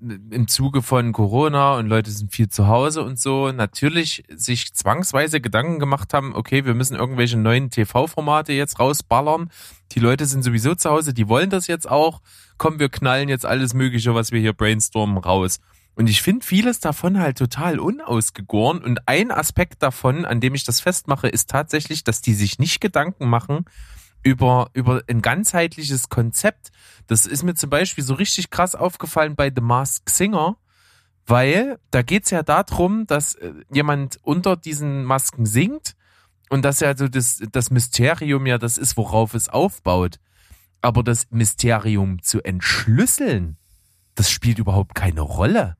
im 0.00 0.48
Zuge 0.48 0.82
von 0.82 1.12
Corona 1.12 1.76
und 1.76 1.86
Leute 1.86 2.10
sind 2.10 2.32
viel 2.32 2.48
zu 2.48 2.66
Hause 2.68 3.02
und 3.02 3.18
so 3.18 3.52
natürlich 3.52 4.24
sich 4.34 4.74
zwangsweise 4.74 5.40
Gedanken 5.40 5.78
gemacht 5.78 6.14
haben, 6.14 6.34
okay, 6.34 6.64
wir 6.64 6.74
müssen 6.74 6.96
irgendwelche 6.96 7.36
neuen 7.36 7.70
TV-Formate 7.70 8.52
jetzt 8.52 8.78
rausballern. 8.78 9.50
Die 9.92 10.00
Leute 10.00 10.26
sind 10.26 10.42
sowieso 10.42 10.74
zu 10.74 10.90
Hause, 10.90 11.14
die 11.14 11.28
wollen 11.28 11.50
das 11.50 11.66
jetzt 11.66 11.88
auch. 11.88 12.20
Komm, 12.56 12.78
wir 12.78 12.88
knallen 12.88 13.28
jetzt 13.28 13.46
alles 13.46 13.74
Mögliche, 13.74 14.14
was 14.14 14.32
wir 14.32 14.40
hier 14.40 14.52
brainstormen, 14.52 15.18
raus. 15.18 15.60
Und 15.94 16.08
ich 16.08 16.22
finde 16.22 16.46
vieles 16.46 16.78
davon 16.78 17.18
halt 17.18 17.38
total 17.38 17.80
unausgegoren. 17.80 18.84
Und 18.84 19.08
ein 19.08 19.32
Aspekt 19.32 19.82
davon, 19.82 20.24
an 20.24 20.40
dem 20.40 20.54
ich 20.54 20.62
das 20.62 20.80
festmache, 20.80 21.28
ist 21.28 21.50
tatsächlich, 21.50 22.04
dass 22.04 22.20
die 22.20 22.34
sich 22.34 22.60
nicht 22.60 22.80
Gedanken 22.80 23.28
machen 23.28 23.64
über, 24.22 24.70
über 24.72 25.02
ein 25.08 25.22
ganzheitliches 25.22 26.08
Konzept. 26.08 26.70
Das 27.06 27.26
ist 27.26 27.42
mir 27.42 27.54
zum 27.54 27.70
Beispiel 27.70 28.04
so 28.04 28.14
richtig 28.14 28.50
krass 28.50 28.74
aufgefallen 28.74 29.36
bei 29.36 29.50
The 29.54 29.60
Masked 29.60 30.10
Singer, 30.10 30.56
weil 31.26 31.78
da 31.90 32.02
geht's 32.02 32.30
ja 32.30 32.42
darum, 32.42 33.06
dass 33.06 33.34
äh, 33.34 33.52
jemand 33.72 34.18
unter 34.22 34.56
diesen 34.56 35.04
Masken 35.04 35.46
singt 35.46 35.94
und 36.48 36.62
dass 36.62 36.80
ja 36.80 36.96
so 36.96 37.08
das, 37.08 37.42
das 37.52 37.70
Mysterium 37.70 38.46
ja 38.46 38.58
das 38.58 38.78
ist, 38.78 38.96
worauf 38.96 39.34
es 39.34 39.48
aufbaut. 39.48 40.18
Aber 40.80 41.02
das 41.02 41.26
Mysterium 41.30 42.22
zu 42.22 42.40
entschlüsseln, 42.42 43.56
das 44.14 44.30
spielt 44.30 44.58
überhaupt 44.58 44.94
keine 44.94 45.20
Rolle. 45.22 45.76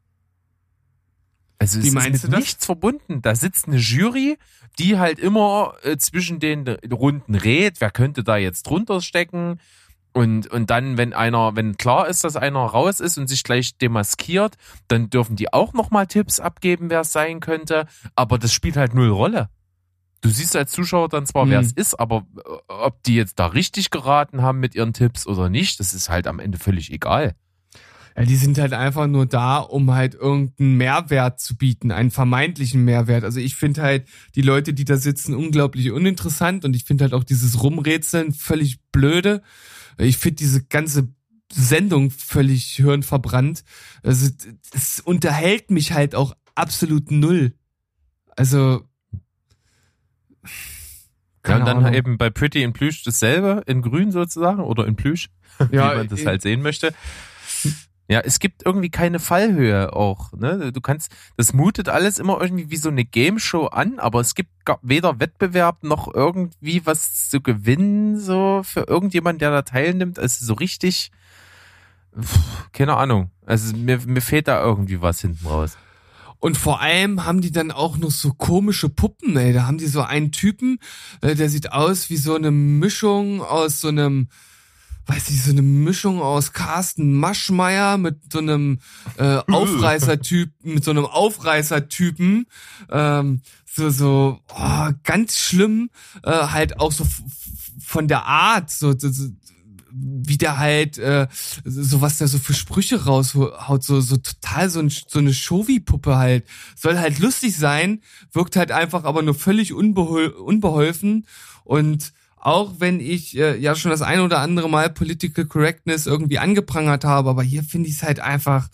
Also 1.59 1.83
Wie 1.83 1.89
es 1.89 1.95
meinst 1.95 2.11
ist 2.17 2.25
du 2.25 2.29
mit 2.29 2.35
das? 2.35 2.41
nichts 2.41 2.67
verbunden. 2.67 3.21
Da 3.23 3.35
sitzt 3.35 3.67
eine 3.67 3.77
Jury, 3.79 4.39
die 4.79 4.99
halt 4.99 5.19
immer 5.19 5.75
äh, 5.83 5.97
zwischen 5.97 6.39
den 6.39 6.69
Runden 6.69 7.35
rät, 7.35 7.81
wer 7.81 7.91
könnte 7.91 8.23
da 8.23 8.37
jetzt 8.37 8.63
drunter 8.65 9.01
stecken. 9.01 9.59
Und, 10.13 10.47
und 10.49 10.71
dann, 10.71 10.97
wenn 10.97 11.13
einer, 11.13 11.55
wenn 11.57 11.77
klar 11.77 12.09
ist, 12.09 12.25
dass 12.25 12.37
einer 12.37 12.61
raus 12.61 12.99
ist 13.01 13.19
und 13.19 13.29
sich 13.29 13.45
gleich 13.45 13.77
demaskiert, 13.77 14.57
dann 14.89 15.11
dürfen 15.11 15.37
die 15.37 15.53
auch 15.53 15.75
nochmal 15.75 16.07
Tipps 16.07 16.41
abgeben, 16.41 16.91
wer 16.91 17.01
es 17.01 17.13
sein 17.13 17.41
könnte. 17.41 17.87
Aber 18.17 18.39
das 18.39 18.53
spielt 18.53 18.77
halt 18.77 18.95
null 18.95 19.11
Rolle. 19.11 19.49
Du 20.21 20.29
siehst 20.31 20.57
als 20.57 20.73
Zuschauer 20.73 21.09
dann 21.09 21.27
zwar, 21.27 21.49
wer 21.49 21.61
Hm. 21.61 21.67
es 21.67 21.73
ist, 21.73 21.95
aber 22.01 22.27
äh, 22.37 22.73
ob 22.73 23.03
die 23.05 23.15
jetzt 23.15 23.39
da 23.39 23.47
richtig 23.47 23.91
geraten 23.91 24.43
haben 24.43 24.59
mit 24.59 24.75
ihren 24.75 24.93
Tipps 24.93 25.27
oder 25.27 25.49
nicht, 25.49 25.79
das 25.79 25.95
ist 25.95 26.09
halt 26.09 26.27
am 26.27 26.39
Ende 26.41 26.59
völlig 26.59 26.91
egal. 26.93 27.35
Ja, 28.19 28.25
die 28.25 28.37
sind 28.37 28.59
halt 28.59 28.73
einfach 28.73 29.07
nur 29.07 29.27
da, 29.27 29.59
um 29.59 29.93
halt 29.93 30.15
irgendeinen 30.15 30.77
Mehrwert 30.77 31.39
zu 31.39 31.57
bieten, 31.57 31.93
einen 31.93 32.11
vermeintlichen 32.11 32.85
Mehrwert. 32.85 33.23
Also 33.23 33.39
ich 33.39 33.55
finde 33.55 33.83
halt 33.83 34.09
die 34.35 34.43
Leute, 34.43 34.75
die 34.75 34.85
da 34.85 34.97
sitzen, 34.97 35.35
unglaublich 35.35 35.93
uninteressant 35.93 36.65
und 36.65 36.75
ich 36.75 36.85
finde 36.85 37.05
halt 37.05 37.15
auch 37.15 37.23
dieses 37.23 37.63
Rumrätseln 37.63 38.33
völlig 38.33 38.81
blöde. 38.91 39.41
Ich 39.99 40.17
finde 40.19 40.37
diese 40.37 40.65
ganze 40.65 41.09
Sendung 41.53 42.11
völlig 42.11 42.65
hirnverbrannt. 42.73 43.63
Also 44.03 44.31
es 44.75 44.99
unterhält 44.99 45.71
mich 45.71 45.93
halt 45.93 46.17
auch 46.17 46.35
absolut 46.57 47.13
null. 47.13 47.55
Also 48.37 48.83
Ja, 51.47 51.57
und 51.57 51.67
dann 51.67 51.79
Ahnung. 51.79 51.95
eben 51.95 52.19
bei 52.19 52.31
Pretty 52.31 52.65
in 52.65 52.73
Plüsch 52.73 53.05
dasselbe, 53.05 53.63
in 53.67 53.81
grün 53.81 54.11
sozusagen 54.11 54.61
oder 54.61 54.87
in 54.89 54.97
Plüsch, 54.97 55.31
Ja, 55.71 55.93
wie 55.93 55.99
man 55.99 56.09
das 56.09 56.27
halt 56.27 56.43
sehen 56.43 56.63
möchte. 56.63 56.93
Ja, 58.11 58.21
es 58.21 58.39
gibt 58.39 58.65
irgendwie 58.65 58.89
keine 58.89 59.21
Fallhöhe 59.21 59.93
auch. 59.93 60.33
Ne? 60.33 60.73
Du 60.73 60.81
kannst, 60.81 61.13
das 61.37 61.53
mutet 61.53 61.91
alles 61.91 62.19
immer 62.19 62.41
irgendwie 62.41 62.71
wie 62.71 62.77
so 62.77 62.89
eine 62.89 63.05
Game 63.05 63.39
Show 63.39 63.67
an, 63.67 63.99
aber 63.99 64.21
es 64.21 64.35
gibt 64.35 64.51
weder 64.81 65.21
Wettbewerb 65.21 65.85
noch 65.85 66.13
irgendwie 66.13 66.87
was 66.87 67.29
zu 67.29 67.43
gewinnen 67.43 68.19
so 68.19 68.63
für 68.65 68.89
irgendjemand, 68.89 69.43
der 69.43 69.51
da 69.51 69.61
teilnimmt. 69.61 70.19
Also 70.19 70.47
so 70.47 70.55
richtig, 70.55 71.11
pff, 72.19 72.39
keine 72.73 72.97
Ahnung. 72.97 73.31
Also 73.45 73.77
mir, 73.77 73.99
mir 74.07 74.23
fehlt 74.23 74.49
da 74.49 74.63
irgendwie 74.63 75.03
was 75.03 75.21
hinten 75.21 75.47
raus. 75.47 75.77
Und 76.41 76.57
vor 76.57 76.81
allem 76.81 77.25
haben 77.27 77.41
die 77.41 77.51
dann 77.51 77.71
auch 77.71 77.97
noch 77.99 78.11
so 78.11 78.33
komische 78.33 78.89
Puppen, 78.89 79.37
ey. 79.37 79.53
Da 79.53 79.67
haben 79.67 79.79
die 79.79 79.87
so 79.87 80.03
einen 80.03 80.33
Typen, 80.33 80.79
äh, 81.21 81.35
der 81.35 81.51
sieht 81.51 81.73
aus 81.73 82.11
wie 82.11 82.17
so 82.17 82.35
eine 82.35 82.53
Mischung 82.53 83.43
aus 83.43 83.81
so 83.81 83.89
einem, 83.89 84.29
weiß 85.09 85.31
ich, 85.31 85.43
so 85.43 85.51
eine 85.51 85.63
Mischung 85.63 86.21
aus 86.21 86.53
Carsten 86.53 87.15
Maschmeyer 87.15 87.97
mit 87.97 88.31
so 88.31 88.41
einem 88.41 88.79
äh, 89.17 89.39
Aufreißertyp, 89.51 90.53
mit 90.63 90.85
so 90.85 90.91
einem 90.91 91.07
Aufreißertypen. 91.07 92.47
Ähm, 92.91 93.41
so, 93.65 93.91
so, 93.91 94.41
oh, 94.55 94.89
ganz 95.05 95.39
schlimm, 95.39 95.91
äh, 96.23 96.31
halt 96.31 96.79
auch 96.79 96.93
so 96.93 97.07
von 97.81 98.07
der 98.07 98.27
Art, 98.27 98.71
so, 98.71 98.93
so, 98.99 99.29
wie 99.91 100.37
der 100.37 100.59
halt, 100.59 100.99
äh, 100.99 101.27
so 101.65 102.03
was 102.03 102.19
der 102.19 102.29
so 102.29 102.39
für 102.39 102.53
Sprüche 102.53 103.05
raushaut, 103.05 103.83
so, 103.83 104.01
so 104.01 104.19
total 104.19 104.69
so, 104.69 104.81
ein, 104.81 104.91
so 104.91 105.19
eine 105.19 105.33
Shovi-Puppe 105.33 106.17
halt. 106.17 106.47
Soll 106.77 106.99
halt 106.99 107.19
lustig 107.19 107.57
sein, 107.57 108.03
wirkt 108.33 108.57
halt 108.57 108.73
einfach 108.73 109.05
aber 109.05 109.23
nur 109.23 109.35
völlig 109.35 109.73
unbehol 109.73 110.29
unbeholfen 110.29 111.27
und 111.65 112.13
auch 112.41 112.75
wenn 112.79 113.01
ich 113.01 113.37
äh, 113.37 113.57
ja 113.57 113.75
schon 113.75 113.91
das 113.91 114.03
ein 114.03 114.21
oder 114.21 114.41
andere 114.41 114.69
Mal 114.69 114.91
Political 114.91 115.47
Correctness 115.47 116.07
irgendwie 116.07 116.39
angeprangert 116.39 117.05
habe, 117.05 117.31
aber 117.31 117.43
hier 117.43 117.63
finde 117.63 117.89
ich 117.89 117.97
es 117.97 118.03
halt 118.03 118.21
einfach, 118.21 118.69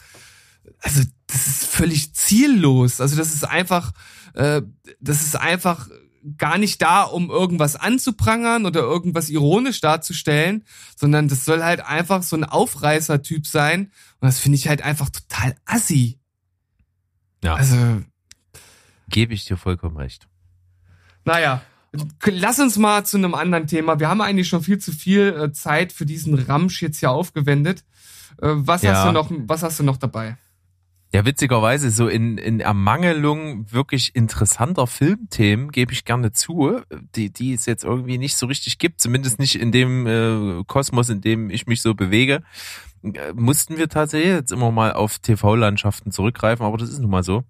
also 0.80 1.02
das 1.26 1.46
ist 1.46 1.66
völlig 1.66 2.14
ziellos. 2.14 3.00
Also 3.00 3.16
das 3.16 3.34
ist 3.34 3.44
einfach, 3.44 3.92
äh, 4.34 4.62
das 5.00 5.22
ist 5.22 5.36
einfach 5.36 5.88
gar 6.38 6.58
nicht 6.58 6.80
da, 6.80 7.02
um 7.02 7.30
irgendwas 7.30 7.76
anzuprangern 7.76 8.64
oder 8.66 8.80
irgendwas 8.80 9.28
ironisch 9.28 9.80
darzustellen, 9.80 10.64
sondern 10.96 11.28
das 11.28 11.44
soll 11.44 11.62
halt 11.62 11.80
einfach 11.80 12.22
so 12.22 12.36
ein 12.36 12.44
Aufreißer-Typ 12.44 13.46
sein. 13.46 13.92
Und 14.20 14.26
das 14.28 14.38
finde 14.38 14.56
ich 14.56 14.68
halt 14.68 14.82
einfach 14.82 15.10
total 15.10 15.54
assi. 15.66 16.18
Ja. 17.42 17.54
Also, 17.54 18.02
Gebe 19.08 19.34
ich 19.34 19.44
dir 19.44 19.56
vollkommen 19.56 19.96
recht. 19.96 20.26
naja. 21.24 21.62
Lass 22.26 22.58
uns 22.58 22.76
mal 22.76 23.04
zu 23.04 23.16
einem 23.16 23.34
anderen 23.34 23.66
Thema. 23.66 24.00
Wir 24.00 24.08
haben 24.08 24.20
eigentlich 24.20 24.48
schon 24.48 24.62
viel 24.62 24.78
zu 24.78 24.92
viel 24.92 25.28
äh, 25.28 25.52
Zeit 25.52 25.92
für 25.92 26.06
diesen 26.06 26.34
Ramsch 26.34 26.82
jetzt 26.82 26.98
hier 27.00 27.10
aufgewendet. 27.10 27.84
Äh, 28.40 28.48
was 28.54 28.82
Ja. 28.82 28.94
hast 28.94 29.06
du 29.08 29.12
noch, 29.12 29.30
was 29.46 29.62
hast 29.62 29.78
du 29.80 29.84
noch 29.84 29.96
dabei? 29.96 30.36
Ja, 31.12 31.24
witzigerweise, 31.24 31.90
so 31.90 32.08
in, 32.08 32.38
in 32.38 32.58
Ermangelung 32.58 33.70
wirklich 33.70 34.16
interessanter 34.16 34.88
Filmthemen 34.88 35.70
gebe 35.70 35.92
ich 35.92 36.04
gerne 36.04 36.32
zu, 36.32 36.80
die, 37.14 37.32
die 37.32 37.52
es 37.52 37.66
jetzt 37.66 37.84
irgendwie 37.84 38.18
nicht 38.18 38.36
so 38.36 38.46
richtig 38.46 38.78
gibt, 38.80 39.00
zumindest 39.00 39.38
nicht 39.38 39.54
in 39.54 39.70
dem 39.70 40.08
äh, 40.08 40.64
Kosmos, 40.66 41.10
in 41.10 41.20
dem 41.20 41.50
ich 41.50 41.68
mich 41.68 41.82
so 41.82 41.94
bewege, 41.94 42.42
äh, 43.04 43.32
mussten 43.32 43.76
wir 43.76 43.88
tatsächlich 43.88 44.32
jetzt 44.32 44.50
immer 44.50 44.72
mal 44.72 44.92
auf 44.92 45.20
TV-Landschaften 45.20 46.10
zurückgreifen, 46.10 46.66
aber 46.66 46.78
das 46.78 46.88
ist 46.90 46.98
nun 46.98 47.10
mal 47.10 47.22
so. 47.22 47.44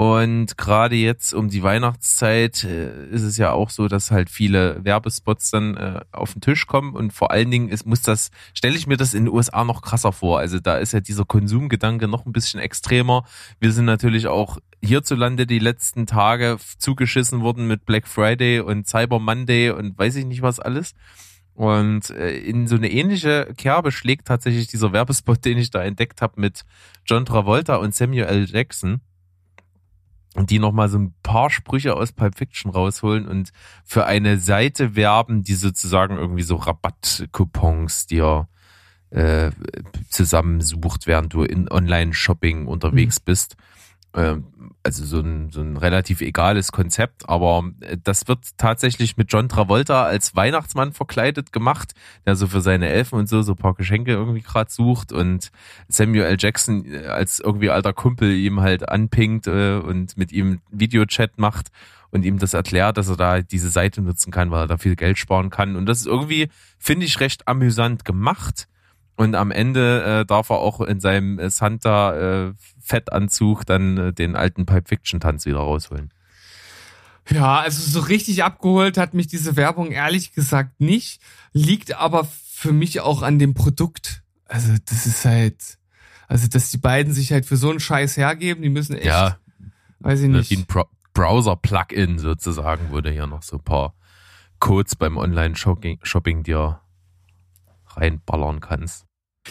Und 0.00 0.56
gerade 0.56 0.96
jetzt 0.96 1.34
um 1.34 1.50
die 1.50 1.62
Weihnachtszeit 1.62 2.64
äh, 2.64 3.04
ist 3.10 3.20
es 3.20 3.36
ja 3.36 3.52
auch 3.52 3.68
so, 3.68 3.86
dass 3.86 4.10
halt 4.10 4.30
viele 4.30 4.82
Werbespots 4.82 5.50
dann 5.50 5.76
äh, 5.76 6.00
auf 6.10 6.32
den 6.32 6.40
Tisch 6.40 6.66
kommen 6.66 6.94
und 6.94 7.12
vor 7.12 7.30
allen 7.30 7.50
Dingen 7.50 7.68
ist, 7.68 7.84
muss 7.84 8.00
das, 8.00 8.30
stelle 8.54 8.78
ich 8.78 8.86
mir 8.86 8.96
das 8.96 9.12
in 9.12 9.26
den 9.26 9.34
USA 9.34 9.62
noch 9.62 9.82
krasser 9.82 10.12
vor. 10.12 10.38
Also 10.38 10.58
da 10.58 10.78
ist 10.78 10.94
ja 10.94 11.00
dieser 11.00 11.26
Konsumgedanke 11.26 12.08
noch 12.08 12.24
ein 12.24 12.32
bisschen 12.32 12.60
extremer. 12.60 13.26
Wir 13.58 13.72
sind 13.72 13.84
natürlich 13.84 14.26
auch 14.26 14.56
hierzulande 14.82 15.46
die 15.46 15.58
letzten 15.58 16.06
Tage 16.06 16.56
zugeschissen 16.78 17.42
worden 17.42 17.66
mit 17.66 17.84
Black 17.84 18.08
Friday 18.08 18.60
und 18.60 18.88
Cyber 18.88 19.18
Monday 19.18 19.68
und 19.68 19.98
weiß 19.98 20.16
ich 20.16 20.24
nicht 20.24 20.40
was 20.40 20.60
alles. 20.60 20.94
Und 21.52 22.08
äh, 22.08 22.38
in 22.38 22.66
so 22.68 22.76
eine 22.76 22.90
ähnliche 22.90 23.52
Kerbe 23.54 23.92
schlägt 23.92 24.28
tatsächlich 24.28 24.66
dieser 24.66 24.94
Werbespot, 24.94 25.44
den 25.44 25.58
ich 25.58 25.70
da 25.70 25.82
entdeckt 25.82 26.22
habe 26.22 26.40
mit 26.40 26.62
John 27.04 27.26
Travolta 27.26 27.76
und 27.76 27.94
Samuel 27.94 28.24
L. 28.24 28.46
Jackson 28.48 29.02
und 30.34 30.50
die 30.50 30.58
nochmal 30.58 30.88
so 30.88 30.98
ein 30.98 31.14
paar 31.22 31.50
Sprüche 31.50 31.96
aus 31.96 32.12
Pulp 32.12 32.38
Fiction 32.38 32.70
rausholen 32.70 33.26
und 33.26 33.50
für 33.84 34.06
eine 34.06 34.38
Seite 34.38 34.94
werben, 34.94 35.42
die 35.42 35.54
sozusagen 35.54 36.16
irgendwie 36.16 36.42
so 36.42 36.56
Rabattcoupons 36.56 38.06
dir 38.06 38.48
äh, 39.10 39.50
zusammensucht, 40.08 41.06
während 41.06 41.34
du 41.34 41.42
in 41.42 41.68
Online-Shopping 41.68 42.66
unterwegs 42.66 43.18
bist. 43.18 43.56
Ähm, 44.14 44.44
also 44.82 45.04
so 45.04 45.20
ein, 45.20 45.50
so 45.50 45.60
ein 45.60 45.76
relativ 45.76 46.20
egales 46.20 46.72
Konzept, 46.72 47.28
aber 47.28 47.70
äh, 47.80 47.96
das 48.02 48.26
wird 48.28 48.40
tatsächlich 48.56 49.16
mit 49.16 49.32
John 49.32 49.48
Travolta 49.48 50.04
als 50.04 50.34
Weihnachtsmann 50.34 50.92
verkleidet 50.92 51.52
gemacht, 51.52 51.92
der 52.26 52.34
so 52.34 52.46
für 52.46 52.60
seine 52.60 52.88
Elfen 52.88 53.18
und 53.18 53.28
so 53.28 53.42
so 53.42 53.54
paar 53.54 53.74
Geschenke 53.74 54.12
irgendwie 54.12 54.40
gerade 54.40 54.70
sucht 54.70 55.12
und 55.12 55.52
Samuel 55.88 56.24
L. 56.24 56.36
Jackson 56.38 56.84
äh, 56.86 57.06
als 57.06 57.40
irgendwie 57.40 57.70
alter 57.70 57.92
Kumpel 57.92 58.32
ihm 58.32 58.60
halt 58.60 58.88
anpinkt 58.88 59.46
äh, 59.46 59.76
und 59.76 60.16
mit 60.16 60.32
ihm 60.32 60.60
Videochat 60.70 61.38
macht 61.38 61.70
und 62.10 62.24
ihm 62.24 62.38
das 62.38 62.54
erklärt, 62.54 62.96
dass 62.96 63.08
er 63.08 63.16
da 63.16 63.42
diese 63.42 63.70
Seite 63.70 64.02
nutzen 64.02 64.32
kann, 64.32 64.50
weil 64.50 64.64
er 64.64 64.66
da 64.66 64.78
viel 64.78 64.96
Geld 64.96 65.18
sparen 65.18 65.50
kann. 65.50 65.76
Und 65.76 65.86
das 65.86 66.00
ist 66.00 66.06
irgendwie, 66.06 66.48
finde 66.78 67.06
ich, 67.06 67.20
recht 67.20 67.46
amüsant 67.46 68.04
gemacht. 68.04 68.66
Und 69.20 69.34
am 69.34 69.50
Ende 69.50 70.02
äh, 70.20 70.24
darf 70.24 70.48
er 70.48 70.60
auch 70.60 70.80
in 70.80 70.98
seinem 70.98 71.38
äh, 71.38 71.50
Santa 71.50 72.46
äh, 72.46 72.54
Fettanzug 72.80 73.66
dann 73.66 73.98
äh, 73.98 74.12
den 74.14 74.34
alten 74.34 74.64
Pipe 74.64 74.88
Fiction 74.88 75.20
Tanz 75.20 75.44
wieder 75.44 75.58
rausholen. 75.58 76.10
Ja, 77.28 77.58
also 77.58 77.82
so 77.82 78.00
richtig 78.00 78.44
abgeholt 78.44 78.96
hat 78.96 79.12
mich 79.12 79.26
diese 79.26 79.56
Werbung 79.56 79.90
ehrlich 79.92 80.32
gesagt 80.32 80.80
nicht. 80.80 81.20
Liegt 81.52 81.94
aber 81.96 82.24
für 82.24 82.72
mich 82.72 83.00
auch 83.02 83.20
an 83.20 83.38
dem 83.38 83.52
Produkt. 83.52 84.22
Also 84.46 84.72
das 84.86 85.04
ist 85.04 85.26
halt, 85.26 85.76
also 86.26 86.48
dass 86.48 86.70
die 86.70 86.78
beiden 86.78 87.12
sich 87.12 87.30
halt 87.30 87.44
für 87.44 87.58
so 87.58 87.68
einen 87.68 87.78
Scheiß 87.78 88.16
hergeben, 88.16 88.62
die 88.62 88.70
müssen 88.70 88.96
echt, 88.96 89.04
Ja, 89.04 89.36
weiß 89.98 90.20
ich 90.20 90.28
wie 90.28 90.32
nicht. 90.32 90.50
ein 90.52 90.64
Bro 90.64 90.88
Browser-Plugin 91.12 92.18
sozusagen, 92.18 92.86
wo 92.90 93.02
du 93.02 93.10
hier 93.10 93.26
noch 93.26 93.42
so 93.42 93.58
ein 93.58 93.64
paar 93.64 93.92
Codes 94.60 94.96
beim 94.96 95.18
Online-Shopping 95.18 95.98
Shopping 96.04 96.42
dir 96.42 96.80
reinballern 97.88 98.60
kannst. 98.60 99.04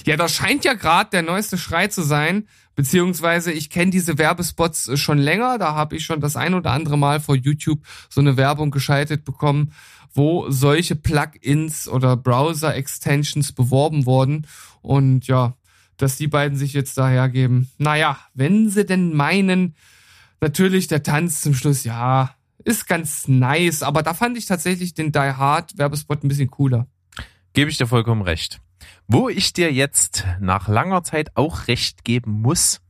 Ja, 0.06 0.18
das 0.18 0.34
scheint 0.34 0.66
ja 0.66 0.74
gerade 0.74 1.10
der 1.10 1.24
neueste 1.24 1.58
Schrei 1.58 1.88
zu 1.88 2.02
sein, 2.04 2.48
beziehungsweise 2.76 3.52
ich 3.52 3.70
kenne 3.70 3.92
diese 3.92 4.18
Werbespots 4.18 4.88
äh, 4.88 4.98
schon 4.98 5.18
länger, 5.18 5.58
da 5.58 5.74
habe 5.74 5.96
ich 5.96 6.06
schon 6.06 6.22
das 6.22 6.36
ein 6.36 6.54
oder 6.54 6.72
andere 6.72 6.98
Mal 6.98 7.20
vor 7.20 7.36
YouTube 7.36 7.82
so 8.10 8.22
eine 8.22 8.38
Werbung 8.38 8.72
geschaltet 8.72 9.26
bekommen, 9.26 9.74
wo 10.14 10.50
solche 10.50 10.96
Plugins 10.96 11.88
oder 11.88 12.16
Browser-Extensions 12.16 13.52
beworben 13.52 14.06
wurden 14.06 14.48
und 14.82 15.28
ja, 15.28 15.56
dass 15.98 16.18
die 16.18 16.28
beiden 16.28 16.58
sich 16.58 16.74
jetzt 16.74 16.98
dahergeben. 16.98 17.70
Naja, 17.78 18.18
wenn 18.34 18.70
sie 18.70 18.86
denn 18.86 19.14
meinen, 19.14 19.76
natürlich 20.40 20.88
der 20.88 21.04
Tanz 21.04 21.42
zum 21.42 21.54
Schluss, 21.54 21.84
ja, 21.84 22.36
ist 22.64 22.88
ganz 22.88 23.28
nice, 23.28 23.84
aber 23.84 24.04
da 24.04 24.14
fand 24.14 24.38
ich 24.38 24.46
tatsächlich 24.46 24.94
den 24.94 25.12
Die 25.12 25.20
Hard 25.20 25.78
Werbespot 25.78 26.24
ein 26.24 26.28
bisschen 26.28 26.50
cooler. 26.50 26.88
Gebe 27.54 27.70
ich 27.70 27.78
dir 27.78 27.88
vollkommen 27.88 28.22
recht. 28.22 28.62
Wo 29.08 29.30
ich 29.30 29.54
dir 29.54 29.72
jetzt 29.72 30.26
nach 30.40 30.68
langer 30.68 31.04
Zeit 31.04 31.36
auch 31.36 31.68
recht 31.68 32.04
geben 32.04 32.42
muss, 32.42 32.82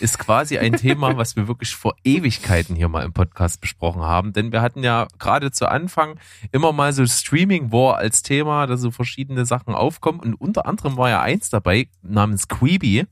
ist 0.00 0.18
quasi 0.18 0.58
ein 0.58 0.72
Thema, 0.76 1.16
was 1.16 1.36
wir 1.36 1.48
wirklich 1.48 1.74
vor 1.74 1.94
Ewigkeiten 2.04 2.76
hier 2.76 2.88
mal 2.88 3.04
im 3.04 3.12
Podcast 3.12 3.60
besprochen 3.60 4.02
haben. 4.02 4.32
Denn 4.32 4.52
wir 4.52 4.62
hatten 4.62 4.82
ja 4.82 5.06
gerade 5.18 5.50
zu 5.50 5.68
Anfang 5.68 6.18
immer 6.52 6.72
mal 6.72 6.92
so 6.92 7.06
Streaming 7.06 7.72
War 7.72 7.96
als 7.96 8.22
Thema, 8.22 8.66
da 8.66 8.76
so 8.76 8.90
verschiedene 8.90 9.46
Sachen 9.46 9.74
aufkommen. 9.74 10.20
Und 10.20 10.34
unter 10.34 10.66
anderem 10.66 10.96
war 10.96 11.10
ja 11.10 11.20
eins 11.20 11.50
dabei 11.50 11.88
namens 12.02 12.48
Queeby. 12.48 13.06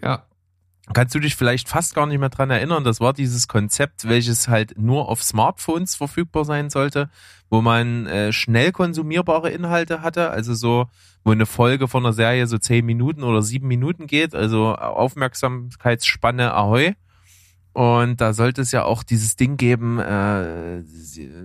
Ja. 0.00 0.24
Kannst 0.92 1.14
du 1.14 1.20
dich 1.20 1.36
vielleicht 1.36 1.68
fast 1.68 1.94
gar 1.94 2.06
nicht 2.06 2.18
mehr 2.18 2.30
dran 2.30 2.50
erinnern? 2.50 2.82
Das 2.82 3.00
war 3.00 3.12
dieses 3.12 3.46
Konzept, 3.46 4.08
welches 4.08 4.48
halt 4.48 4.76
nur 4.76 5.08
auf 5.08 5.22
Smartphones 5.22 5.94
verfügbar 5.94 6.44
sein 6.44 6.68
sollte, 6.68 7.10
wo 7.48 7.60
man 7.60 8.06
äh, 8.06 8.32
schnell 8.32 8.72
konsumierbare 8.72 9.50
Inhalte 9.50 10.02
hatte, 10.02 10.30
also 10.30 10.54
so, 10.54 10.86
wo 11.22 11.30
eine 11.30 11.46
Folge 11.46 11.86
von 11.86 12.04
einer 12.04 12.12
Serie 12.12 12.46
so 12.48 12.58
zehn 12.58 12.84
Minuten 12.84 13.22
oder 13.22 13.40
sieben 13.42 13.68
Minuten 13.68 14.08
geht, 14.08 14.34
also 14.34 14.74
Aufmerksamkeitsspanne 14.74 16.54
Ahoi. 16.54 16.94
Und 17.72 18.20
da 18.20 18.32
sollte 18.32 18.62
es 18.62 18.72
ja 18.72 18.82
auch 18.82 19.04
dieses 19.04 19.36
Ding 19.36 19.56
geben, 19.56 20.00
äh, 20.00 20.82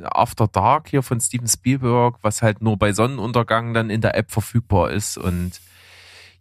After 0.05 0.47
Dark 0.47 0.89
hier 0.89 1.03
von 1.03 1.19
Steven 1.19 1.47
Spielberg, 1.47 2.17
was 2.23 2.41
halt 2.41 2.63
nur 2.63 2.77
bei 2.77 2.93
Sonnenuntergang 2.93 3.75
dann 3.75 3.91
in 3.91 4.01
der 4.01 4.17
App 4.17 4.31
verfügbar 4.31 4.89
ist 4.89 5.19
und 5.19 5.61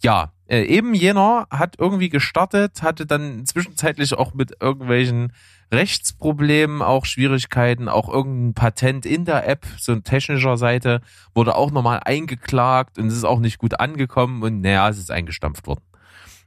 ja, 0.00 0.33
äh, 0.46 0.62
eben 0.62 0.94
jener 0.94 1.46
hat 1.50 1.76
irgendwie 1.78 2.08
gestartet, 2.10 2.82
hatte 2.82 3.06
dann 3.06 3.46
zwischenzeitlich 3.46 4.14
auch 4.14 4.34
mit 4.34 4.56
irgendwelchen 4.60 5.32
Rechtsproblemen 5.72 6.82
auch 6.82 7.04
Schwierigkeiten, 7.06 7.88
auch 7.88 8.08
irgendein 8.08 8.54
Patent 8.54 9.06
in 9.06 9.24
der 9.24 9.48
App, 9.48 9.66
so 9.78 9.92
ein 9.92 10.04
technischer 10.04 10.56
Seite, 10.56 11.00
wurde 11.34 11.56
auch 11.56 11.70
nochmal 11.70 12.00
eingeklagt 12.04 12.98
und 12.98 13.06
es 13.06 13.16
ist 13.16 13.24
auch 13.24 13.40
nicht 13.40 13.58
gut 13.58 13.80
angekommen 13.80 14.42
und 14.42 14.60
naja, 14.60 14.88
es 14.88 14.98
ist 14.98 15.10
eingestampft 15.10 15.66
worden. 15.66 15.82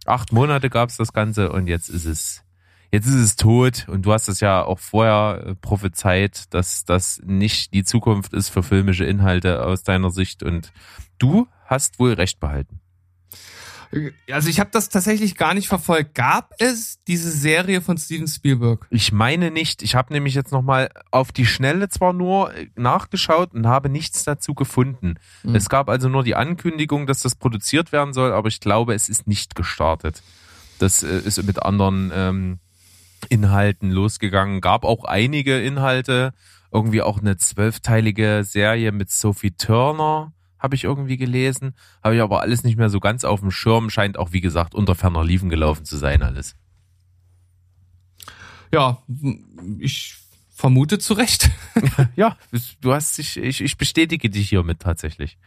Acht 0.06 0.32
Monate 0.32 0.70
gab 0.70 0.89
es 0.89 0.98
das 0.98 1.12
Ganze 1.12 1.52
und 1.52 1.68
jetzt 1.68 1.89
ist 1.89 2.06
es, 2.06 2.43
jetzt 2.91 3.08
ist 3.08 3.16
es 3.16 3.36
tot 3.36 3.88
und 3.89 4.06
du 4.06 4.14
hast 4.14 4.30
es 4.30 4.39
ja 4.39 4.64
auch 4.64 4.80
vorher 4.80 5.43
äh, 5.45 5.56
prophezeit, 5.56 6.54
dass 6.54 6.86
das 6.86 7.20
nicht 7.26 7.74
die 7.74 7.84
Zukunft 7.84 8.34
ist 8.34 8.50
für 8.50 8.64
filmische 8.64 9.06
Inhalte 9.06 9.66
aus 9.66 9.84
deiner 9.84 10.12
Sicht 10.12 10.43
und 10.43 10.72
du 11.18 11.48
hast 11.66 12.00
wohl 12.00 12.14
recht 12.14 12.39
behalten. 12.39 12.80
Also 14.32 14.50
ich 14.50 14.60
habe 14.60 14.70
das 14.72 14.90
tatsächlich 14.90 15.36
gar 15.36 15.54
nicht 15.54 15.68
verfolgt. 15.68 16.16
Gab 16.16 16.54
es 16.60 17.00
diese 17.06 17.32
Serie 17.32 17.82
von 17.82 17.98
Steven 17.98 18.28
Spielberg? 18.28 18.86
Ich 18.90 19.12
meine 19.12 19.52
nicht. 19.52 19.82
Ich 19.82 19.96
habe 19.96 20.14
nämlich 20.14 20.36
jetzt 20.36 20.52
nochmal 20.52 20.90
auf 21.12 21.32
die 21.32 21.46
Schnelle 21.46 21.90
zwar 21.90 22.14
nur 22.14 22.54
äh, 22.54 22.68
nachgeschaut 22.76 23.54
und 23.54 23.68
habe 23.68 23.90
nichts 23.90 24.24
dazu 24.24 24.54
gefunden. 24.54 25.16
Mhm. 25.44 25.56
Es 25.56 25.70
gab 25.70 25.90
also 25.90 26.10
nur 26.10 26.24
die 26.24 26.36
Ankündigung, 26.36 27.08
dass 27.08 27.22
das 27.22 27.36
produziert 27.36 27.92
werden 27.92 28.14
soll, 28.14 28.34
aber 28.34 28.48
ich 28.48 28.60
glaube, 28.60 28.94
es 28.94 29.10
ist 29.10 29.28
nicht 29.28 29.56
gestartet. 29.56 30.22
Das 30.80 31.04
äh, 31.04 31.20
ist 31.20 31.42
mit 31.44 31.64
anderen 31.64 32.12
ähm, 32.14 32.60
Inhalten 33.30 33.92
losgegangen. 33.92 34.62
Gab 34.62 34.84
auch 34.84 35.06
einige 35.06 35.60
Inhalte, 35.60 36.34
irgendwie 36.72 37.02
auch 37.02 37.20
eine 37.20 37.38
zwölfteilige 37.38 38.44
Serie 38.44 38.92
mit 38.92 39.10
Sophie 39.10 39.52
Turner, 39.52 40.34
habe 40.60 40.76
ich 40.76 40.84
irgendwie 40.84 41.18
gelesen. 41.18 41.76
Habe 42.03 42.16
ich 42.16 42.22
aber 42.22 42.41
alles 42.41 42.64
nicht 42.64 42.78
mehr 42.78 42.89
so 42.89 42.99
ganz 42.99 43.24
auf 43.24 43.39
dem 43.41 43.51
Schirm. 43.51 43.89
Scheint 43.89 44.18
auch, 44.18 44.32
wie 44.32 44.41
gesagt, 44.41 44.76
unter 44.76 44.95
ferner 44.95 45.24
Liefen 45.24 45.49
gelaufen 45.49 45.86
zu 45.86 45.97
sein 45.97 46.24
alles. 46.24 46.55
Ja, 48.72 49.01
ich 49.80 50.16
vermute 50.49 50.99
zu 50.99 51.14
Recht. 51.14 51.49
Ja, 52.16 52.36
du 52.82 52.93
hast 52.93 53.20
dich, 53.20 53.38
ich, 53.38 53.62
ich 53.62 53.78
bestätige 53.78 54.32
dich 54.32 54.49
hiermit 54.49 54.80
tatsächlich. 54.80 55.38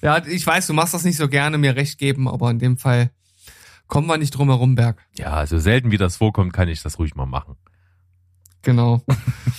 Ja, 0.00 0.24
ich 0.24 0.46
weiß, 0.46 0.68
du 0.68 0.72
machst 0.72 0.94
das 0.94 1.02
nicht 1.02 1.16
so 1.16 1.28
gerne, 1.28 1.58
mir 1.58 1.74
recht 1.74 1.98
geben, 1.98 2.28
aber 2.28 2.50
in 2.52 2.60
dem 2.60 2.78
Fall 2.78 3.10
kommen 3.88 4.06
wir 4.06 4.16
nicht 4.18 4.30
drum 4.30 4.48
herum, 4.48 4.76
Berg. 4.76 5.04
Ja, 5.18 5.44
so 5.46 5.58
selten 5.58 5.90
wie 5.90 5.96
das 5.96 6.16
vorkommt, 6.18 6.52
kann 6.52 6.68
ich 6.68 6.82
das 6.82 7.00
ruhig 7.00 7.16
mal 7.16 7.26
machen. 7.26 7.56
Genau. 8.62 9.02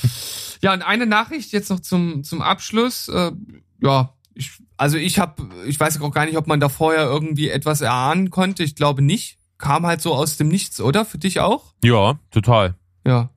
ja, 0.61 0.73
und 0.73 0.83
eine 0.83 1.05
Nachricht 1.05 1.51
jetzt 1.51 1.69
noch 1.69 1.81
zum, 1.81 2.23
zum 2.23 2.41
Abschluss. 2.41 3.09
Äh, 3.09 3.31
ja, 3.81 4.13
ich, 4.39 4.51
also 4.77 4.97
ich 4.97 5.19
habe, 5.19 5.49
ich 5.67 5.79
weiß 5.79 6.01
auch 6.01 6.11
gar 6.11 6.25
nicht, 6.25 6.37
ob 6.37 6.47
man 6.47 6.59
da 6.59 6.69
vorher 6.69 7.03
irgendwie 7.03 7.49
etwas 7.49 7.81
erahnen 7.81 8.29
konnte. 8.29 8.63
Ich 8.63 8.75
glaube 8.75 9.01
nicht. 9.01 9.37
Kam 9.57 9.85
halt 9.85 10.01
so 10.01 10.13
aus 10.15 10.37
dem 10.37 10.47
Nichts, 10.47 10.79
oder? 10.79 11.03
Für 11.03 11.17
dich 11.17 11.41
auch? 11.41 11.73
Ja, 11.83 12.17
total. 12.31 12.75
Ja. 13.05 13.29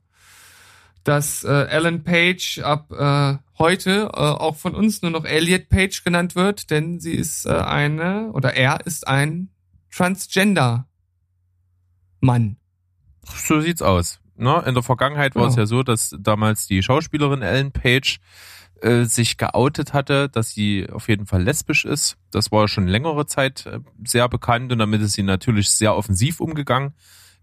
Dass 1.03 1.43
äh, 1.43 1.51
Ellen 1.67 2.05
Page 2.05 2.59
ab 2.63 2.89
äh, 2.93 3.37
heute 3.59 4.03
äh, 4.13 4.17
auch 4.17 4.55
von 4.55 4.73
uns 4.73 5.01
nur 5.01 5.11
noch 5.11 5.25
Elliot 5.25 5.67
Page 5.67 6.01
genannt 6.05 6.35
wird, 6.35 6.69
denn 6.71 7.01
sie 7.01 7.11
ist 7.13 7.45
äh, 7.45 7.49
eine, 7.51 8.31
oder 8.31 8.53
er 8.55 8.85
ist 8.85 9.05
ein 9.05 9.49
Transgender 9.91 10.87
Mann. 12.21 12.55
So 13.25 13.59
sieht's 13.59 13.81
aus. 13.81 14.21
Ne? 14.37 14.63
In 14.65 14.73
der 14.75 14.83
Vergangenheit 14.83 15.35
war 15.35 15.43
Ja. 15.43 15.49
es 15.49 15.55
ja 15.57 15.65
so, 15.65 15.83
dass 15.83 16.15
damals 16.17 16.67
die 16.67 16.81
Schauspielerin 16.81 17.41
Ellen 17.41 17.73
Page 17.73 18.19
äh, 18.83 19.05
sich 19.05 19.37
geoutet 19.37 19.93
hatte, 19.93 20.27
dass 20.27 20.49
sie 20.49 20.89
auf 20.91 21.07
jeden 21.07 21.25
Fall 21.25 21.41
lesbisch 21.41 21.85
ist. 21.85 22.17
Das 22.31 22.51
war 22.51 22.67
schon 22.67 22.87
längere 22.87 23.25
Zeit 23.25 23.65
äh, 23.65 23.79
sehr 24.03 24.27
bekannt 24.27 24.71
und 24.73 24.79
damit 24.79 25.01
ist 25.01 25.13
sie 25.13 25.23
natürlich 25.23 25.69
sehr 25.69 25.95
offensiv 25.95 26.41
umgegangen 26.41 26.93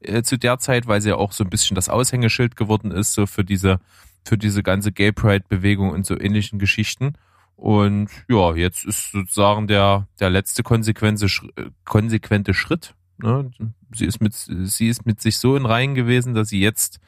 äh, 0.01 0.23
zu 0.23 0.39
der 0.39 0.59
Zeit, 0.59 0.87
weil 0.87 1.01
sie 1.01 1.09
ja 1.09 1.17
auch 1.17 1.33
so 1.33 1.43
ein 1.43 1.51
bisschen 1.51 1.75
das 1.75 1.89
Aushängeschild 1.89 2.57
geworden 2.57 2.91
ist, 2.91 3.15
so 3.15 3.27
für 3.27 3.43
diese, 3.43 3.81
für 4.23 4.37
diese 4.37 4.63
ganze 4.63 4.93
Gay 4.93 5.13
Pride-Bewegung 5.13 5.91
und 5.91 6.05
so 6.05 6.19
ähnlichen 6.21 6.59
Geschichten. 6.59 7.15
Und 7.57 8.11
ja, 8.29 8.55
jetzt 8.55 8.85
ist 8.85 9.13
sozusagen 9.13 9.67
der, 9.67 10.09
der 10.21 10.29
letzte 10.29 10.63
konsequente, 10.63 11.27
äh, 11.57 11.71
konsequente 11.85 12.53
Schritt. 12.53 12.95
Ne? 13.17 13.51
Sie 13.95 14.05
ist 14.05 14.21
mit, 14.21 14.35
sie 14.35 14.89
ist 14.89 15.07
mit 15.07 15.21
sich 15.21 15.39
so 15.39 15.57
in 15.57 15.65
Reihen 15.65 15.95
gewesen, 15.95 16.35
dass 16.35 16.51
sie 16.51 16.61
jetzt 16.61 17.01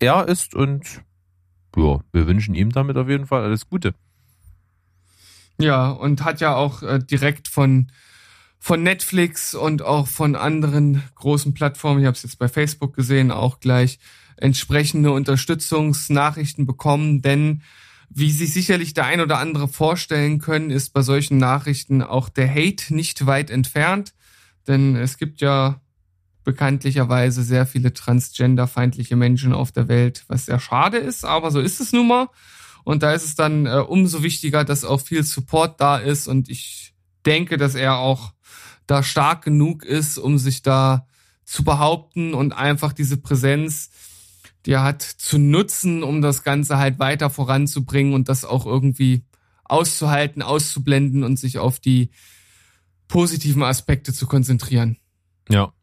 er 0.00 0.28
ist 0.28 0.54
und 0.54 1.02
ja, 1.78 2.00
wir 2.12 2.26
wünschen 2.26 2.54
ihm 2.54 2.72
damit 2.72 2.96
auf 2.96 3.08
jeden 3.08 3.26
Fall 3.26 3.42
alles 3.42 3.68
Gute. 3.68 3.94
Ja, 5.60 5.90
und 5.90 6.24
hat 6.24 6.40
ja 6.40 6.54
auch 6.54 6.82
äh, 6.82 6.98
direkt 6.98 7.48
von, 7.48 7.90
von 8.58 8.82
Netflix 8.82 9.54
und 9.54 9.82
auch 9.82 10.06
von 10.06 10.36
anderen 10.36 11.02
großen 11.16 11.54
Plattformen, 11.54 12.00
ich 12.00 12.06
habe 12.06 12.16
es 12.16 12.22
jetzt 12.22 12.38
bei 12.38 12.48
Facebook 12.48 12.94
gesehen, 12.94 13.30
auch 13.30 13.60
gleich 13.60 13.98
entsprechende 14.36 15.10
Unterstützungsnachrichten 15.10 16.66
bekommen, 16.66 17.22
denn 17.22 17.62
wie 18.10 18.30
sich 18.30 18.52
sicherlich 18.52 18.94
der 18.94 19.06
ein 19.06 19.20
oder 19.20 19.38
andere 19.38 19.68
vorstellen 19.68 20.38
können, 20.38 20.70
ist 20.70 20.92
bei 20.92 21.02
solchen 21.02 21.38
Nachrichten 21.38 22.02
auch 22.02 22.28
der 22.28 22.48
Hate 22.48 22.94
nicht 22.94 23.26
weit 23.26 23.50
entfernt, 23.50 24.14
denn 24.66 24.96
es 24.96 25.18
gibt 25.18 25.40
ja 25.40 25.80
bekanntlicherweise 26.48 27.42
sehr 27.42 27.66
viele 27.66 27.92
transgenderfeindliche 27.92 29.16
Menschen 29.16 29.52
auf 29.52 29.70
der 29.70 29.86
Welt, 29.86 30.24
was 30.28 30.46
sehr 30.46 30.58
schade 30.58 30.96
ist, 30.96 31.26
aber 31.26 31.50
so 31.50 31.60
ist 31.60 31.78
es 31.78 31.92
nun 31.92 32.08
mal. 32.08 32.28
Und 32.84 33.02
da 33.02 33.12
ist 33.12 33.24
es 33.24 33.34
dann 33.34 33.66
äh, 33.66 33.84
umso 33.86 34.22
wichtiger, 34.22 34.64
dass 34.64 34.82
auch 34.82 35.02
viel 35.02 35.24
Support 35.24 35.78
da 35.78 35.98
ist. 35.98 36.26
Und 36.26 36.48
ich 36.48 36.94
denke, 37.26 37.58
dass 37.58 37.74
er 37.74 37.98
auch 37.98 38.32
da 38.86 39.02
stark 39.02 39.44
genug 39.44 39.84
ist, 39.84 40.16
um 40.16 40.38
sich 40.38 40.62
da 40.62 41.06
zu 41.44 41.64
behaupten 41.64 42.32
und 42.32 42.54
einfach 42.54 42.94
diese 42.94 43.18
Präsenz, 43.18 43.90
die 44.64 44.72
er 44.72 44.84
hat, 44.84 45.02
zu 45.02 45.36
nutzen, 45.36 46.02
um 46.02 46.22
das 46.22 46.44
Ganze 46.44 46.78
halt 46.78 46.98
weiter 46.98 47.28
voranzubringen 47.28 48.14
und 48.14 48.30
das 48.30 48.46
auch 48.46 48.64
irgendwie 48.64 49.26
auszuhalten, 49.64 50.40
auszublenden 50.40 51.24
und 51.24 51.38
sich 51.38 51.58
auf 51.58 51.78
die 51.78 52.08
positiven 53.06 53.62
Aspekte 53.64 54.14
zu 54.14 54.26
konzentrieren. 54.26 54.96
Ja. 55.50 55.74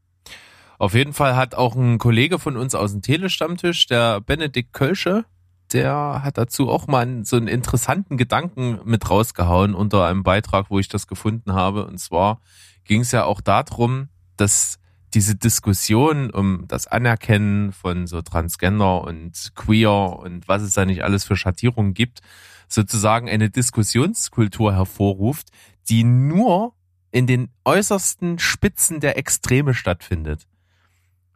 Auf 0.77 0.93
jeden 0.93 1.13
Fall 1.13 1.35
hat 1.35 1.55
auch 1.55 1.75
ein 1.75 1.97
Kollege 1.97 2.39
von 2.39 2.57
uns 2.57 2.75
aus 2.75 2.91
dem 2.91 3.01
Telestammtisch, 3.01 3.87
der 3.87 4.21
Benedikt 4.21 4.73
Kölsche, 4.73 5.25
der 5.73 6.21
hat 6.23 6.37
dazu 6.37 6.69
auch 6.69 6.87
mal 6.87 7.25
so 7.25 7.37
einen 7.37 7.47
interessanten 7.47 8.17
Gedanken 8.17 8.79
mit 8.85 9.09
rausgehauen 9.09 9.73
unter 9.73 10.05
einem 10.05 10.23
Beitrag, 10.23 10.69
wo 10.69 10.79
ich 10.79 10.87
das 10.87 11.07
gefunden 11.07 11.53
habe. 11.53 11.85
Und 11.85 11.97
zwar 11.99 12.39
ging 12.83 13.01
es 13.01 13.11
ja 13.11 13.23
auch 13.23 13.41
darum, 13.41 14.09
dass 14.37 14.79
diese 15.13 15.35
Diskussion 15.35 16.29
um 16.29 16.65
das 16.67 16.87
Anerkennen 16.87 17.71
von 17.71 18.05
so 18.05 18.21
Transgender 18.21 19.01
und 19.03 19.51
Queer 19.55 20.19
und 20.19 20.47
was 20.47 20.61
es 20.61 20.73
da 20.73 20.85
nicht 20.85 21.03
alles 21.03 21.23
für 21.23 21.37
Schattierungen 21.37 21.93
gibt, 21.93 22.21
sozusagen 22.67 23.29
eine 23.29 23.49
Diskussionskultur 23.49 24.73
hervorruft, 24.73 25.49
die 25.87 26.03
nur 26.03 26.73
in 27.11 27.27
den 27.27 27.49
äußersten 27.63 28.39
Spitzen 28.39 28.99
der 28.99 29.17
Extreme 29.17 29.73
stattfindet. 29.73 30.47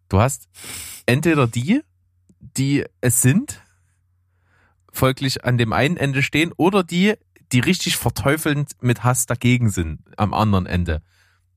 Du 0.10 0.20
hast 0.20 0.49
entweder 1.05 1.47
die, 1.47 1.82
die 2.39 2.86
es 3.01 3.22
sind, 3.22 3.62
folglich 4.91 5.45
an 5.45 5.57
dem 5.57 5.72
einen 5.72 5.97
Ende 5.97 6.24
stehen, 6.24 6.51
oder 6.57 6.84
die, 6.84 7.14
die 7.51 7.60
richtig 7.60 7.97
verteufelnd 7.97 8.72
mit 8.82 9.03
Hass 9.03 9.26
dagegen 9.26 9.70
sind 9.70 10.01
am 10.18 10.34
anderen 10.34 10.66
Ende. 10.66 11.01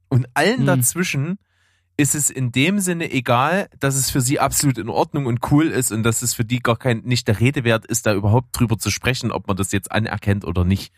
Und 0.08 0.28
allen 0.34 0.60
Hm. 0.60 0.66
dazwischen 0.66 1.38
ist 1.96 2.14
es 2.14 2.30
in 2.30 2.52
dem 2.52 2.80
Sinne 2.80 3.10
egal, 3.10 3.68
dass 3.78 3.94
es 3.94 4.10
für 4.10 4.20
sie 4.20 4.40
absolut 4.40 4.78
in 4.78 4.88
Ordnung 4.88 5.26
und 5.26 5.50
cool 5.50 5.66
ist 5.66 5.92
und 5.92 6.02
dass 6.02 6.22
es 6.22 6.34
für 6.34 6.44
die 6.44 6.58
gar 6.60 6.76
kein, 6.76 6.98
nicht 7.00 7.28
der 7.28 7.40
Rede 7.40 7.64
wert 7.64 7.86
ist, 7.86 8.06
da 8.06 8.14
überhaupt 8.14 8.48
drüber 8.58 8.78
zu 8.78 8.90
sprechen, 8.90 9.30
ob 9.30 9.46
man 9.48 9.56
das 9.56 9.72
jetzt 9.72 9.92
anerkennt 9.92 10.44
oder 10.44 10.64
nicht. 10.64 10.92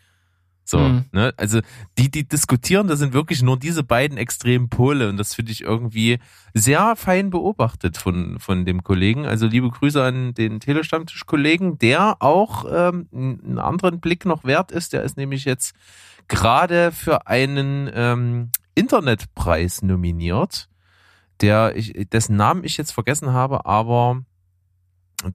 So, 0.67 0.79
Mhm. 0.79 1.05
ne? 1.11 1.31
Also 1.37 1.59
die, 1.99 2.09
die 2.09 2.27
diskutieren, 2.27 2.87
das 2.87 2.97
sind 2.97 3.13
wirklich 3.13 3.43
nur 3.43 3.57
diese 3.57 3.83
beiden 3.83 4.17
extremen 4.17 4.67
Pole 4.67 5.07
und 5.09 5.17
das 5.17 5.35
finde 5.35 5.51
ich 5.51 5.61
irgendwie 5.61 6.17
sehr 6.55 6.95
fein 6.95 7.29
beobachtet 7.29 7.97
von, 7.97 8.39
von 8.39 8.65
dem 8.65 8.83
Kollegen. 8.83 9.27
Also 9.27 9.45
liebe 9.45 9.69
Grüße 9.69 10.03
an 10.03 10.33
den 10.33 10.59
Telestammtisch-Kollegen, 10.59 11.77
der 11.77 12.17
auch 12.19 12.65
ähm, 12.67 13.07
einen 13.13 13.59
anderen 13.59 13.99
Blick 13.99 14.25
noch 14.25 14.43
wert 14.43 14.71
ist. 14.71 14.93
Der 14.93 15.03
ist 15.03 15.17
nämlich 15.17 15.45
jetzt 15.45 15.75
gerade 16.27 16.91
für 16.91 17.27
einen 17.27 17.87
ähm, 17.93 18.49
Internetpreis 18.73 19.83
nominiert, 19.83 20.67
der 21.41 21.75
ich, 21.75 21.93
dessen 22.11 22.37
Namen 22.37 22.63
ich 22.63 22.77
jetzt 22.77 22.91
vergessen 22.91 23.33
habe, 23.33 23.67
aber 23.67 24.23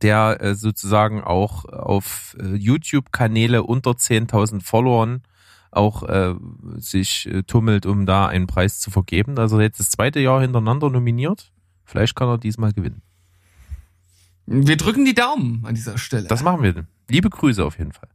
der 0.03 0.39
äh, 0.41 0.55
sozusagen 0.55 1.23
auch 1.23 1.65
auf 1.65 2.37
äh, 2.39 2.55
YouTube-Kanäle 2.55 3.63
unter 3.63 3.93
10.000 3.93 4.63
Followern 4.63 5.23
auch 5.71 6.03
äh, 6.03 6.35
sich 6.77 7.27
äh, 7.27 7.43
tummelt, 7.45 7.87
um 7.87 8.07
da 8.07 8.27
einen 8.27 8.47
Preis 8.47 8.81
zu 8.81 8.91
vergeben. 8.91 9.39
Also 9.39 9.61
jetzt 9.61 9.81
das 9.81 9.91
zweite 9.91 10.21
Jahr 10.21 10.41
hintereinander 10.41 10.91
nominiert. 10.91 11.53
Vielleicht 11.85 12.15
kann 12.15 12.29
er 12.29 12.39
diesmal 12.39 12.73
gewinnen. 12.73 13.03
Wir 14.47 14.77
drücken 14.77 15.05
die 15.05 15.15
Daumen 15.15 15.65
an 15.65 15.75
dieser 15.75 15.97
Stelle. 15.97 16.27
Das 16.27 16.43
machen 16.43 16.63
wir. 16.63 16.87
Liebe 17.09 17.31
Grüße 17.31 17.65
auf 17.65 17.79
jeden 17.79 17.93
Fall. 17.93 18.10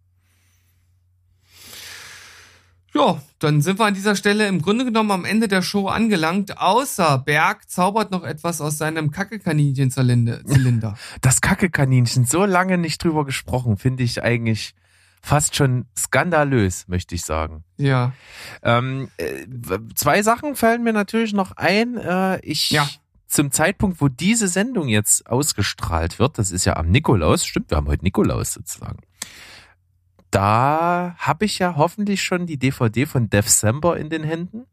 Ja, 2.96 3.22
dann 3.40 3.62
sind 3.62 3.78
wir 3.78 3.86
an 3.86 3.94
dieser 3.94 4.16
Stelle 4.16 4.48
im 4.48 4.62
Grunde 4.62 4.86
genommen 4.86 5.12
am 5.12 5.26
Ende 5.26 5.50
der 5.50 5.62
Show 5.62 5.88
angelangt, 5.88 6.60
außer 6.60 7.18
Berg 7.18 7.70
zaubert 7.70 8.10
noch 8.12 8.24
etwas 8.24 8.62
aus 8.62 8.78
seinem 8.78 9.12
Kackekaninchen-Zylinder. 9.12 10.96
Das 11.22 11.42
Kackekaninchen, 11.42 12.26
so 12.26 12.46
lange 12.46 12.78
nicht 12.78 13.04
drüber 13.04 13.26
gesprochen, 13.26 13.76
finde 13.78 14.04
ich 14.04 14.24
eigentlich 14.24 14.76
fast 15.22 15.56
schon 15.56 15.88
skandalös, 15.98 16.88
möchte 16.88 17.16
ich 17.16 17.26
sagen. 17.26 17.64
ja. 17.78 18.14
Ähm, 18.64 19.10
äh, 19.18 19.46
zwei 19.96 20.22
Sachen 20.24 20.56
fallen 20.56 20.84
mir 20.84 20.94
natürlich 20.94 21.34
noch 21.34 21.52
ein. 21.54 21.98
Äh, 21.98 22.40
ich 22.42 22.70
Ja. 22.70 22.88
zum 23.28 23.52
Zeitpunkt, 23.52 24.00
wo 24.00 24.08
diese 24.08 24.48
Sendung 24.48 24.88
jetzt 24.88 25.28
ausgestrahlt 25.28 26.20
wird, 26.20 26.38
das 26.38 26.52
ist 26.52 26.64
ja 26.64 26.78
am 26.78 26.92
Nikolaus, 26.92 27.46
stimmt, 27.46 27.72
wir 27.72 27.78
haben 27.78 27.88
heute 27.88 28.04
Nikolaus 28.06 28.54
sozusagen. 28.54 29.00
Da 30.36 31.16
habe 31.18 31.46
ich 31.46 31.60
ja 31.60 31.78
hoffentlich 31.78 32.22
schon 32.22 32.46
die 32.46 32.58
DVD 32.58 33.06
von 33.06 33.30
December 33.30 33.96
in 33.96 34.10
den 34.10 34.26
Händen. 34.26 34.66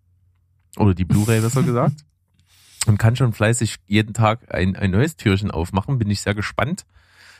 Oder 0.76 0.92
die 0.92 1.04
Blu-ray 1.04 1.40
besser 1.40 1.62
gesagt. 1.62 2.04
Und 2.88 2.98
kann 2.98 3.14
schon 3.14 3.32
fleißig 3.32 3.76
jeden 3.86 4.12
Tag 4.12 4.52
ein, 4.52 4.74
ein 4.74 4.90
neues 4.90 5.14
Türchen 5.14 5.52
aufmachen. 5.52 6.00
Bin 6.00 6.10
ich 6.10 6.20
sehr 6.20 6.34
gespannt. 6.34 6.84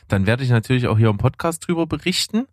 Dann 0.07 0.25
werde 0.25 0.45
ich 0.45 0.51
natürlich 0.51 0.87
auch 0.87 0.97
hier 0.97 1.09
im 1.09 1.17
Podcast 1.17 1.67
drüber 1.67 1.85
berichten 1.85 2.47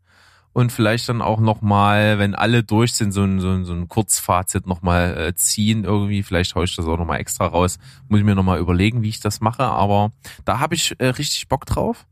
und 0.52 0.72
vielleicht 0.72 1.08
dann 1.08 1.22
auch 1.22 1.38
nochmal, 1.38 2.18
wenn 2.18 2.34
alle 2.34 2.64
durch 2.64 2.94
sind, 2.94 3.12
so 3.12 3.22
ein, 3.22 3.38
so 3.38 3.50
ein, 3.50 3.64
so 3.64 3.72
ein 3.72 3.86
Kurzfazit 3.86 4.66
nochmal 4.66 5.16
äh, 5.16 5.34
ziehen 5.36 5.84
irgendwie. 5.84 6.24
Vielleicht 6.24 6.56
haue 6.56 6.64
ich 6.64 6.74
das 6.74 6.86
auch 6.86 6.98
nochmal 6.98 7.20
extra 7.20 7.46
raus. 7.46 7.78
Muss 8.08 8.18
ich 8.18 8.26
mir 8.26 8.34
nochmal 8.34 8.58
überlegen, 8.58 9.02
wie 9.02 9.08
ich 9.08 9.20
das 9.20 9.40
mache. 9.40 9.62
Aber 9.62 10.10
da 10.44 10.58
habe 10.58 10.74
ich 10.74 10.96
äh, 10.98 11.06
richtig 11.06 11.46
Bock 11.46 11.64
drauf. 11.66 12.06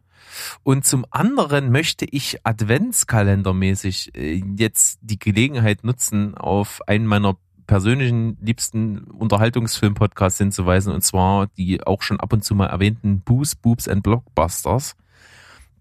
Und 0.62 0.84
zum 0.84 1.04
anderen 1.10 1.70
möchte 1.70 2.04
ich 2.04 2.44
adventskalendermäßig 2.44 4.14
äh, 4.14 4.42
jetzt 4.56 4.98
die 5.02 5.18
Gelegenheit 5.18 5.84
nutzen, 5.84 6.36
auf 6.36 6.80
einen 6.86 7.06
meiner 7.06 7.36
persönlichen 7.66 8.38
liebsten 8.40 9.04
Unterhaltungsfilm-Podcasts 9.04 10.38
hinzuweisen, 10.38 10.92
und 10.92 11.02
zwar 11.02 11.48
die 11.58 11.86
auch 11.86 12.02
schon 12.02 12.18
ab 12.18 12.32
und 12.32 12.44
zu 12.44 12.54
mal 12.54 12.66
erwähnten 12.66 13.20
Boos, 13.20 13.54
Boobs 13.54 13.86
and 13.86 14.02
Blockbusters. 14.02 14.96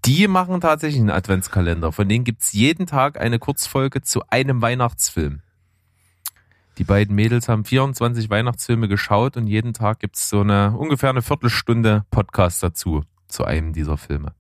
Die 0.06 0.28
machen 0.28 0.62
tatsächlich 0.62 1.00
einen 1.00 1.10
Adventskalender. 1.10 1.92
Von 1.92 2.08
denen 2.08 2.24
gibt's 2.24 2.54
jeden 2.54 2.86
Tag 2.86 3.20
eine 3.20 3.40
Kurzfolge 3.40 4.02
zu 4.02 4.22
einem 4.30 4.62
Weihnachtsfilm. 4.62 5.42
Die 6.78 6.84
beiden 6.84 7.16
Mädels 7.16 7.50
haben 7.50 7.66
24 7.66 8.30
Weihnachtsfilme 8.30 8.88
geschaut 8.88 9.36
und 9.36 9.48
jeden 9.48 9.74
Tag 9.74 10.00
gibt's 10.00 10.30
so 10.30 10.42
eine 10.42 10.78
ungefähr 10.78 11.10
eine 11.10 11.24
Viertelstunde 11.24 12.06
Podcast 12.12 12.62
dazu, 12.62 13.04
zu 13.28 13.44
einem 13.46 13.74
dieser 13.74 13.98
Filme. 13.98 14.34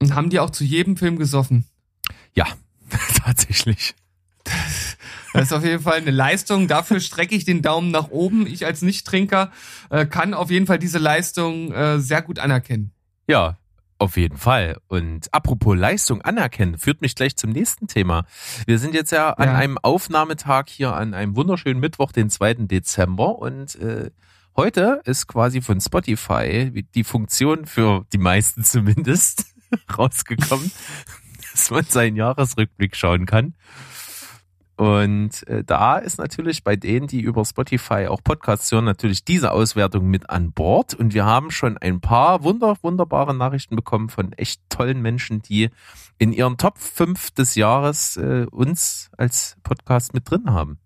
Und 0.00 0.14
haben 0.14 0.30
die 0.30 0.40
auch 0.40 0.50
zu 0.50 0.64
jedem 0.64 0.96
Film 0.96 1.16
gesoffen. 1.18 1.64
Ja, 2.34 2.46
tatsächlich. 3.24 3.94
Das 5.32 5.44
ist 5.44 5.52
auf 5.52 5.64
jeden 5.64 5.82
Fall 5.82 5.98
eine 5.98 6.10
Leistung. 6.10 6.68
Dafür 6.68 7.00
strecke 7.00 7.34
ich 7.34 7.44
den 7.44 7.62
Daumen 7.62 7.90
nach 7.90 8.08
oben. 8.10 8.46
Ich 8.46 8.66
als 8.66 8.82
Nichttrinker 8.82 9.50
äh, 9.90 10.04
kann 10.04 10.34
auf 10.34 10.50
jeden 10.50 10.66
Fall 10.66 10.78
diese 10.78 10.98
Leistung 10.98 11.72
äh, 11.72 11.98
sehr 12.00 12.20
gut 12.22 12.38
anerkennen. 12.38 12.92
Ja, 13.28 13.56
auf 13.98 14.16
jeden 14.16 14.36
Fall. 14.36 14.78
Und 14.88 15.32
apropos 15.32 15.76
Leistung 15.76 16.20
anerkennen, 16.22 16.76
führt 16.76 17.00
mich 17.00 17.14
gleich 17.14 17.36
zum 17.36 17.50
nächsten 17.50 17.86
Thema. 17.86 18.26
Wir 18.66 18.78
sind 18.78 18.94
jetzt 18.94 19.12
ja 19.12 19.30
an 19.30 19.48
Ja. 19.48 19.54
einem 19.54 19.78
Aufnahmetag 19.78 20.64
hier 20.68 20.92
an 20.94 21.14
einem 21.14 21.34
wunderschönen 21.36 21.80
Mittwoch, 21.80 22.12
den 22.12 22.28
2. 22.28 22.54
Dezember. 22.66 23.38
Und 23.38 23.76
äh, 23.76 24.10
heute 24.56 25.00
ist 25.04 25.26
quasi 25.26 25.60
von 25.60 25.80
Spotify 25.80 26.70
die 26.94 27.04
Funktion 27.04 27.66
für 27.66 28.04
die 28.12 28.18
meisten 28.18 28.64
zumindest 28.64 29.46
rausgekommen, 29.98 30.70
dass 31.52 31.70
man 31.70 31.84
seinen 31.84 32.16
Jahresrückblick 32.16 32.96
schauen 32.96 33.26
kann. 33.26 33.54
Und 34.76 35.46
äh, 35.46 35.62
da 35.62 35.98
ist 35.98 36.18
natürlich 36.18 36.64
bei 36.64 36.76
denen, 36.76 37.06
die 37.06 37.20
über 37.20 37.44
Spotify 37.44 38.08
auch 38.08 38.20
Podcasts 38.24 38.72
hören, 38.72 38.84
natürlich 38.84 39.24
diese 39.24 39.52
Auswertung 39.52 40.08
mit 40.08 40.28
an 40.30 40.52
Bord. 40.52 40.94
Und 40.94 41.14
wir 41.14 41.24
haben 41.24 41.50
schon 41.50 41.78
ein 41.78 42.00
paar 42.00 42.42
wunder, 42.42 42.76
wunderbare 42.82 43.32
Nachrichten 43.32 43.76
bekommen 43.76 44.08
von 44.08 44.32
echt 44.32 44.60
tollen 44.70 45.00
Menschen, 45.00 45.42
die 45.42 45.70
in 46.18 46.32
ihren 46.32 46.56
Top 46.56 46.78
5 46.78 47.30
des 47.32 47.54
Jahres 47.54 48.16
äh, 48.16 48.46
uns 48.50 49.10
als 49.16 49.56
Podcast 49.62 50.14
mit 50.14 50.28
drin 50.28 50.50
haben. 50.50 50.81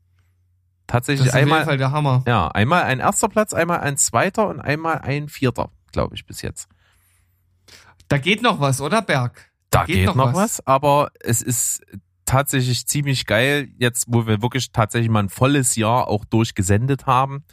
Tatsächlich 0.87 1.27
ist 1.27 1.35
auf 1.35 1.41
jeden 1.41 1.53
einmal, 1.53 1.65
Fall 1.65 1.79
der 1.79 1.91
Hammer. 1.91 2.23
ja, 2.27 2.49
einmal 2.49 2.85
ein 2.85 3.01
erster 3.01 3.29
Platz, 3.29 3.53
einmal 3.53 3.81
ein 3.81 3.97
zweiter 3.97 4.49
und 4.49 4.61
einmal 4.61 4.99
ein 4.99 5.29
vierter, 5.29 5.71
glaube 5.93 6.15
ich, 6.15 6.27
bis 6.27 6.43
jetzt. 6.43 6.69
Da 8.09 8.19
geht 8.19 8.43
noch 8.43 8.61
was, 8.61 8.81
oder 8.81 9.03
Berg? 9.03 9.51
Da 9.71 9.85
geht, 9.85 10.15
noch, 10.15 10.35
was. 10.35 10.65
aber 10.67 11.11
es 11.21 11.43
ist 11.43 11.83
tatsächlich 12.25 12.87
ziemlich 12.87 13.27
geil, 13.27 13.69
jetzt 13.79 14.07
wo 14.09 14.27
wir 14.27 14.43
wirklich 14.43 14.73
tatsächlich 14.73 15.11
mal 15.11 15.25
ein 15.25 15.29
volles 15.29 15.77
Jahr 15.77 16.09
auch 16.09 16.25
durchgesendet 16.25 17.07
haben, 17.07 17.45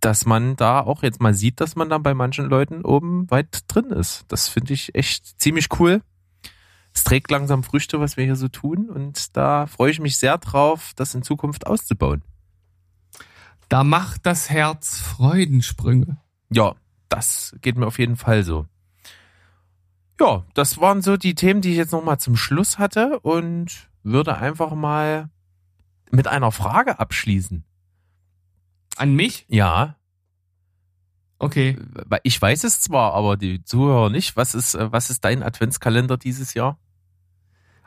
dass 0.00 0.26
man 0.26 0.56
da 0.56 0.80
auch 0.80 1.02
jetzt 1.02 1.20
mal 1.20 1.34
sieht, 1.34 1.60
dass 1.60 1.76
man 1.76 1.88
dann 1.88 2.02
bei 2.02 2.14
manchen 2.14 2.46
Leuten 2.46 2.84
oben 2.84 3.30
weit 3.30 3.60
drin 3.68 3.90
ist. 3.90 4.24
Das 4.28 4.48
finde 4.48 4.74
ich 4.74 4.94
echt 4.94 5.40
ziemlich 5.40 5.68
cool. 5.78 6.02
Es 6.92 7.04
trägt 7.04 7.30
langsam 7.30 7.62
Früchte, 7.62 8.00
was 8.00 8.16
wir 8.16 8.24
hier 8.24 8.36
so 8.36 8.48
tun 8.48 8.90
und 8.90 9.36
da 9.36 9.66
freue 9.66 9.92
ich 9.92 10.00
mich 10.00 10.18
sehr 10.18 10.38
drauf, 10.38 10.92
das 10.96 11.14
in 11.14 11.22
Zukunft 11.22 11.66
auszubauen. 11.66 12.22
Da 13.70 13.84
macht 13.84 14.26
das 14.26 14.50
Herz 14.50 14.98
Freudensprünge. 15.00 16.18
Ja, 16.52 16.74
das 17.08 17.56
geht 17.62 17.76
mir 17.76 17.86
auf 17.86 17.98
jeden 17.98 18.16
Fall 18.16 18.42
so. 18.42 18.66
Ja, 20.20 20.44
das 20.54 20.78
waren 20.78 21.00
so 21.00 21.16
die 21.16 21.34
Themen, 21.34 21.62
die 21.62 21.70
ich 21.70 21.76
jetzt 21.76 21.92
nochmal 21.92 22.18
zum 22.18 22.36
Schluss 22.36 22.78
hatte 22.78 23.20
und 23.20 23.88
würde 24.02 24.36
einfach 24.36 24.74
mal 24.74 25.30
mit 26.10 26.26
einer 26.26 26.52
Frage 26.52 26.98
abschließen. 26.98 27.64
An 28.96 29.14
mich? 29.14 29.46
Ja, 29.48 29.96
Okay. 31.42 31.78
ich 32.22 32.40
weiß 32.40 32.64
es 32.64 32.80
zwar, 32.80 33.14
aber 33.14 33.38
die 33.38 33.64
Zuhörer 33.64 34.10
nicht. 34.10 34.36
Was 34.36 34.54
ist, 34.54 34.74
äh, 34.74 34.92
was 34.92 35.08
ist 35.08 35.24
dein 35.24 35.42
Adventskalender 35.42 36.18
dieses 36.18 36.52
Jahr? 36.52 36.78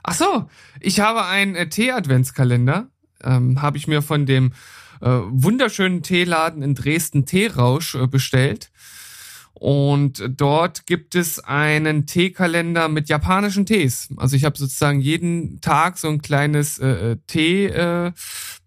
Ach 0.01 0.15
so, 0.15 0.49
ich 0.79 0.99
habe 1.01 1.25
einen 1.25 1.55
äh, 1.55 1.69
Tee-Adventskalender. 1.69 2.87
Ähm, 3.21 3.61
habe 3.61 3.77
ich 3.77 3.85
mir 3.87 4.01
von 4.01 4.25
dem 4.25 4.53
äh, 5.03 5.21
wunderschönen 5.29 6.01
Teeladen 6.01 6.63
in 6.63 6.75
Dresden 6.75 7.25
Teerausch 7.25 7.95
äh, 7.95 8.07
bestellt. 8.07 8.71
Und 9.53 10.23
dort 10.29 10.87
gibt 10.87 11.15
es 11.15 11.39
einen 11.39 12.05
Teekalender 12.05 12.89
mit 12.89 13.07
japanischen 13.07 13.65
Tees. 13.65 14.09
Also 14.17 14.35
ich 14.35 14.45
habe 14.45 14.57
sozusagen 14.57 14.99
jeden 14.99 15.61
Tag 15.61 15.97
so 15.97 16.09
ein 16.09 16.21
kleines 16.21 16.79
äh, 16.79 17.11
äh 17.11 17.17
Tee. 17.27 17.67
Äh, 17.67 18.11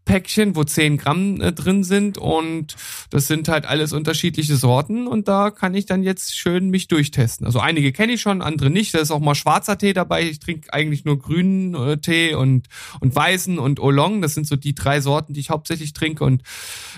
Päckchen, 0.07 0.57
wo 0.57 0.65
10 0.65 0.97
Gramm 0.97 1.41
äh, 1.41 1.53
drin 1.53 1.85
sind 1.85 2.17
und 2.17 2.77
das 3.11 3.27
sind 3.27 3.49
halt 3.49 3.67
alles 3.67 3.93
unterschiedliche 3.93 4.57
Sorten 4.57 5.07
und 5.07 5.29
da 5.29 5.51
kann 5.51 5.75
ich 5.75 5.85
dann 5.85 6.03
jetzt 6.03 6.39
schön 6.39 6.71
mich 6.71 6.89
durchtesten. 6.89 7.45
Also 7.45 7.59
einige 7.59 7.93
kenne 7.93 8.15
ich 8.15 8.23
schon, 8.23 8.41
andere 8.41 8.71
nicht. 8.71 8.95
Da 8.95 9.01
ist 9.01 9.11
auch 9.11 9.21
mal 9.21 9.35
schwarzer 9.35 9.77
Tee 9.77 9.93
dabei. 9.93 10.23
Ich 10.23 10.39
trinke 10.39 10.73
eigentlich 10.73 11.05
nur 11.05 11.19
grünen 11.19 11.75
äh, 11.75 11.99
Tee 11.99 12.35
und, 12.35 12.69
und 13.01 13.15
weißen 13.15 13.59
und 13.59 13.81
Oolong. 13.81 14.23
Das 14.23 14.35
sind 14.35 14.47
so 14.47 14.57
die 14.57 14.75
drei 14.75 15.01
Sorten, 15.01 15.35
die 15.35 15.41
ich 15.41 15.51
hauptsächlich 15.51 15.93
trinke 15.93 16.25
und 16.25 16.43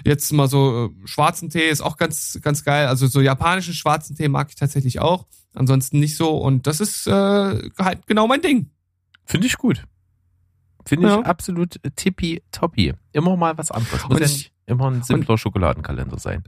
jetzt 0.05 0.31
mal 0.33 0.49
so 0.49 0.93
äh, 0.93 1.09
schwarzen 1.09 1.51
Tee 1.51 1.69
ist 1.69 1.81
auch 1.81 1.97
ganz, 1.97 2.39
ganz 2.43 2.63
geil. 2.63 2.87
Also 2.87 3.07
so 3.07 3.21
japanischen 3.21 3.75
schwarzen 3.75 4.17
Tee 4.17 4.29
mag 4.29 4.51
ich 4.51 4.57
tatsächlich 4.57 5.01
auch. 5.01 5.27
Ansonsten 5.55 5.99
nicht 5.99 6.17
so 6.17 6.37
und 6.37 6.67
das 6.67 6.79
ist 6.79 7.07
äh, 7.07 7.11
halt 7.11 8.07
genau 8.07 8.29
mein 8.29 8.43
Ding. 8.43 8.71
Finde 9.25 9.47
ich 9.47 9.57
gut. 9.57 9.83
Finde 10.89 11.09
ich 11.09 11.13
Ja. 11.15 11.21
absolut 11.23 11.79
tippitoppi. 11.97 12.95
Immer 13.13 13.37
mal 13.37 13.57
was 13.59 13.71
anderes. 13.71 14.03
Muss 14.05 14.11
Und 14.11 14.19
ja 14.21 14.27
ich- 14.27 14.33
nicht 14.33 14.53
immer 14.67 14.91
ein 14.91 15.03
simpler 15.03 15.39
Schokoladenkalender 15.39 16.19
sein. 16.19 16.43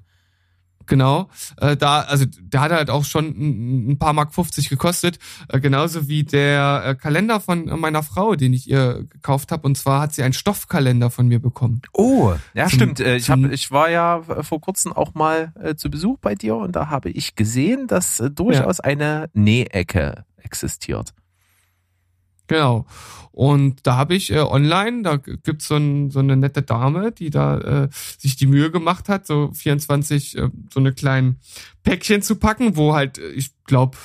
Genau. 0.87 1.29
Äh, 1.59 1.77
da, 1.77 2.01
also 2.01 2.25
der 2.27 2.61
hat 2.63 2.73
halt 2.73 2.91
auch 2.91 3.05
schon 3.05 3.27
ein, 3.27 3.91
ein 3.93 3.99
paar 3.99 4.13
Mark 4.13 4.35
50 4.35 4.69
gekostet. 4.71 5.21
Äh, 5.49 5.61
genauso 5.61 6.09
wie 6.09 6.25
der 6.25 6.83
äh, 6.85 6.95
Kalender 6.97 7.39
von 7.39 7.67
meiner 7.79 8.03
Frau, 8.03 8.35
den 8.35 8.53
ich 8.53 8.69
ihr 8.69 9.05
gekauft 9.09 9.53
habe. 9.53 9.67
Und 9.69 9.79
zwar 9.79 10.01
hat 10.01 10.15
sie 10.15 10.25
einen 10.25 10.33
Stoffkalender 10.33 11.11
von 11.11 11.29
mir 11.29 11.39
bekommen. 11.39 11.81
Oh, 11.93 12.33
ja, 12.55 12.67
Zum- 12.67 12.75
stimmt. 12.77 13.01
Äh, 13.01 13.17
Ich, 13.17 13.31
hab, 13.31 13.39
ich 13.39 13.71
war 13.71 13.89
ja 13.89 14.19
äh, 14.29 14.43
vor 14.43 14.61
kurzem 14.61 14.93
auch 14.93 15.15
mal 15.15 15.53
äh, 15.63 15.77
zu 15.77 15.91
Besuch 15.91 16.19
bei 16.19 16.35
dir 16.35 16.57
und 16.57 16.75
da 16.75 16.89
habe 16.89 17.11
ich 17.11 17.37
gesehen, 17.37 17.87
dass 17.87 18.19
äh, 18.19 18.29
durchaus 18.31 18.81
eine 18.81 19.31
Nähecke 19.33 20.25
existiert. 20.39 21.15
Genau. 22.51 22.85
Und 23.31 23.87
da 23.87 23.97
habe 23.97 24.17
ich 24.17 24.33
äh, 24.33 24.41
online, 24.41 25.03
da 25.03 25.17
gibt's 25.17 25.69
so, 25.69 25.77
ein, 25.77 26.11
so 26.11 26.19
eine 26.19 26.37
nette 26.37 26.63
Dame, 26.63 27.13
die 27.13 27.31
da 27.31 27.85
äh, 27.85 27.89
sich 28.19 28.35
die 28.35 28.49
Mühe 28.49 28.73
gemacht 28.73 29.09
hat, 29.09 29.25
so 29.25 29.53
24 29.55 30.37
äh, 30.37 30.51
so 30.75 30.81
eine 30.81 30.93
kleinen 30.93 31.39
Päckchen 31.85 32.23
zu 32.23 32.35
packen, 32.35 32.77
wo 32.77 32.93
halt, 32.93 33.19
äh, 33.19 33.29
ich 33.31 33.53
glaube, 33.67 33.97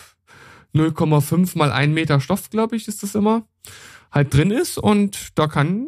0,5 0.75 1.57
mal 1.57 1.71
1 1.71 1.91
Meter 1.91 2.19
Stoff, 2.19 2.51
glaube 2.51 2.75
ich, 2.75 2.87
ist 2.87 3.01
das 3.01 3.15
immer, 3.15 3.47
halt 4.11 4.31
drin 4.31 4.51
ist. 4.51 4.77
Und 4.77 5.29
da 5.33 5.47
kann 5.47 5.87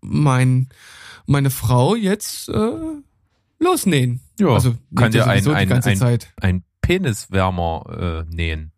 mein, 0.00 0.70
meine 1.26 1.50
Frau 1.50 1.96
jetzt 1.96 2.48
äh, 2.48 2.78
losnähen. 3.58 4.20
Ja, 4.40 4.54
also 4.54 4.74
kann 4.96 5.12
ja 5.12 5.26
ein, 5.26 5.46
ein, 5.48 5.70
ein, 5.70 6.18
ein 6.40 6.64
Peniswärmer 6.80 8.24
äh, 8.30 8.34
nähen. 8.34 8.73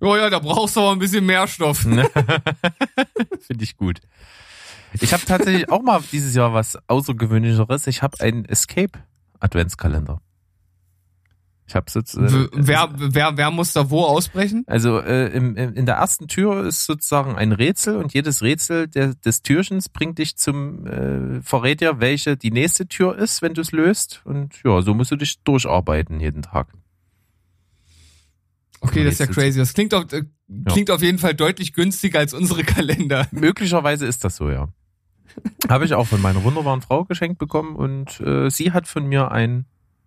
Ja, 0.00 0.16
ja, 0.16 0.30
da 0.30 0.38
brauchst 0.38 0.76
du 0.76 0.80
aber 0.80 0.92
ein 0.92 0.98
bisschen 0.98 1.26
mehr 1.26 1.46
Stoff. 1.48 1.78
Finde 3.40 3.64
ich 3.64 3.76
gut. 3.76 4.00
Ich 5.00 5.12
habe 5.12 5.24
tatsächlich 5.26 5.70
auch 5.70 5.82
mal 5.82 6.00
dieses 6.12 6.34
Jahr 6.34 6.54
was 6.54 6.78
Außergewöhnlicheres. 6.88 7.86
Ich 7.86 8.02
habe 8.02 8.20
einen 8.20 8.44
Escape 8.44 8.98
Adventskalender. 9.40 10.20
Ich 11.66 11.74
habe 11.74 11.90
sozusagen. 11.90 12.32
W- 12.44 12.48
wer, 12.54 12.88
wer, 12.96 13.36
wer 13.36 13.50
muss 13.50 13.74
da 13.74 13.90
wo 13.90 14.02
ausbrechen? 14.04 14.64
Also 14.66 15.00
äh, 15.00 15.26
im, 15.28 15.54
im, 15.56 15.74
in 15.74 15.84
der 15.84 15.96
ersten 15.96 16.26
Tür 16.26 16.64
ist 16.64 16.86
sozusagen 16.86 17.36
ein 17.36 17.52
Rätsel 17.52 17.96
und 17.96 18.14
jedes 18.14 18.40
Rätsel 18.40 18.88
der, 18.88 19.14
des 19.14 19.42
Türchens 19.42 19.90
bringt 19.90 20.18
dich 20.18 20.36
zum 20.38 20.86
äh, 20.86 21.42
verrät 21.42 21.82
dir, 21.82 22.00
welche 22.00 22.38
die 22.38 22.50
nächste 22.50 22.86
Tür 22.88 23.18
ist, 23.18 23.42
wenn 23.42 23.52
du 23.52 23.60
es 23.60 23.72
löst. 23.72 24.22
Und 24.24 24.54
ja, 24.64 24.80
so 24.80 24.94
musst 24.94 25.10
du 25.10 25.16
dich 25.16 25.40
durcharbeiten 25.42 26.20
jeden 26.20 26.40
Tag. 26.40 26.68
Okay, 28.80 29.04
das 29.04 29.14
ist 29.14 29.20
ja 29.20 29.26
crazy. 29.26 29.58
Das 29.58 29.74
klingt 29.74 29.94
auf, 29.94 30.12
äh, 30.12 30.24
klingt 30.66 30.90
auf 30.90 31.02
jeden 31.02 31.18
Fall 31.18 31.34
deutlich 31.34 31.72
günstiger 31.72 32.18
als 32.20 32.34
unsere 32.34 32.64
Kalender. 32.64 33.26
Möglicherweise 33.32 34.06
ist 34.06 34.24
das 34.24 34.36
so, 34.36 34.50
ja. 34.50 34.68
Habe 35.68 35.84
ich 35.84 35.94
auch 35.94 36.06
von 36.06 36.20
meiner 36.20 36.42
wunderbaren 36.42 36.82
Frau 36.82 37.04
geschenkt 37.04 37.38
bekommen 37.38 37.76
und 37.76 38.20
äh, 38.20 38.50
sie 38.50 38.72
hat 38.72 38.88
von 38.88 39.06
mir 39.06 39.30
ein 39.30 39.66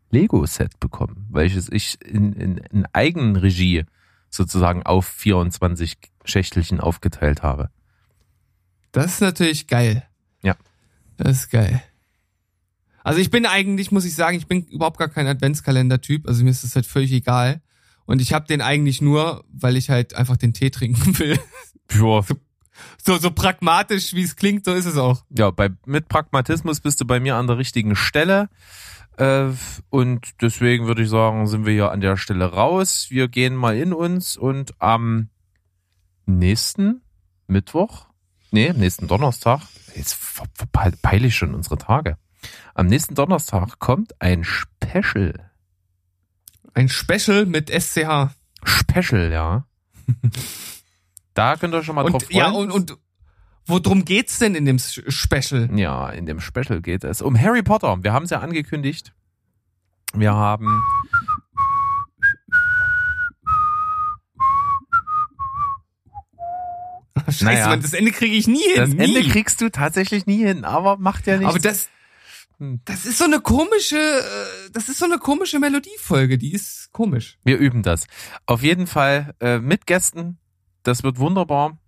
Lego-Set 0.10 0.80
bekommen, 0.80 1.28
welches 1.30 1.72
ich 1.72 1.98
in, 2.06 2.34
in, 2.34 2.58
in 2.58 2.86
Eigenregie 2.92 3.86
sozusagen 4.30 4.84
auf 4.84 5.06
24 5.06 5.98
Schächtelchen 6.26 6.80
aufgeteilt 6.80 7.44
habe. 7.44 7.70
Das 8.92 9.14
ist 9.14 9.22
natürlich 9.22 9.68
geil. 9.68 10.04
Ja. 10.42 10.56
Das 11.18 11.32
ist 11.32 11.50
geil. 11.50 11.82
Also 13.04 13.20
ich 13.20 13.32
bin 13.32 13.46
eigentlich, 13.46 13.92
muss 13.92 14.06
ich 14.06 14.16
sagen, 14.16 14.38
ich 14.38 14.48
bin 14.48 14.66
überhaupt 14.66 14.98
gar 14.98 15.10
kein 15.10 15.28
Adventskalender-Typ. 15.28 16.28
Also 16.28 16.44
mir 16.44 16.52
ist 16.52 16.64
das 16.64 16.76
halt 16.76 16.86
völlig 16.86 17.12
egal. 17.12 17.62
Und 18.12 18.22
ich 18.22 18.34
habe 18.34 18.46
den 18.48 18.62
eigentlich 18.62 19.02
nur, 19.02 19.44
weil 19.52 19.78
ich 19.78 19.90
halt 19.90 20.14
einfach 20.16 20.38
den 20.38 20.54
Tee 20.54 20.70
trinken 20.70 21.18
will. 21.20 21.40
Ja, 21.94 22.22
So, 23.04 23.18
so 23.18 23.32
pragmatisch, 23.32 24.14
wie 24.14 24.24
es 24.24 24.36
klingt, 24.36 24.66
so 24.66 24.74
ist 24.74 24.86
es 24.86 24.98
auch. 24.98 25.24
ja 25.30 25.52
bei, 25.52 25.70
mit 25.86 26.08
Pragmatismus 26.08 26.80
bist 26.82 27.00
du 27.02 27.06
bei 27.06 27.20
mir 27.20 27.36
an 27.36 27.48
der 27.48 27.58
richtigen 27.58 27.96
Stelle. 27.96 28.50
Äh, 29.18 29.50
und 29.90 30.42
deswegen 30.42 30.88
würde 30.88 31.04
ich 31.04 31.10
sagen, 31.10 31.46
sind 31.48 31.66
wir 31.66 31.74
hier 31.74 31.92
an 31.92 32.02
der 32.02 32.18
Stelle 32.18 32.46
raus. 32.46 33.08
Wir 33.10 33.28
gehen 33.28 33.56
mal 33.56 33.78
in 33.78 33.94
uns 33.94 34.36
und 34.38 34.74
am 34.82 35.30
nächsten 36.26 37.02
Mittwoch, 37.48 38.08
nee, 38.52 38.72
nächsten 38.74 39.08
Donnerstag, 39.08 39.62
jetzt 39.96 40.14
ver- 40.14 40.46
ver- 40.56 40.92
peile 41.02 41.28
ich 41.28 41.36
schon 41.36 41.54
unsere 41.54 41.78
Tage. 41.78 42.18
Am 42.74 42.88
nächsten 42.88 43.16
Donnerstag 43.16 43.80
kommt 43.80 44.20
ein 44.22 44.44
Special. 44.44 45.51
Ein 46.74 46.90
Special 46.90 47.46
mit 47.46 47.70
SCH. 47.70 48.30
Special, 48.64 49.32
ja. 49.32 49.66
da 51.34 51.56
könnt 51.58 51.74
ihr 51.74 51.84
schon 51.84 51.96
mal 51.96 52.04
drauf 52.04 52.14
Und, 52.16 52.24
freuen. 52.24 52.38
ja, 52.38 52.50
und, 52.52 52.72
und 52.72 52.98
worum 53.66 54.06
geht's 54.06 54.40
denn 54.40 54.56
in 54.56 54.66
dem 54.66 54.80
Special? 54.80 55.70
Ja, 55.78 56.10
in 56.10 56.26
dem 56.26 56.40
Special 56.40 56.82
geht 56.82 57.04
es 57.04 57.22
um 57.22 57.40
Harry 57.40 57.64
Potter. 57.64 58.04
Wir 58.04 58.14
haben 58.14 58.24
es 58.24 58.30
ja 58.32 58.40
angekündigt. 58.40 59.14
Wir 60.14 60.34
haben 60.34 60.82
Scheiße, 67.28 67.44
Naja. 67.46 67.68
Mann, 67.70 67.82
das 67.82 67.94
Ende 67.94 68.12
kriege 68.12 68.36
ich 68.36 68.48
nie 68.48 68.64
hin. 68.64 68.76
das 68.78 68.90
nie. 68.90 69.18
Ende 69.18 69.30
kriegst 69.30 69.62
du 69.62 69.70
tatsächlich 69.70 70.26
nie 70.26 70.44
hin, 70.44 70.64
aber 70.66 70.98
macht 70.98 71.28
ja 71.28 71.38
nichts. 71.38 71.50
Aber 71.54 71.60
das, 71.60 71.90
Das 72.86 73.08
ist 73.08 73.18
so 73.18 73.24
eine 73.24 73.40
komische, 73.40 73.98
äh, 73.98 74.70
das 74.72 74.88
ist 74.88 75.00
so 75.00 75.06
eine 75.06 75.18
komische 75.18 75.58
Melodiefolge, 75.58 76.38
die 76.38 76.54
ist 76.54 76.92
komisch. 76.92 77.40
Wir 77.44 77.58
üben 77.58 77.82
das. 77.82 78.06
Auf 78.46 78.62
jeden 78.62 78.86
Fall 78.86 79.34
äh, 79.40 79.58
mit 79.58 79.88
Gästen. 79.88 80.38
Das 80.84 81.02
wird 81.02 81.18
wunderbar. 81.18 81.80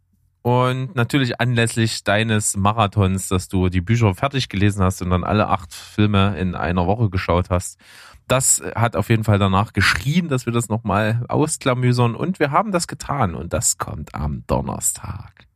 Und 0.42 0.96
natürlich 0.96 1.40
anlässlich 1.40 2.04
deines 2.04 2.58
Marathons, 2.58 3.28
dass 3.28 3.48
du 3.50 3.70
die 3.70 3.82
Bücher 3.82 4.16
fertig 4.16 4.50
gelesen 4.50 4.84
hast 4.84 5.04
und 5.04 5.12
dann 5.12 5.24
alle 5.24 5.48
acht 5.48 5.72
Filme 5.74 6.38
in 6.40 6.56
einer 6.56 6.88
Woche 6.88 7.12
geschaut 7.12 7.52
hast. 7.52 7.80
Das 8.28 8.64
hat 8.74 8.96
auf 8.96 9.10
jeden 9.10 9.24
Fall 9.24 9.38
danach 9.38 9.74
geschrien, 9.74 10.28
dass 10.28 10.48
wir 10.48 10.54
das 10.54 10.70
nochmal 10.70 11.24
ausklamüsern. 11.30 12.16
Und 12.16 12.40
wir 12.40 12.50
haben 12.50 12.72
das 12.72 12.88
getan. 12.88 13.36
Und 13.36 13.54
das 13.54 13.78
kommt 13.78 14.16
am 14.16 14.44
Donnerstag. 14.48 15.48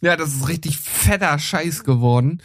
Ja, 0.00 0.16
das 0.16 0.32
ist 0.32 0.48
richtig 0.48 0.78
fetter 0.78 1.38
Scheiß 1.38 1.84
geworden. 1.84 2.42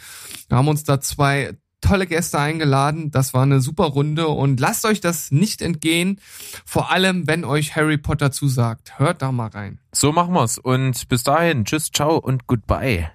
Wir 0.48 0.58
haben 0.58 0.68
uns 0.68 0.84
da 0.84 1.00
zwei 1.00 1.56
tolle 1.88 2.06
Gäste 2.06 2.38
eingeladen. 2.38 3.10
Das 3.10 3.34
war 3.34 3.42
eine 3.42 3.60
super 3.60 3.84
Runde 3.84 4.28
und 4.28 4.60
lasst 4.60 4.84
euch 4.84 5.00
das 5.00 5.30
nicht 5.30 5.62
entgehen. 5.62 6.20
Vor 6.64 6.90
allem, 6.90 7.26
wenn 7.26 7.44
euch 7.44 7.76
Harry 7.76 7.96
Potter 7.96 8.30
zusagt. 8.30 8.98
Hört 8.98 9.22
da 9.22 9.32
mal 9.32 9.48
rein. 9.48 9.78
So 9.92 10.12
machen 10.12 10.34
wir's. 10.34 10.58
Und 10.58 11.08
bis 11.08 11.22
dahin, 11.22 11.64
tschüss, 11.64 11.90
ciao 11.90 12.18
und 12.18 12.46
goodbye. 12.46 13.10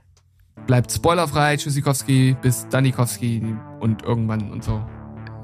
Bleibt 0.66 0.92
spoilerfrei. 0.92 1.58
Tschüssikowski, 1.58 2.36
bis 2.42 2.68
Danikowski 2.70 3.56
und 3.80 4.04
irgendwann 4.04 4.52
und 4.52 4.64
so. 4.64 4.84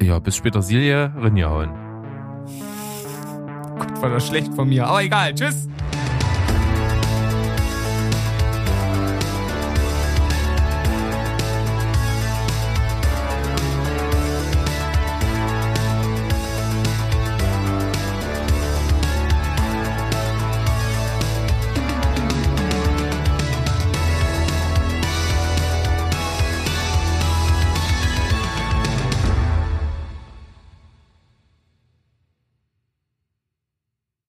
Ja, 0.02 0.18
bis 0.20 0.36
später 0.36 0.62
Silje, 0.62 1.14
Rinja 1.22 1.50
hauen. 1.50 1.70
Gott, 3.78 4.02
war 4.02 4.10
das 4.10 4.28
schlecht 4.28 4.54
von 4.54 4.70
mir. 4.70 4.88
Aber 4.88 5.04
egal. 5.04 5.36
Tschüss. 5.36 5.68